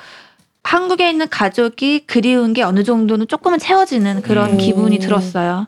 한국에 0.65 1.11
있는 1.11 1.29
가족이 1.29 2.07
그리운 2.07 2.53
게 2.53 2.63
어느 2.63 2.83
정도는 2.83 3.27
조금은 3.27 3.59
채워지는 3.59 4.23
그런 4.23 4.53
음. 4.53 4.57
기분이 4.57 4.97
들었어요. 4.97 5.67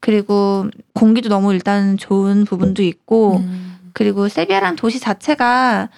그리고 0.00 0.68
공기도 0.92 1.30
너무 1.30 1.54
일단 1.54 1.96
좋은 1.96 2.44
부분도 2.44 2.82
있고 2.82 3.38
음. 3.38 3.78
그리고 3.94 4.28
세비야라는 4.28 4.76
도시 4.76 5.00
자체가 5.00 5.88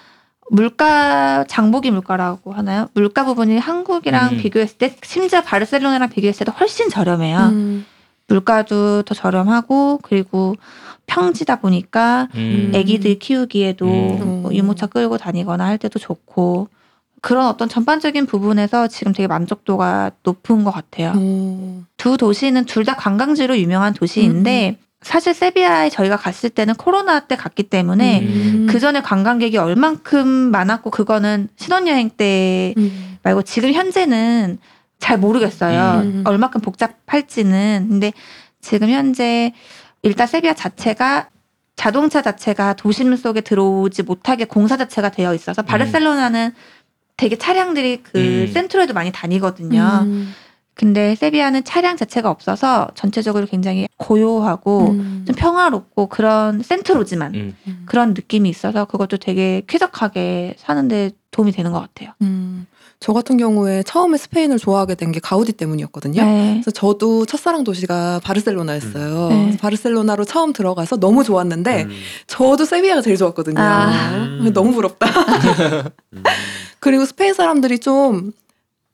물가 0.48 1.44
장보기 1.48 1.90
물가라고 1.90 2.52
하나요? 2.52 2.88
물가 2.94 3.24
부분이 3.24 3.58
한국이랑 3.58 4.34
음. 4.34 4.38
비교했을 4.38 4.78
때 4.78 4.94
심지어 5.02 5.42
바르셀로나랑 5.42 6.10
비교했을 6.10 6.46
때도 6.46 6.56
훨씬 6.56 6.88
저렴해요. 6.88 7.38
음. 7.38 7.84
물가도 8.28 9.02
더 9.02 9.12
저렴하고 9.12 9.98
그리고 10.02 10.54
평지다 11.06 11.56
보니까 11.56 12.28
음. 12.36 12.70
아기들 12.76 13.18
키우기에도 13.18 13.86
음. 13.86 14.42
뭐 14.42 14.54
유모차 14.54 14.86
끌고 14.86 15.18
다니거나 15.18 15.64
할 15.64 15.78
때도 15.78 15.98
좋고 15.98 16.68
그런 17.20 17.46
어떤 17.46 17.68
전반적인 17.68 18.26
부분에서 18.26 18.88
지금 18.88 19.12
되게 19.12 19.26
만족도가 19.26 20.12
높은 20.22 20.64
것 20.64 20.70
같아요. 20.70 21.12
어. 21.16 21.82
두 21.96 22.16
도시는 22.16 22.64
둘 22.64 22.84
다 22.84 22.94
관광지로 22.96 23.58
유명한 23.58 23.92
도시인데 23.92 24.78
사실 25.02 25.32
세비야에 25.34 25.88
저희가 25.90 26.16
갔을 26.16 26.50
때는 26.50 26.74
코로나 26.74 27.20
때 27.20 27.36
갔기 27.36 27.64
때문에 27.64 28.20
음. 28.20 28.66
그 28.70 28.78
전에 28.80 29.00
관광객이 29.00 29.56
얼만큼 29.58 30.26
많았고 30.26 30.90
그거는 30.90 31.48
신혼여행 31.56 32.10
때 32.16 32.74
음. 32.76 33.18
말고 33.22 33.42
지금 33.42 33.72
현재는 33.72 34.58
잘 34.98 35.18
모르겠어요. 35.18 36.02
음. 36.02 36.22
얼마큼 36.26 36.60
복잡할지는. 36.60 37.86
근데 37.88 38.12
지금 38.60 38.90
현재 38.90 39.52
일단 40.02 40.26
세비야 40.26 40.54
자체가 40.54 41.28
자동차 41.76 42.20
자체가 42.20 42.74
도심 42.74 43.16
속에 43.16 43.40
들어오지 43.40 44.02
못하게 44.02 44.44
공사 44.44 44.76
자체가 44.76 45.08
되어 45.10 45.32
있어서 45.34 45.62
바르셀로나는 45.62 46.52
되게 47.20 47.36
차량들이 47.36 48.02
그 48.02 48.18
음. 48.18 48.50
센트로에도 48.50 48.94
많이 48.94 49.12
다니거든요. 49.12 50.00
음. 50.04 50.32
근데 50.72 51.14
세비야는 51.14 51.64
차량 51.64 51.98
자체가 51.98 52.30
없어서 52.30 52.88
전체적으로 52.94 53.44
굉장히 53.44 53.86
고요하고 53.98 54.92
음. 54.92 55.24
좀 55.26 55.36
평화롭고 55.36 56.06
그런 56.06 56.62
센트로지만 56.62 57.34
음. 57.34 57.56
음. 57.66 57.82
그런 57.84 58.14
느낌이 58.14 58.48
있어서 58.48 58.86
그것도 58.86 59.18
되게 59.18 59.62
쾌적하게 59.66 60.54
사는데 60.56 61.10
도움이 61.30 61.52
되는 61.52 61.72
것 61.72 61.80
같아요. 61.80 62.14
음. 62.22 62.66
저 63.02 63.14
같은 63.14 63.38
경우에 63.38 63.82
처음에 63.82 64.18
스페인을 64.18 64.58
좋아하게 64.58 64.94
된 64.94 65.10
게 65.10 65.18
가우디 65.20 65.54
때문이었거든요. 65.54 66.22
네. 66.22 66.50
그래서 66.54 66.70
저도 66.70 67.24
첫사랑 67.26 67.64
도시가 67.64 68.20
바르셀로나였어요. 68.22 69.28
네. 69.30 69.42
그래서 69.44 69.58
바르셀로나로 69.58 70.24
처음 70.26 70.52
들어가서 70.52 70.98
너무 70.98 71.24
좋았는데 71.24 71.84
음. 71.84 71.90
저도 72.26 72.64
세비야가 72.66 73.00
제일 73.00 73.16
좋았거든요. 73.16 73.58
아. 73.60 74.10
음. 74.14 74.52
너무 74.52 74.72
부럽다. 74.72 75.06
음. 76.12 76.22
그리고 76.78 77.04
스페인 77.06 77.34
사람들이 77.34 77.78
좀 77.80 78.32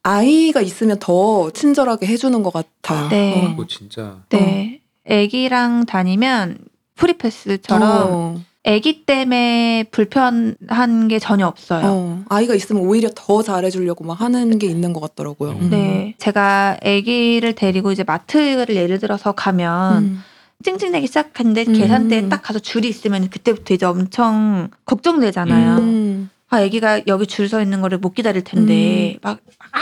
아이가 0.05 0.61
있으면 0.63 0.99
더 1.01 1.51
친절하게 1.51 2.07
해주는 2.07 2.41
것 2.45 2.53
같아요. 2.53 3.09
네. 3.09 3.45
어. 3.45 3.51
그거 3.51 3.67
진짜 3.67 4.21
네. 4.31 4.81
애기랑 5.05 5.85
다니면 5.87 6.59
프리패스처럼 6.95 7.83
어, 8.11 8.41
애기 8.67 9.07
때문에 9.07 9.85
불편한 9.93 11.07
게 11.09 11.21
전혀 11.21 11.47
없어요. 11.47 11.87
어. 11.87 12.25
아이가 12.29 12.55
있으면 12.55 12.83
오히려 12.83 13.09
더 13.15 13.41
잘해주려고 13.41 14.05
막 14.05 14.21
하는 14.21 14.59
게 14.59 14.67
있는 14.67 14.93
것 14.93 15.01
같더라고요. 15.01 15.53
음. 15.53 15.71
네. 15.71 16.15
제가 16.19 16.79
애기를 16.83 17.55
데리고 17.55 17.93
이제 17.93 18.03
마트를 18.03 18.75
예를 18.75 18.99
들어서 18.99 19.31
가면 19.33 20.03
음. 20.03 20.23
찡찡대기 20.65 21.07
시작했는데 21.07 21.65
음. 21.69 21.73
계산대에 21.75 22.29
딱 22.29 22.43
가서 22.43 22.59
줄이 22.59 22.89
있으면 22.89 23.31
그때부터 23.31 23.73
이제 23.73 23.87
엄청 23.87 24.69
걱정되잖아요. 24.85 25.77
음. 25.79 26.31
아, 26.49 26.61
애기가 26.61 27.03
여기 27.07 27.27
줄 27.27 27.49
서 27.49 27.63
있는 27.63 27.81
거를 27.81 27.99
못 27.99 28.15
기다릴 28.15 28.43
텐데, 28.43 29.17
막, 29.23 29.39
아! 29.73 29.79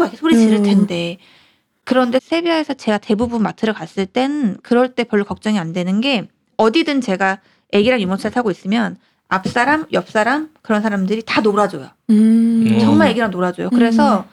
막 0.00 0.14
소리 0.16 0.36
지를 0.36 0.58
음. 0.58 0.62
텐데. 0.62 1.16
그런데 1.84 2.18
세비야에서 2.22 2.74
제가 2.74 2.98
대부분 2.98 3.42
마트를 3.42 3.72
갔을 3.72 4.04
땐 4.04 4.58
그럴 4.62 4.94
때 4.94 5.04
별로 5.04 5.24
걱정이 5.24 5.58
안 5.58 5.72
되는 5.72 6.00
게 6.02 6.28
어디든 6.58 7.00
제가 7.00 7.38
애기랑 7.72 8.00
유모차를 8.00 8.34
타고 8.34 8.50
있으면 8.50 8.96
앞 9.28 9.46
사람, 9.48 9.86
옆 9.92 10.08
사람, 10.08 10.50
그런 10.62 10.82
사람들이 10.82 11.22
다 11.26 11.40
놀아줘요. 11.40 11.88
음. 12.10 12.66
음. 12.66 12.78
정말 12.78 13.08
애기랑 13.08 13.30
놀아줘요. 13.30 13.70
그래서 13.70 14.24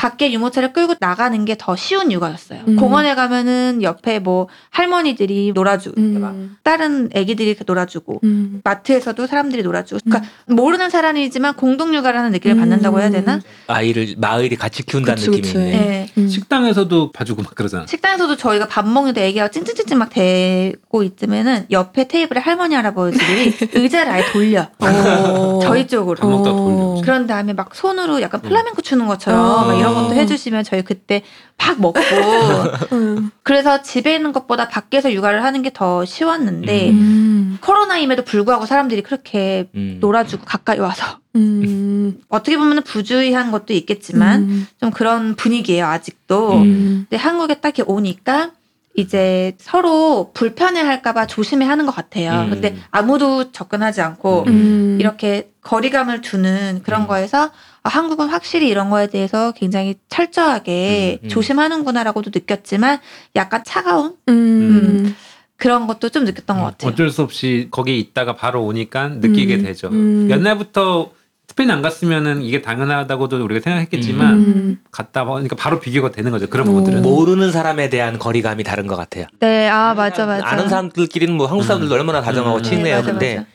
밖에 0.00 0.32
유모차를 0.32 0.72
끌고 0.72 0.94
나가는 0.98 1.44
게 1.44 1.54
더 1.58 1.76
쉬운 1.76 2.10
육아였어요. 2.10 2.60
음. 2.68 2.76
공원에 2.76 3.14
가면은 3.14 3.82
옆에 3.82 4.18
뭐 4.18 4.48
할머니들이 4.70 5.52
놀아주고, 5.54 6.00
막 6.00 6.30
음. 6.30 6.56
다른 6.62 7.10
애기들이 7.12 7.54
놀아주고, 7.66 8.20
음. 8.24 8.62
마트에서도 8.64 9.26
사람들이 9.26 9.62
놀아주고, 9.62 10.00
그러니까 10.04 10.26
모르는 10.46 10.88
사람이지만 10.88 11.54
공동 11.56 11.94
육아라는 11.94 12.30
느낌을 12.32 12.56
음. 12.56 12.60
받는다고 12.60 12.98
해야 13.00 13.10
되나? 13.10 13.40
아이를 13.66 14.14
마을이 14.16 14.56
같이 14.56 14.84
키운다는 14.86 15.16
그치, 15.16 15.28
느낌이 15.28 15.42
그치. 15.42 15.58
있네. 15.58 15.70
네. 15.70 16.06
음. 16.16 16.28
식당에서도 16.28 17.12
봐주고 17.12 17.42
막 17.42 17.54
그러잖아. 17.54 17.84
식당에서도 17.86 18.36
저희가 18.36 18.68
밥 18.68 18.88
먹는데 18.88 19.26
애기가 19.26 19.48
찡찡찡찡 19.48 19.98
막 19.98 20.08
대고 20.08 21.02
있으면은 21.02 21.66
옆에 21.70 22.08
테이블에 22.08 22.40
할머니 22.40 22.74
할아버지들이 22.74 23.52
의자를 23.74 24.12
아예 24.12 24.24
돌려 24.32 24.70
어. 24.78 25.60
저희 25.62 25.86
쪽으로 25.86 26.16
밥 26.16 26.28
먹다 26.30 26.50
어. 26.52 26.54
돌려. 26.54 27.02
그런 27.02 27.26
다음에 27.26 27.52
막 27.52 27.74
손으로 27.74 28.22
약간 28.22 28.40
플라멩코 28.40 28.80
추는 28.80 29.06
것처럼 29.06 29.40
어. 29.40 29.64
막 29.66 29.74
이런 29.78 29.89
것도 29.94 30.14
해주시면 30.14 30.64
저희 30.64 30.82
그때 30.82 31.22
막 31.58 31.80
먹고 31.80 31.98
음. 32.92 33.30
그래서 33.42 33.82
집에 33.82 34.14
있는 34.14 34.32
것보다 34.32 34.68
밖에서 34.68 35.12
육아를 35.12 35.42
하는 35.42 35.62
게 35.62 35.70
더 35.80 36.04
쉬웠는데 36.04 36.90
음. 36.90 37.58
코로나임에도 37.60 38.24
불구하고 38.24 38.66
사람들이 38.66 39.02
그렇게 39.02 39.68
음. 39.74 39.98
놀아주고 40.00 40.44
가까이 40.44 40.78
와서 40.78 41.18
음. 41.36 42.18
어떻게 42.28 42.58
보면 42.58 42.82
부주의한 42.82 43.50
것도 43.50 43.72
있겠지만 43.72 44.42
음. 44.42 44.66
좀 44.80 44.90
그런 44.90 45.36
분위기예요 45.36 45.86
아직도. 45.86 46.52
음. 46.54 47.06
근데 47.08 47.16
한국에 47.16 47.54
딱 47.60 47.78
이렇게 47.78 47.90
오니까 47.90 48.50
이제 48.96 49.56
서로 49.58 50.32
불편해할까봐 50.34 51.26
조심해 51.26 51.64
하는 51.64 51.86
것 51.86 51.92
같아요. 51.94 52.42
음. 52.46 52.50
근데 52.50 52.76
아무도 52.90 53.52
접근하지 53.52 54.00
않고 54.00 54.44
음. 54.48 54.98
이렇게 55.00 55.49
거리감을 55.62 56.20
두는 56.20 56.80
그런 56.84 57.02
음. 57.02 57.06
거에서 57.06 57.50
아, 57.82 57.88
한국은 57.88 58.28
확실히 58.28 58.68
이런 58.68 58.90
거에 58.90 59.06
대해서 59.08 59.52
굉장히 59.52 59.94
철저하게 60.08 61.18
음, 61.22 61.26
음. 61.26 61.28
조심하는구나라고도 61.28 62.30
느꼈지만 62.34 62.98
약간 63.36 63.62
차가운 63.64 64.16
음. 64.28 65.14
그런 65.56 65.86
것도 65.86 66.08
좀 66.08 66.24
느꼈던 66.24 66.58
것 66.58 66.64
같아요. 66.64 66.90
어쩔 66.90 67.10
수 67.10 67.22
없이 67.22 67.68
거기에 67.70 67.96
있다가 67.96 68.34
바로 68.36 68.64
오니까 68.64 69.08
느끼게 69.08 69.56
음, 69.56 69.62
되죠. 69.62 69.88
음. 69.88 70.28
옛날부터 70.30 71.10
스페인 71.48 71.70
안 71.70 71.82
갔으면은 71.82 72.42
이게 72.42 72.62
당연하다고도 72.62 73.44
우리가 73.44 73.60
생각했겠지만 73.64 74.34
음. 74.34 74.78
갔다 74.92 75.24
보니까 75.24 75.56
바로 75.56 75.80
비교가 75.80 76.10
되는 76.12 76.30
거죠. 76.30 76.48
그런 76.48 76.66
오. 76.68 76.70
부분들은. 76.70 77.02
모르는 77.02 77.50
사람에 77.52 77.90
대한 77.90 78.18
거리감이 78.18 78.62
다른 78.62 78.86
것 78.86 78.96
같아요. 78.96 79.26
네, 79.40 79.68
아 79.68 79.92
맞아 79.94 80.26
맞아. 80.26 80.46
아는 80.46 80.68
사람들끼리는 80.68 81.34
뭐 81.34 81.46
한국 81.46 81.64
사람들도 81.64 81.92
얼마나 81.94 82.22
다정하고 82.22 82.58
음. 82.58 82.62
친해요. 82.62 82.84
네, 82.84 82.94
맞아, 82.94 83.10
근데 83.10 83.36
맞아. 83.38 83.46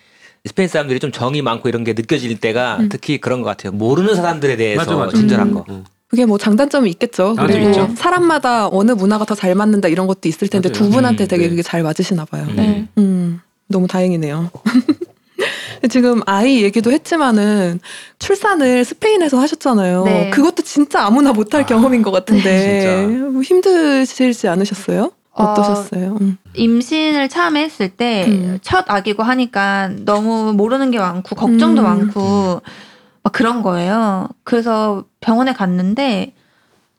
스페인 0.45 0.69
사람들이 0.69 0.99
좀 0.99 1.11
정이 1.11 1.41
많고 1.41 1.69
이런 1.69 1.83
게 1.83 1.93
느껴질 1.93 2.39
때가 2.39 2.77
음. 2.81 2.89
특히 2.89 3.19
그런 3.19 3.41
것 3.41 3.49
같아요. 3.49 3.71
모르는 3.71 4.15
사람들에 4.15 4.55
대해서 4.57 4.79
맞아, 4.79 4.95
맞아. 4.95 5.17
친절한 5.17 5.49
음. 5.49 5.53
거. 5.53 5.65
음. 5.69 5.83
그게 6.07 6.25
뭐 6.25 6.37
장단점이 6.37 6.89
있겠죠. 6.91 7.33
장단점이 7.35 7.65
그리고 7.65 7.81
있죠. 7.83 7.95
사람마다 7.97 8.69
어느 8.71 8.91
문화가 8.91 9.25
더 9.25 9.33
잘 9.35 9.53
맞는다 9.55 9.87
이런 9.87 10.07
것도 10.07 10.29
있을 10.29 10.47
텐데 10.47 10.69
맞아요. 10.69 10.83
두 10.83 10.89
분한테 10.89 11.25
음, 11.25 11.27
되게 11.27 11.43
네. 11.43 11.49
그게 11.49 11.61
잘 11.63 11.83
맞으시나 11.83 12.25
봐요. 12.25 12.45
음. 12.49 12.55
네. 12.55 12.87
음, 12.99 13.41
너무 13.67 13.87
다행이네요. 13.87 14.51
지금 15.89 16.21
아이 16.25 16.63
얘기도 16.63 16.91
했지만은 16.91 17.79
출산을 18.19 18.85
스페인에서 18.85 19.37
하셨잖아요. 19.39 20.03
네. 20.05 20.29
그것도 20.29 20.63
진짜 20.63 21.05
아무나 21.05 21.33
못할 21.33 21.61
아, 21.61 21.65
경험인 21.65 22.01
것 22.01 22.11
같은데 22.11 23.07
진짜. 23.07 23.29
뭐 23.31 23.41
힘드시지 23.41 24.47
않으셨어요? 24.47 25.11
어, 25.37 25.43
어떠셨어요? 25.43 26.17
음. 26.21 26.37
임신을 26.55 27.27
처음에 27.29 27.61
했을 27.63 27.89
때 27.89 28.25
음. 28.27 28.59
첫 28.61 28.85
아기고 28.89 29.21
하니까 29.23 29.89
너무 30.05 30.53
모르는 30.53 30.91
게 30.91 30.99
많고 30.99 31.35
걱정도 31.35 31.81
음. 31.81 31.83
많고 31.83 32.61
막 33.23 33.33
그런 33.33 33.61
거예요. 33.61 34.29
그래서 34.43 35.03
병원에 35.19 35.51
갔는데 35.53 36.33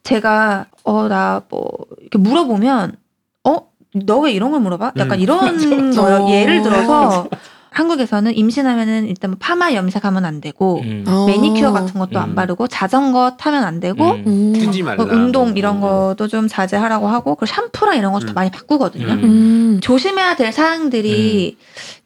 제가 0.04 0.66
어 0.84 1.08
나 1.08 1.42
뭐 1.48 1.68
이렇게 2.00 2.18
물어보면 2.18 2.96
어 3.44 3.60
너 4.04 4.20
왜 4.20 4.32
이런 4.32 4.50
걸 4.50 4.60
물어봐? 4.60 4.92
약간 4.98 5.18
음. 5.18 5.20
이런 5.20 5.38
거예요. 5.96 6.24
어. 6.26 6.30
예를 6.30 6.62
들어서 6.62 7.28
한국에서는 7.76 8.34
임신하면은 8.34 9.06
일단 9.06 9.32
뭐 9.32 9.38
파마 9.38 9.74
염색하면 9.74 10.24
안 10.24 10.40
되고 10.40 10.80
음. 10.80 11.04
어. 11.06 11.26
매니큐어 11.26 11.72
같은 11.72 12.00
것도 12.00 12.18
음. 12.18 12.22
안 12.22 12.34
바르고 12.34 12.68
자전거 12.68 13.36
타면 13.36 13.64
안 13.64 13.80
되고 13.80 14.12
음. 14.12 14.24
음. 14.26 14.52
트지 14.54 14.82
말라. 14.82 15.04
뭐 15.04 15.14
운동 15.14 15.48
뭐. 15.48 15.54
이런 15.56 15.82
것도 15.82 16.26
좀 16.28 16.48
자제하라고 16.48 17.06
하고 17.06 17.34
그리고 17.34 17.44
샴푸랑 17.44 17.98
이런 17.98 18.12
것도 18.12 18.28
음. 18.28 18.34
많이 18.34 18.50
바꾸거든요. 18.50 19.06
음. 19.08 19.24
음. 19.24 19.80
조심해야 19.82 20.36
될 20.36 20.52
사항들이 20.52 21.58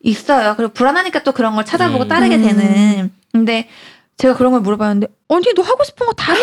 있어요. 0.02 0.54
그리고 0.56 0.72
불안하니까 0.72 1.22
또 1.22 1.30
그런 1.30 1.54
걸 1.54 1.64
찾아보고 1.64 2.04
음. 2.04 2.08
따르게 2.08 2.34
음. 2.34 2.42
되는. 2.42 3.10
근데 3.30 3.68
제가 4.20 4.34
그런 4.36 4.52
걸 4.52 4.60
물어봤는데 4.60 5.06
언니 5.28 5.46
너 5.54 5.62
하고 5.62 5.82
싶은 5.82 6.06
거 6.06 6.12
다 6.12 6.34
해. 6.34 6.40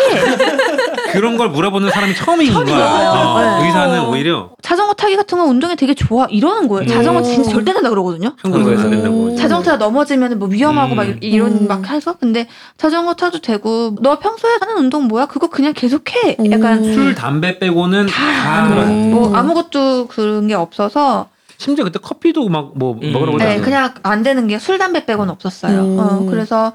그런 1.12 1.36
걸 1.36 1.50
물어보는 1.50 1.90
사람이 1.90 2.14
처음인 2.16 2.52
거야. 2.52 3.10
어, 3.12 3.60
네. 3.60 3.66
의사는 3.66 4.04
오히려 4.06 4.50
자전거 4.62 4.94
타기 4.94 5.14
같은 5.16 5.38
거 5.38 5.44
운동에 5.44 5.76
되게 5.76 5.94
좋아 5.94 6.26
이러는 6.28 6.66
거예요. 6.66 6.88
자전거 6.90 7.20
오. 7.20 7.22
진짜 7.22 7.50
절대 7.50 7.72
된다 7.72 7.88
그러거든요. 7.90 8.32
한국에서 8.42 8.84
음. 8.86 8.90
된다고. 8.90 9.36
자전거 9.36 9.62
타다 9.62 9.76
넘어지면 9.76 10.38
뭐 10.40 10.48
위험하고 10.48 10.94
음. 10.94 10.96
막 10.96 11.06
이런 11.22 11.52
음. 11.52 11.66
막 11.68 11.88
해서 11.88 12.16
근데 12.18 12.48
자전거 12.76 13.14
타도 13.14 13.40
되고 13.40 13.94
너 14.00 14.18
평소에 14.18 14.56
하는 14.60 14.76
운동 14.78 15.04
뭐야? 15.06 15.26
그거 15.26 15.46
그냥 15.48 15.72
계속해. 15.72 16.36
약간 16.50 16.82
음. 16.84 16.94
술, 16.94 17.14
담배 17.14 17.58
빼고는 17.60 18.06
다 18.06 18.32
다. 18.66 18.66
음. 18.84 19.12
뭐 19.14 19.34
아무것도 19.36 20.08
그런 20.08 20.48
게 20.48 20.54
없어서 20.54 21.28
심지어 21.58 21.84
그때 21.84 21.98
커피도 22.00 22.48
막뭐 22.48 22.98
음. 23.02 23.12
먹으러 23.12 23.32
네, 23.32 23.38
가잖아요. 23.38 23.62
그냥 23.62 23.94
안 24.02 24.22
되는 24.24 24.46
게 24.48 24.58
술, 24.58 24.78
담배 24.78 25.06
빼고는 25.06 25.30
없었어요. 25.32 25.80
음. 25.80 25.98
어, 25.98 26.26
그래서 26.30 26.72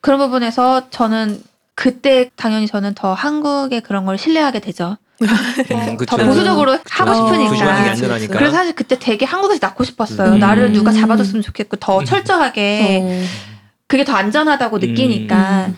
그런 0.00 0.18
부분에서 0.18 0.90
저는 0.90 1.42
그때 1.74 2.30
당연히 2.36 2.66
저는 2.66 2.94
더 2.94 3.12
한국의 3.12 3.82
그런 3.82 4.04
걸 4.04 4.18
신뢰하게 4.18 4.60
되죠. 4.60 4.96
음, 5.22 5.96
더. 6.06 6.16
보수적으로 6.16 6.78
하고 6.90 7.10
어, 7.10 7.14
싶으니까. 7.14 8.28
그래서 8.28 8.52
사실 8.52 8.74
그때 8.74 8.98
되게 8.98 9.24
한국에서 9.24 9.58
낳고 9.66 9.84
싶었어요. 9.84 10.34
음. 10.34 10.38
나를 10.38 10.72
누가 10.72 10.92
잡아줬으면 10.92 11.42
좋겠고 11.42 11.76
더 11.76 12.00
음. 12.00 12.04
철저하게 12.04 13.00
어. 13.02 13.24
그게 13.86 14.04
더 14.04 14.14
안전하다고 14.14 14.78
느끼니까. 14.78 15.66
음. 15.68 15.76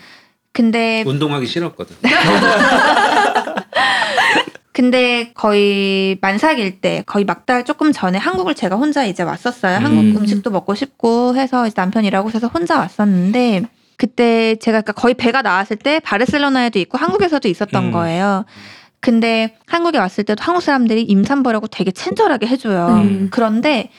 근데 0.51 1.03
운동하기 1.05 1.45
싫었거든. 1.47 1.95
근데 4.73 5.31
거의 5.33 6.17
만삭일 6.21 6.79
때 6.79 7.03
거의 7.05 7.25
막달 7.25 7.65
조금 7.65 7.91
전에 7.91 8.17
한국을 8.17 8.55
제가 8.55 8.77
혼자 8.77 9.05
이제 9.05 9.23
왔었어요. 9.23 9.77
음. 9.79 9.85
한국 9.85 10.21
음식도 10.21 10.49
먹고 10.51 10.75
싶고 10.75 11.35
해서 11.35 11.67
이제 11.67 11.73
남편 11.75 12.05
일하고 12.05 12.29
있어서 12.29 12.47
혼자 12.47 12.77
왔었는데 12.79 13.63
그때 13.99 14.55
제가 14.55 14.79
그러니까 14.81 14.93
거의 14.93 15.13
배가 15.13 15.41
나왔을 15.41 15.75
때 15.75 15.99
바르셀로나에도 15.99 16.79
있고 16.79 16.97
한국에서도 16.97 17.45
있었던 17.49 17.85
음. 17.87 17.91
거예요. 17.91 18.45
근데 19.01 19.57
한국에 19.67 19.97
왔을 19.97 20.23
때도 20.23 20.41
한국 20.41 20.61
사람들이 20.61 21.03
임산 21.03 21.43
보라고 21.43 21.67
되게 21.67 21.91
친절하게 21.91 22.47
해줘요. 22.47 22.87
음. 23.03 23.27
그런데 23.29 23.89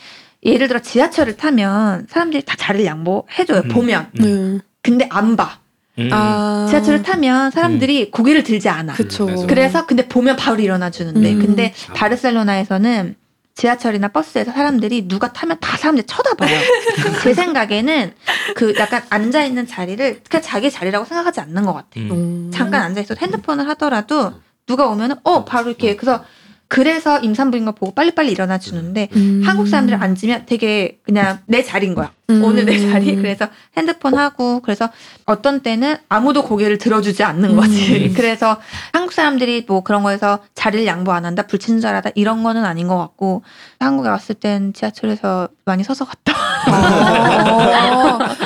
예를 0.42 0.68
들어 0.68 0.80
지하철을 0.80 1.36
타면 1.36 2.06
사람들이 2.08 2.44
다 2.46 2.56
자리를 2.58 2.86
양보해줘요. 2.86 3.60
음. 3.66 3.68
보면. 3.68 4.08
네. 4.14 4.58
근데 4.82 5.06
안 5.10 5.36
봐. 5.36 5.58
음. 5.98 6.08
아. 6.12 6.66
지하철을 6.70 7.02
타면 7.02 7.50
사람들이 7.50 8.10
고개를 8.10 8.42
들지 8.42 8.70
않아. 8.70 8.94
그쵸. 8.94 9.28
음, 9.28 9.46
그래서 9.46 9.84
근데 9.84 10.08
보면 10.08 10.36
바로 10.36 10.60
일어나 10.60 10.88
주는데 10.88 11.34
음. 11.34 11.40
근데 11.40 11.74
바르셀로나에서는 11.92 13.16
지하철이나 13.60 14.08
버스에서 14.08 14.52
사람들이 14.52 15.06
누가 15.06 15.34
타면 15.34 15.58
다 15.60 15.76
사람들이 15.76 16.06
쳐다봐요. 16.06 16.58
제 17.22 17.34
생각에는 17.34 18.14
그 18.56 18.74
약간 18.78 19.02
앉아 19.10 19.44
있는 19.44 19.66
자리를 19.66 20.22
그냥 20.30 20.42
자기 20.42 20.70
자리라고 20.70 21.04
생각하지 21.04 21.40
않는 21.40 21.66
것 21.66 21.74
같아요. 21.74 22.04
음. 22.06 22.10
음. 22.10 22.50
잠깐 22.54 22.82
앉아 22.82 23.02
있어도 23.02 23.20
핸드폰을 23.20 23.68
하더라도 23.68 24.32
누가 24.66 24.88
오면은 24.88 25.16
어 25.24 25.44
바로 25.44 25.68
이렇게 25.68 25.94
그래서 25.94 26.24
그래서 26.70 27.18
임산부인 27.18 27.64
거 27.64 27.72
보고 27.72 27.92
빨리빨리 27.92 28.30
일어나 28.30 28.56
주는데 28.56 29.08
음. 29.16 29.42
한국 29.44 29.66
사람들 29.66 30.00
앉으면 30.00 30.46
되게 30.46 31.00
그냥 31.02 31.40
내 31.46 31.64
자리인 31.64 31.96
거야. 31.96 32.12
음. 32.30 32.44
오늘 32.44 32.64
내 32.64 32.78
자리. 32.78 33.16
그래서 33.16 33.48
핸드폰 33.76 34.14
하고 34.14 34.60
그래서 34.60 34.88
어떤 35.26 35.62
때는 35.62 35.96
아무도 36.08 36.44
고개를 36.44 36.78
들어주지 36.78 37.24
않는 37.24 37.56
거지. 37.56 38.06
음. 38.06 38.14
그래서 38.14 38.60
한국 38.92 39.12
사람들이 39.12 39.64
뭐 39.66 39.82
그런 39.82 40.04
거에서 40.04 40.38
자리를 40.54 40.86
양보 40.86 41.10
안 41.10 41.24
한다, 41.24 41.44
불친절하다 41.48 42.10
이런 42.14 42.44
거는 42.44 42.64
아닌 42.64 42.86
것 42.86 42.96
같고 42.98 43.42
한국에 43.80 44.08
왔을 44.08 44.36
땐 44.36 44.72
지하철에서 44.72 45.48
많이 45.64 45.82
서서 45.82 46.04
갔다. 46.04 46.32
아. 46.66 48.36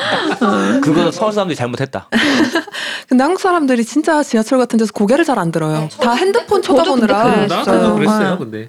그거 0.82 1.10
서울 1.10 1.32
사람들이 1.32 1.56
잘못했다. 1.56 2.08
근데 3.08 3.22
한국 3.24 3.40
사람들이 3.40 3.84
진짜 3.84 4.22
지하철 4.22 4.58
같은 4.58 4.78
데서 4.78 4.92
고개를 4.92 5.24
잘 5.24 5.34
안 5.38 5.50
들어요. 5.50 5.88
다 6.00 6.12
핸드폰 6.14 6.62
쳐다보느라. 6.62 7.24
나도 7.46 7.64
그랬어요. 7.64 7.94
그랬어요. 7.96 8.38
근데 8.38 8.68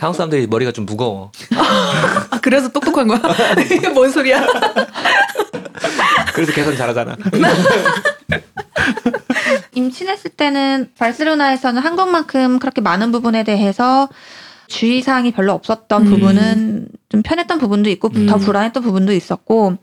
한국 0.00 0.16
사람들이 0.16 0.46
머리가 0.46 0.70
좀 0.72 0.86
무거워. 0.86 1.32
아, 1.56 2.38
그래서 2.40 2.68
똑똑한 2.68 3.08
거야? 3.08 3.20
이게 3.64 3.88
뭔 3.88 4.08
소리야? 4.10 4.46
그래서 6.32 6.52
개선 6.52 6.76
잘하잖아. 6.76 7.16
임신했을 9.74 10.30
때는 10.30 10.92
바르셀로나에서는 10.96 11.82
한국만큼 11.82 12.58
그렇게 12.60 12.80
많은 12.80 13.10
부분에 13.12 13.42
대해서 13.44 14.08
주의사항이 14.70 15.32
별로 15.32 15.52
없었던 15.52 16.06
음. 16.06 16.10
부분은 16.10 16.88
좀 17.10 17.22
편했던 17.22 17.58
부분도 17.58 17.90
있고 17.90 18.08
음. 18.14 18.26
더 18.26 18.36
불안했던 18.38 18.82
부분도 18.82 19.12
있었고 19.12 19.76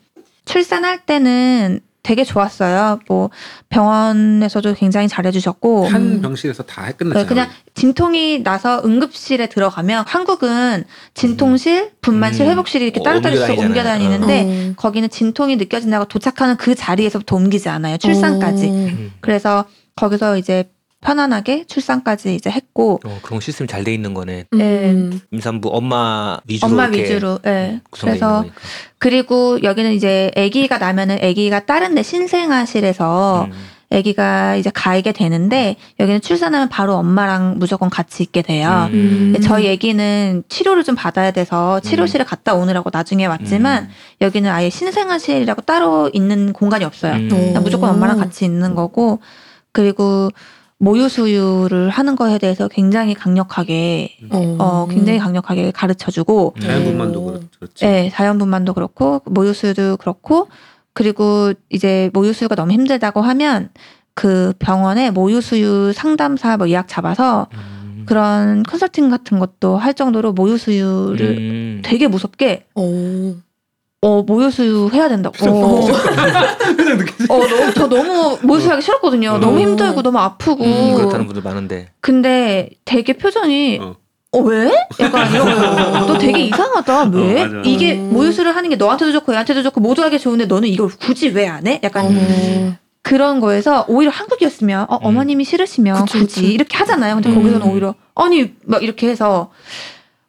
출산할 0.45 1.05
때는 1.05 1.81
되게 2.03 2.23
좋았어요. 2.23 2.99
뭐 3.09 3.29
병원에서도 3.67 4.75
굉장히 4.75 5.09
잘해주셨고 5.09 5.87
한 5.87 6.21
병실에서 6.21 6.63
다 6.63 6.85
네, 6.85 6.93
끝났잖아요. 6.93 7.27
그냥 7.27 7.49
진통이 7.75 8.43
나서 8.43 8.81
응급실에 8.85 9.47
들어가면 9.47 10.05
한국은 10.07 10.85
진통실, 11.13 11.91
분만실, 11.99 12.45
음. 12.45 12.51
회복실이 12.51 12.85
이렇게 12.85 13.01
어, 13.01 13.03
따로따로 13.03 13.35
있어 13.35 13.53
옮겨. 13.55 13.83
다니는데 13.83 14.69
어. 14.69 14.73
거기는 14.77 15.09
진통이 15.09 15.57
느껴진다고 15.57 16.05
도착하는 16.05 16.55
그 16.55 16.75
자리에서부터 16.75 17.35
옮기지 17.35 17.67
않아요. 17.67 17.97
출산까지. 17.97 18.67
어. 18.67 18.71
음. 18.71 19.11
그래서 19.19 19.65
거기서 19.97 20.37
이제 20.37 20.69
편안하게 21.01 21.65
출산까지 21.65 22.33
이제 22.35 22.49
했고 22.49 22.99
어, 23.05 23.19
그런 23.21 23.39
시스템 23.39 23.67
잘 23.67 23.83
돼 23.83 23.93
있는 23.93 24.13
거네. 24.13 24.45
음. 24.53 25.21
임산부 25.31 25.69
엄마 25.71 26.39
위주로 26.47 26.71
엄마 26.71 26.87
이렇게 26.87 27.03
위주로. 27.03 27.39
예. 27.45 27.79
구성돼 27.91 28.15
있는 28.15 28.19
그래서 28.19 28.35
거니까. 28.41 28.55
그리고 28.97 29.61
여기는 29.63 29.93
이제 29.93 30.31
아기가 30.35 30.79
나면은 30.79 31.19
아기가 31.23 31.65
다른 31.65 31.93
데 31.95 32.01
신생아실에서 32.03 33.47
음. 33.49 33.53
아기가 33.89 34.55
이제 34.57 34.69
가게 34.73 35.13
되는데 35.13 35.77
여기는 35.99 36.19
출산하면 36.19 36.67
바로 36.67 36.95
엄마랑 36.95 37.55
무조건 37.57 37.89
같이 37.89 38.23
있게 38.23 38.41
돼요. 38.41 38.89
음. 38.91 39.31
근데 39.31 39.39
저희 39.39 39.71
아기는 39.71 40.43
치료를 40.49 40.83
좀 40.83 40.95
받아야 40.95 41.31
돼서 41.31 41.79
치료실에 41.79 42.25
갔다 42.25 42.53
오느라고 42.55 42.89
나중에 42.91 43.25
왔지만 43.27 43.83
음. 43.83 43.89
여기는 44.19 44.49
아예 44.51 44.69
신생아실이라고 44.69 45.61
따로 45.61 46.09
있는 46.11 46.51
공간이 46.51 46.83
없어요. 46.83 47.13
음. 47.13 47.29
그냥 47.29 47.63
무조건 47.63 47.91
엄마랑 47.91 48.17
같이 48.17 48.43
있는 48.43 48.75
거고 48.75 49.19
그리고 49.71 50.31
모유 50.79 51.09
수유를 51.09 51.89
하는 51.89 52.15
거에 52.15 52.37
대해서 52.37 52.67
굉장히 52.67 53.13
강력하게 53.15 54.17
어 54.59 54.87
굉장히 54.89 55.17
강력하게 55.17 55.71
가르쳐 55.71 56.11
주고 56.11 56.53
음. 56.57 56.61
자연분만도 56.61 57.23
그렇- 57.25 57.39
그렇지. 57.59 57.85
네, 57.85 58.09
자연분만도 58.13 58.73
그렇고 58.73 59.21
모유 59.25 59.53
수유도 59.53 59.97
그렇고 59.97 60.47
그리고 60.93 61.53
이제 61.69 62.11
모유 62.13 62.31
수유가 62.33 62.55
너무 62.55 62.71
힘들다고 62.71 63.21
하면 63.21 63.69
그 64.13 64.53
병원에 64.59 65.09
모유 65.11 65.41
수유 65.41 65.93
상담사 65.93 66.57
뭐 66.57 66.69
예약 66.69 66.87
잡아서 66.87 67.47
음. 67.53 68.03
그런 68.07 68.63
컨설팅 68.63 69.09
같은 69.09 69.39
것도 69.39 69.77
할 69.77 69.93
정도로 69.95 70.31
모유 70.33 70.57
수유를 70.57 71.25
음. 71.37 71.81
되게 71.83 72.07
무섭게 72.07 72.65
오. 72.75 73.35
어 74.01 74.21
모유 74.21 74.51
수유 74.51 74.89
해야 74.93 75.09
된다고. 75.09 75.35
어, 75.49 75.81
어 77.29 77.47
너무, 77.47 77.73
저 77.73 77.87
너무 77.89 78.37
모유 78.43 78.59
수유 78.59 78.71
하기 78.71 78.81
싫었거든요. 78.83 79.35
음. 79.35 79.39
너무 79.41 79.59
힘들고 79.59 80.03
너무 80.03 80.19
아프고. 80.19 80.63
음, 80.63 80.95
그렇다는 80.95 81.25
분들 81.25 81.41
많은데. 81.41 81.89
근데 81.99 82.69
되게 82.85 83.13
표정이 83.13 83.79
어. 83.81 83.95
어 84.33 84.39
왜? 84.41 84.71
약간 84.99 85.33
이런 85.33 85.55
거. 85.55 86.05
너 86.13 86.17
되게 86.19 86.41
이상하다. 86.45 87.05
왜? 87.05 87.43
어. 87.43 87.61
이게 87.65 87.95
음. 87.95 88.13
모유수를 88.13 88.55
하는 88.55 88.69
게 88.69 88.75
너한테도 88.75 89.11
좋고 89.13 89.33
얘한테도 89.33 89.63
좋고 89.63 89.81
모두하게 89.81 90.19
좋은데 90.19 90.45
너는 90.45 90.67
이걸 90.69 90.89
굳이 90.89 91.29
왜 91.29 91.47
안 91.47 91.65
해? 91.65 91.79
약간 91.83 92.05
어. 92.05 92.75
그런 93.01 93.39
거에서 93.39 93.85
오히려 93.87 94.11
한국이었으면 94.11 94.85
어, 94.89 94.95
음. 94.97 95.05
어머님이 95.07 95.43
싫으시면 95.43 96.05
그치, 96.05 96.19
굳이 96.19 96.41
그치. 96.41 96.53
이렇게 96.53 96.77
하잖아요. 96.77 97.15
근데 97.15 97.29
음. 97.29 97.35
거기서는 97.35 97.65
오히려 97.67 97.95
아니 98.13 98.53
막 98.63 98.83
이렇게 98.83 99.07
해서 99.09 99.49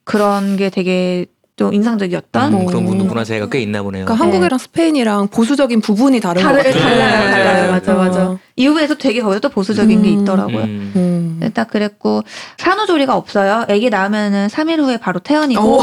그런 0.05 0.57
게 0.57 0.71
되게 0.71 1.27
좀 1.59 1.75
인상적이었던 1.75 2.55
음, 2.55 2.67
그런 2.67 2.85
문- 2.85 3.01
음. 3.01 3.09
문화 3.09 3.25
차이가 3.25 3.49
꽤 3.49 3.59
있나 3.61 3.83
보네요. 3.83 4.05
그러니까 4.05 4.25
한국이랑 4.25 4.59
스페인이랑 4.59 5.27
보수적인 5.27 5.81
부분이 5.81 6.21
다른 6.21 6.41
것 6.41 6.49
다르- 6.49 6.63
같아요. 6.63 6.81
달라요, 6.81 7.31
달라요. 7.33 7.73
맞아, 7.73 7.95
맞아. 7.95 8.39
이 8.55 8.69
부분에서 8.69 8.95
되게 8.95 9.21
거기서 9.21 9.41
또 9.41 9.49
보수적인 9.49 10.03
게 10.03 10.09
음. 10.09 10.21
있더라고요. 10.23 10.59
음. 10.63 10.93
음. 10.95 11.41
일단 11.43 11.67
그랬고 11.67 12.23
산후조리가 12.59 13.17
없어요. 13.17 13.65
아기 13.69 13.91
낳으면은 13.91 14.47
3일 14.47 14.79
후에 14.79 14.99
바로 14.99 15.19
퇴원이고 15.19 15.61
오. 15.61 15.83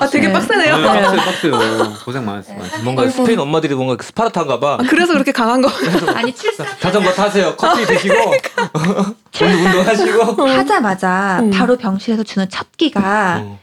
아 0.00 0.06
되게 0.10 0.28
네. 0.28 0.32
빡세네요. 0.32 0.78
네, 0.78 0.82
빡세 1.02 1.16
빡세요. 1.50 1.92
고생 2.06 2.24
많았어. 2.24 2.54
많았어. 2.54 2.78
뭔가 2.82 3.02
아이고. 3.02 3.12
스페인 3.14 3.38
엄마들이 3.38 3.74
뭔가 3.74 3.96
그 3.96 4.06
스파르타인가 4.06 4.60
봐. 4.60 4.78
아, 4.80 4.84
그래서 4.88 5.12
그렇게 5.12 5.30
강한 5.30 5.60
거. 5.60 5.68
아니 6.14 6.34
출산 6.34 6.66
자전거 6.80 7.12
타세요. 7.12 7.54
커피 7.58 7.84
드시고 7.84 8.14
운동 9.42 9.66
운동하시고. 9.66 10.46
하자마자 10.48 11.40
음. 11.42 11.50
바로 11.50 11.76
병실에서 11.76 12.22
주는 12.22 12.48
첫 12.48 12.66
끼가 12.78 13.42
어. 13.44 13.58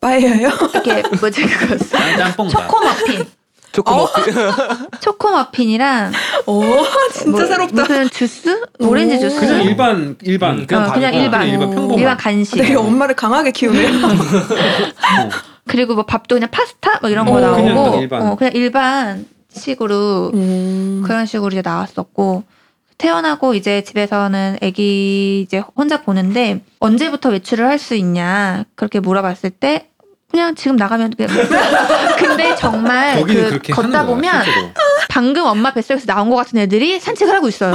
빠에야요? 0.00 0.48
이렇게 0.74 1.02
뭐지 1.20 1.44
그거 1.46 1.76
짬뽕 2.16 2.48
초코 2.48 2.80
머핀 2.84 3.24
초코 3.72 3.90
어. 3.92 3.96
먹기. 4.16 4.30
초코 5.00 5.30
머핀이랑 5.30 6.12
오 6.46 6.62
진짜 7.12 7.30
뭐, 7.30 7.46
새롭다. 7.46 7.82
무슨 7.82 8.10
주스 8.10 8.60
오렌지 8.78 9.16
오. 9.16 9.20
주스 9.20 9.40
그냥 9.40 9.62
일반 9.62 10.16
일반 10.22 10.58
음, 10.60 10.66
그냥 10.66 10.88
어, 10.88 10.92
그냥. 10.92 11.14
일반 11.14 11.40
그냥 11.40 11.52
일반 11.54 11.70
평범한. 11.70 11.98
일반 11.98 12.16
간식 12.16 12.56
되게 12.56 12.74
엄마를 12.74 13.14
강하게 13.14 13.50
키우네요. 13.52 13.88
어. 14.06 15.28
그리고 15.68 15.94
뭐 15.94 16.04
밥도 16.06 16.36
그냥 16.36 16.48
파스타 16.50 16.98
뭐 17.02 17.10
이런 17.10 17.28
어, 17.28 17.32
거 17.32 17.40
나오고 17.40 17.56
그냥 17.62 17.84
딱 17.92 17.98
일반. 18.00 18.22
어, 18.26 18.36
그냥 18.36 18.52
일반 18.54 19.26
식으로 19.52 20.30
음. 20.34 21.02
그런 21.04 21.26
식으로 21.26 21.50
이제 21.50 21.62
나왔었고 21.62 22.44
태어나고 22.96 23.54
이제 23.54 23.82
집에서는 23.82 24.58
아기 24.62 25.42
이제 25.42 25.62
혼자 25.76 26.02
보는데 26.02 26.62
언제부터 26.80 27.28
외출을 27.28 27.66
할 27.66 27.78
수 27.78 27.94
있냐 27.94 28.64
그렇게 28.74 28.98
물어봤을 28.98 29.50
때 29.50 29.87
그냥 30.30 30.54
지금 30.54 30.76
나가면 30.76 31.14
근데 32.18 32.54
정말 32.56 33.16
거기는 33.18 33.44
그 33.44 33.48
그렇게 33.48 33.72
걷다 33.72 33.88
거야, 33.88 34.06
보면 34.06 34.44
실제로. 34.44 34.68
방금 35.08 35.46
엄마 35.46 35.72
뱃속에서 35.72 36.06
나온 36.06 36.28
것 36.30 36.36
같은 36.36 36.58
애들이 36.58 37.00
산책을 37.00 37.34
하고 37.34 37.48
있어요. 37.48 37.74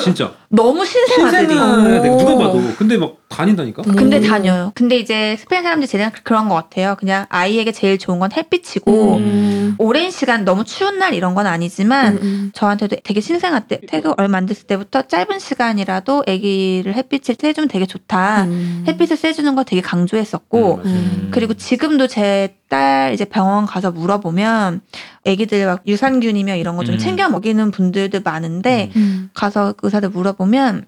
진짜 0.00 0.32
너무 0.48 0.84
신생아들이. 0.84 1.48
신생아. 1.48 1.76
누가 2.16 2.36
봐도 2.36 2.60
근데 2.78 2.96
막 2.96 3.16
다닌다니까. 3.28 3.82
음. 3.86 3.94
근데 3.94 4.20
다녀요. 4.20 4.72
근데 4.74 4.96
이제 4.96 5.36
스페인 5.38 5.62
사람들 5.62 5.86
제대로 5.86 6.10
그런 6.24 6.48
것 6.48 6.54
같아요. 6.56 6.96
그냥 6.98 7.26
아이에게 7.28 7.70
제일 7.72 7.98
좋은 7.98 8.18
건 8.18 8.30
햇빛이고 8.32 9.16
음. 9.18 9.74
오랜 9.78 10.10
시간 10.10 10.44
너무 10.44 10.64
추운 10.64 10.98
날 10.98 11.14
이런 11.14 11.34
건 11.34 11.46
아니지만 11.46 12.18
음. 12.22 12.50
저한테도 12.54 12.96
되게 13.04 13.20
신생아 13.20 13.60
때 13.60 13.80
태교 13.86 14.14
얼마 14.16 14.38
안 14.38 14.46
됐을 14.46 14.66
때부터 14.66 15.02
짧은 15.02 15.38
시간이라도 15.38 16.24
아기를 16.26 16.94
햇빛을 16.94 17.36
쐬주면 17.40 17.68
되게 17.68 17.86
좋다. 17.86 18.44
음. 18.44 18.84
햇빛을 18.88 19.16
쐬주는 19.16 19.54
걸 19.54 19.64
되게 19.64 19.80
강조했었고 19.82 20.76
음. 20.76 20.86
음. 20.86 21.28
그리고 21.30 21.54
지금도 21.54 22.06
제 22.08 22.56
딸 22.70 23.12
이제 23.12 23.24
병원 23.24 23.66
가서 23.66 23.90
물어보면 23.90 24.80
아기들 25.26 25.66
막 25.66 25.82
유산균이며 25.86 26.56
이런 26.56 26.76
거좀 26.76 26.94
음. 26.94 26.98
챙겨 26.98 27.28
먹이는 27.28 27.70
분들도 27.70 28.20
많은데 28.24 28.90
음. 28.96 29.30
가서 29.34 29.74
의사들 29.82 30.10
물어보면 30.10 30.86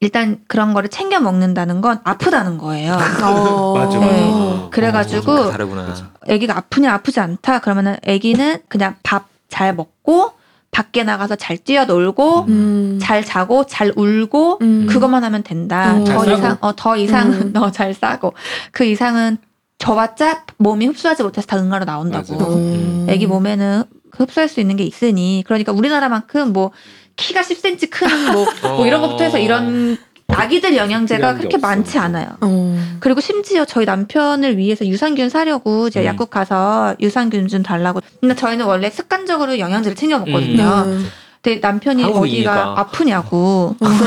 일단 0.00 0.40
그런 0.48 0.74
거를 0.74 0.88
챙겨 0.88 1.20
먹는다는 1.20 1.80
건 1.80 2.00
아프다는 2.04 2.58
거예요. 2.58 2.94
어. 3.24 3.74
맞아 3.76 3.98
네. 3.98 4.30
맞아. 4.30 4.68
그래가지고 4.70 5.32
어, 5.32 5.50
다르구나. 5.50 5.82
맞아. 5.82 6.10
아기가 6.28 6.56
아프냐 6.56 6.92
아프지 6.92 7.20
않다 7.20 7.60
그러면은 7.60 7.96
아기는 8.06 8.58
그냥 8.68 8.96
밥 9.02 9.32
잘 9.52 9.74
먹고 9.74 10.32
밖에 10.70 11.04
나가서 11.04 11.36
잘 11.36 11.58
뛰어놀고 11.58 12.46
음. 12.48 12.98
잘 13.02 13.22
자고 13.22 13.66
잘 13.66 13.92
울고 13.94 14.60
음. 14.62 14.86
그것만 14.88 15.22
하면 15.24 15.42
된다. 15.42 15.92
음. 15.92 16.04
더잘 16.04 16.32
이상 16.38 16.56
어 16.62 16.72
더 16.72 16.96
이상은 16.96 17.52
음. 17.54 17.56
어, 17.62 17.70
잘 17.70 17.92
싸고 17.92 18.32
그 18.70 18.84
이상은 18.86 19.36
저봤자 19.82 20.44
몸이 20.58 20.86
흡수하지 20.86 21.24
못해서 21.24 21.44
다 21.46 21.58
응가로 21.58 21.84
나온다고. 21.84 22.34
음. 22.54 23.06
아기 23.10 23.26
몸에는 23.26 23.82
흡수할 24.12 24.48
수 24.48 24.60
있는 24.60 24.76
게 24.76 24.84
있으니 24.84 25.42
그러니까 25.44 25.72
우리나라만큼 25.72 26.52
뭐 26.52 26.70
키가 27.16 27.40
10cm 27.42 27.90
큰뭐 27.90 28.46
뭐 28.76 28.86
이런 28.86 29.00
것부터 29.00 29.24
해서 29.24 29.38
이런 29.38 29.98
아기들 30.28 30.76
영양제가 30.76 31.34
그렇게 31.34 31.56
없어. 31.56 31.66
많지 31.66 31.98
않아요. 31.98 32.28
어. 32.40 32.78
그리고 33.00 33.20
심지어 33.20 33.64
저희 33.64 33.84
남편을 33.84 34.56
위해서 34.56 34.86
유산균 34.86 35.28
사려고 35.30 35.90
제가 35.90 36.04
음. 36.04 36.14
약국 36.14 36.30
가서 36.30 36.94
유산균 37.00 37.48
좀 37.48 37.64
달라고. 37.64 38.00
근데 38.20 38.36
저희는 38.36 38.64
원래 38.66 38.88
습관적으로 38.88 39.58
영양제를 39.58 39.96
챙겨 39.96 40.20
먹거든요. 40.20 40.84
음. 40.86 41.08
근데 41.42 41.58
남편이. 41.58 42.04
어디가 42.04 42.78
아프냐고. 42.78 43.74
그래서 43.80 44.04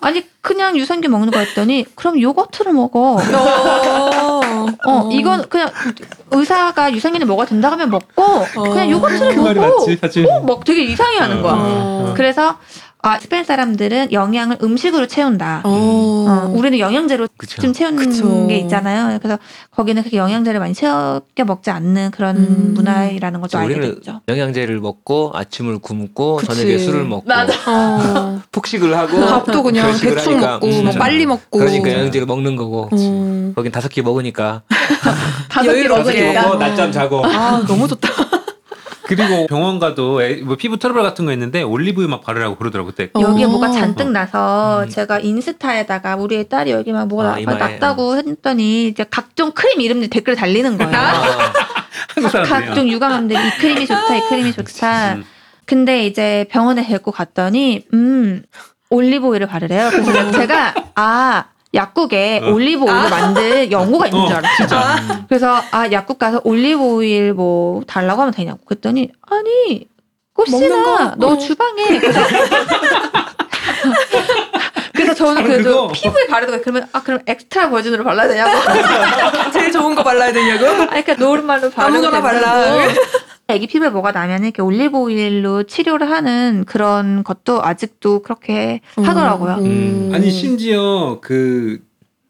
아니 0.00 0.24
그냥 0.40 0.76
유산균 0.76 1.12
먹는 1.12 1.30
거 1.30 1.38
했더니 1.38 1.86
그럼 1.94 2.20
요거트를 2.20 2.72
먹어. 2.72 3.18
어. 4.86 4.90
어 4.90 5.10
이건 5.12 5.48
그냥 5.48 5.70
의사가 6.30 6.92
유산균을 6.92 7.26
먹어야 7.26 7.46
된다 7.46 7.70
하면 7.72 7.90
먹고 7.90 8.44
그냥 8.70 8.90
요거트를 8.90 9.34
그 9.34 9.40
말이 9.40 9.60
먹고 9.60 9.86
맞지 9.86 9.98
사실. 10.00 10.26
어, 10.28 10.40
막 10.40 10.64
되게 10.64 10.82
이상해 10.84 11.18
하는 11.18 11.42
거야. 11.42 11.54
어. 11.56 12.14
그래서 12.16 12.56
아 13.04 13.18
스페인 13.18 13.42
사람들은 13.42 14.12
영양을 14.12 14.58
음식으로 14.62 15.08
채운다. 15.08 15.62
어. 15.64 15.68
어, 16.28 16.52
우리는 16.54 16.78
영양제로 16.78 17.26
그쵸. 17.36 17.60
좀 17.60 17.72
채우는 17.72 17.96
그쵸. 17.96 18.46
게 18.46 18.58
있잖아요. 18.58 19.18
그래서 19.18 19.40
거기는 19.72 20.00
그렇게 20.02 20.18
영양제를 20.18 20.60
많이 20.60 20.72
채워 20.72 21.20
먹지 21.44 21.70
않는 21.70 22.12
그런 22.12 22.36
음. 22.36 22.74
문화라는 22.74 23.40
걸좀 23.40 23.60
알게 23.60 23.74
우리는 23.74 23.94
됐죠. 23.96 24.20
영양제를 24.28 24.78
먹고 24.78 25.32
아침을 25.34 25.80
굶고 25.80 26.36
그치. 26.36 26.54
저녁에 26.54 26.78
술을 26.78 27.04
먹고 27.04 27.24
맞아. 27.26 27.52
어. 27.68 28.40
폭식을 28.52 28.96
하고 28.96 29.18
밥도 29.18 29.64
그냥 29.64 29.90
대충 29.98 30.34
하니까. 30.34 30.52
먹고 30.52 30.66
음. 30.68 30.84
뭐 30.84 30.92
빨리 30.94 31.26
먹고. 31.26 31.58
그러니까 31.58 31.92
영양제를 31.92 32.24
먹는 32.28 32.54
거고 32.54 32.88
음. 33.48 33.52
거긴 33.54 33.72
다섯 33.72 33.88
개 33.88 34.00
먹으니까 34.02 34.62
다섯 35.48 35.72
개 35.72 35.88
먹으니까. 35.88 36.42
먹고 36.42 36.54
낮잠 36.58 36.92
자고 36.92 37.24
아 37.26 37.62
너무 37.66 37.88
좋다. 37.88 38.08
그리고 39.04 39.46
병원 39.46 39.78
가도 39.78 40.22
애- 40.22 40.36
뭐 40.42 40.56
피부 40.56 40.78
트러블 40.78 41.02
같은 41.02 41.26
거 41.26 41.32
있는데 41.32 41.62
올리브유 41.62 42.08
막 42.08 42.22
바르라고 42.22 42.56
그러더라고 42.56 42.90
그때. 42.90 43.10
여기에 43.18 43.44
어. 43.44 43.48
뭐가 43.48 43.70
잔뜩 43.70 44.10
나서 44.10 44.84
음. 44.84 44.88
제가 44.88 45.18
인스타에다가 45.18 46.16
우리 46.16 46.48
딸이 46.48 46.70
여기 46.70 46.92
막 46.92 47.08
뭐가 47.08 47.24
아, 47.24 47.32
나- 47.32 47.38
이마에, 47.38 47.58
났다고 47.58 48.16
했더니 48.16 48.86
이제 48.88 49.04
각종 49.10 49.50
크림 49.52 49.80
이름들 49.80 50.08
댓글 50.08 50.34
달리는 50.36 50.78
거예요. 50.78 50.92
아. 50.96 51.52
각종 52.46 52.88
육아맘들 52.88 53.36
이 53.36 53.50
크림이 53.58 53.86
좋다, 53.86 54.16
이 54.16 54.20
크림이 54.28 54.52
좋다. 54.52 55.14
음. 55.14 55.24
근데 55.66 56.06
이제 56.06 56.46
병원에 56.50 56.84
데리고 56.86 57.10
갔더니 57.12 57.84
음 57.92 58.42
올리브 58.88 59.26
오일을 59.26 59.46
바르래요. 59.46 59.90
그래서 59.90 60.30
제가 60.32 60.74
아 60.94 61.44
약국에 61.74 62.40
어. 62.44 62.50
올리브 62.52 62.84
오일을 62.84 63.08
만든 63.10 63.70
연고가 63.72 64.06
있는 64.06 64.26
줄 64.26 64.34
어, 64.34 64.38
알았어요. 64.38 64.56
진짜. 64.56 65.24
그래서 65.28 65.62
아 65.70 65.90
약국 65.90 66.18
가서 66.18 66.40
올리브 66.44 66.80
오일 66.82 67.32
뭐 67.32 67.82
달라고 67.86 68.20
하면 68.22 68.34
되냐고 68.34 68.58
그랬더니 68.64 69.10
아니 69.30 69.86
거? 70.84 71.14
너 71.16 71.28
어. 71.28 71.38
주방에 71.38 71.98
그래서 71.98 72.20
그래서 74.94 75.14
저는 75.14 75.44
그래도 75.44 75.70
그거. 75.88 75.92
피부에 75.92 76.26
거예요. 76.50 76.62
그러면 76.62 76.88
아 76.92 77.02
그럼 77.02 77.20
extra 77.26 77.70
virgin으로 77.70 78.04
발라야 78.04 78.28
되냐고 78.28 78.50
제일 79.52 79.72
좋은 79.72 79.94
거 79.94 80.02
발라야 80.04 80.32
되냐고? 80.32 80.66
아니 80.66 81.02
그러니까 81.02 81.14
노른말로 81.14 81.70
바르면 81.70 82.04
아무거나 82.04 82.22
발라. 82.22 82.88
애기 83.54 83.66
피부에 83.66 83.90
뭐가 83.90 84.12
나면 84.12 84.44
이렇게 84.44 84.62
올리브 84.62 84.96
오일로 84.98 85.64
치료를 85.64 86.10
하는 86.10 86.64
그런 86.66 87.22
것도 87.24 87.64
아직도 87.64 88.22
그렇게 88.22 88.80
하더라고요. 88.96 89.54
음. 89.60 90.10
아니 90.12 90.30
심지어 90.30 91.18
그 91.20 91.80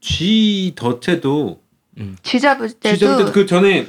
쥐 0.03 0.73
덫에도 0.75 1.61
쥐 2.23 2.41
잡을 2.41 2.70
때도 2.73 2.97
쥐 2.97 3.01
잡을 3.01 3.25
때 3.27 3.33
그 3.33 3.47
전에 3.47 3.87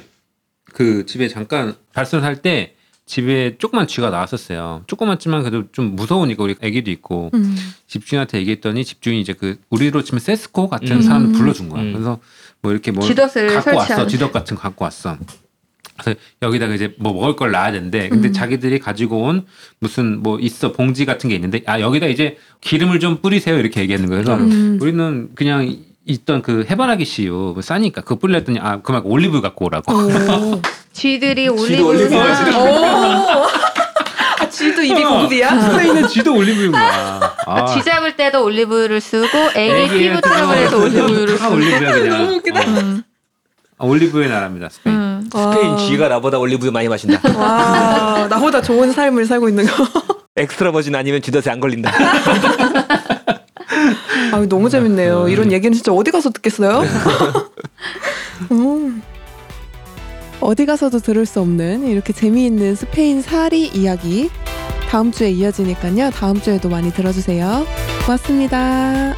그 0.72 1.04
집에 1.06 1.28
잠깐 1.28 1.74
발설할 1.92 2.40
때 2.40 2.74
집에 3.06 3.56
조그만 3.58 3.86
쥐가 3.86 4.08
나왔었어요. 4.10 4.84
조그맣지만 4.86 5.42
그래도 5.42 5.70
좀 5.72 5.94
무서우니까 5.96 6.42
우리 6.42 6.54
애기도 6.60 6.90
있고 6.92 7.30
음. 7.34 7.54
집주인한테 7.86 8.38
얘기했더니 8.38 8.84
집주인이 8.84 9.20
이제 9.20 9.32
그 9.34 9.58
우리로 9.70 10.02
치면 10.04 10.20
세스코 10.20 10.68
같은 10.68 10.92
음. 10.92 11.02
사람 11.02 11.32
불러준 11.32 11.68
거야. 11.68 11.82
음. 11.82 11.92
그래서 11.92 12.18
뭐 12.62 12.72
이렇게 12.72 12.92
뭐 12.92 13.04
쥐덫을 13.04 13.48
갖고 13.54 13.70
왔어. 13.70 13.74
설치하는. 13.86 14.08
쥐덫 14.08 14.32
같은 14.32 14.56
거 14.56 14.62
갖고 14.62 14.84
왔어. 14.84 15.18
그래서 16.00 16.18
여기다가 16.42 16.74
이제 16.74 16.94
뭐 16.98 17.12
먹을 17.12 17.36
걸 17.36 17.50
놔야 17.52 17.72
되는데 17.72 18.08
근데 18.08 18.28
음. 18.28 18.32
자기들이 18.32 18.78
가지고 18.80 19.22
온 19.22 19.46
무슨 19.78 20.22
뭐 20.22 20.38
있어 20.40 20.72
봉지 20.72 21.04
같은 21.04 21.28
게 21.30 21.36
있는데 21.36 21.62
아 21.66 21.80
여기다 21.80 22.06
이제 22.06 22.36
기름을 22.60 23.00
좀 23.00 23.18
뿌리세요 23.22 23.58
이렇게 23.58 23.80
얘기하는 23.80 24.08
거예요. 24.08 24.24
그래서 24.24 24.40
음. 24.42 24.78
우리는 24.80 25.30
그냥 25.34 25.76
있던 26.06 26.42
그 26.42 26.66
해바라기 26.68 27.04
씨유 27.04 27.52
뭐 27.54 27.62
싸니까 27.62 28.02
그거 28.02 28.16
뿌렸더니 28.16 28.58
아 28.60 28.80
그만 28.82 29.02
올리브 29.04 29.40
갖고 29.40 29.66
오라고. 29.66 29.92
오. 29.92 30.60
쥐들이 30.92 31.48
쥐도 31.56 31.86
올리브를 31.88 32.18
오. 32.56 33.46
아, 34.40 34.48
쥐도 34.48 34.82
입이 34.82 35.02
고급이야? 35.02 35.60
스페인은 35.60 36.08
쥐도 36.08 36.34
올리브인 36.34 36.72
거야. 36.72 37.34
아, 37.46 37.66
쥐 37.66 37.82
잡을 37.82 38.16
때도 38.16 38.44
올리브를 38.44 39.00
쓰고 39.00 39.26
애기 39.56 39.98
피부 39.98 40.20
트러블에도 40.20 40.82
올리브를 40.82 41.38
다 41.38 41.44
쓰고 41.44 41.54
올리브야 41.54 41.92
그냥. 41.92 42.08
너무 42.18 42.34
웃기다. 42.36 42.60
어. 42.60 43.00
음, 43.74 43.78
아, 43.78 43.84
올리브의 43.86 44.28
나라입니다 44.28 44.68
스페인. 44.68 44.96
음. 44.96 45.28
스페인 45.32 45.70
와. 45.72 45.76
쥐가 45.76 46.08
나보다 46.08 46.38
올리브유 46.38 46.70
많이 46.70 46.88
마신다. 46.88 47.20
와, 47.38 48.26
나보다 48.28 48.62
좋은 48.62 48.92
삶을 48.92 49.26
살고 49.26 49.48
있는 49.48 49.66
거. 49.66 49.72
extra 50.36 50.72
virgin 50.72 50.94
아니면 50.94 51.22
쥐덫에 51.22 51.52
안 51.52 51.60
걸린다. 51.60 51.90
아, 54.32 54.46
너무 54.48 54.68
재밌네요. 54.68 55.28
이런 55.28 55.52
얘기는 55.52 55.72
진짜 55.72 55.92
어디 55.92 56.10
가서 56.10 56.30
듣겠어요? 56.30 56.82
음. 58.50 59.02
어디 60.40 60.66
가서도 60.66 60.98
들을 60.98 61.24
수 61.24 61.40
없는 61.40 61.86
이렇게 61.86 62.12
재미있는 62.12 62.74
스페인 62.74 63.22
사리 63.22 63.66
이야기 63.68 64.28
다음 64.90 65.10
주에 65.12 65.30
이어지니까요. 65.30 66.10
다음 66.10 66.40
주에도 66.40 66.68
많이 66.68 66.92
들어주세요. 66.92 67.64
고맙습니다. 68.04 69.14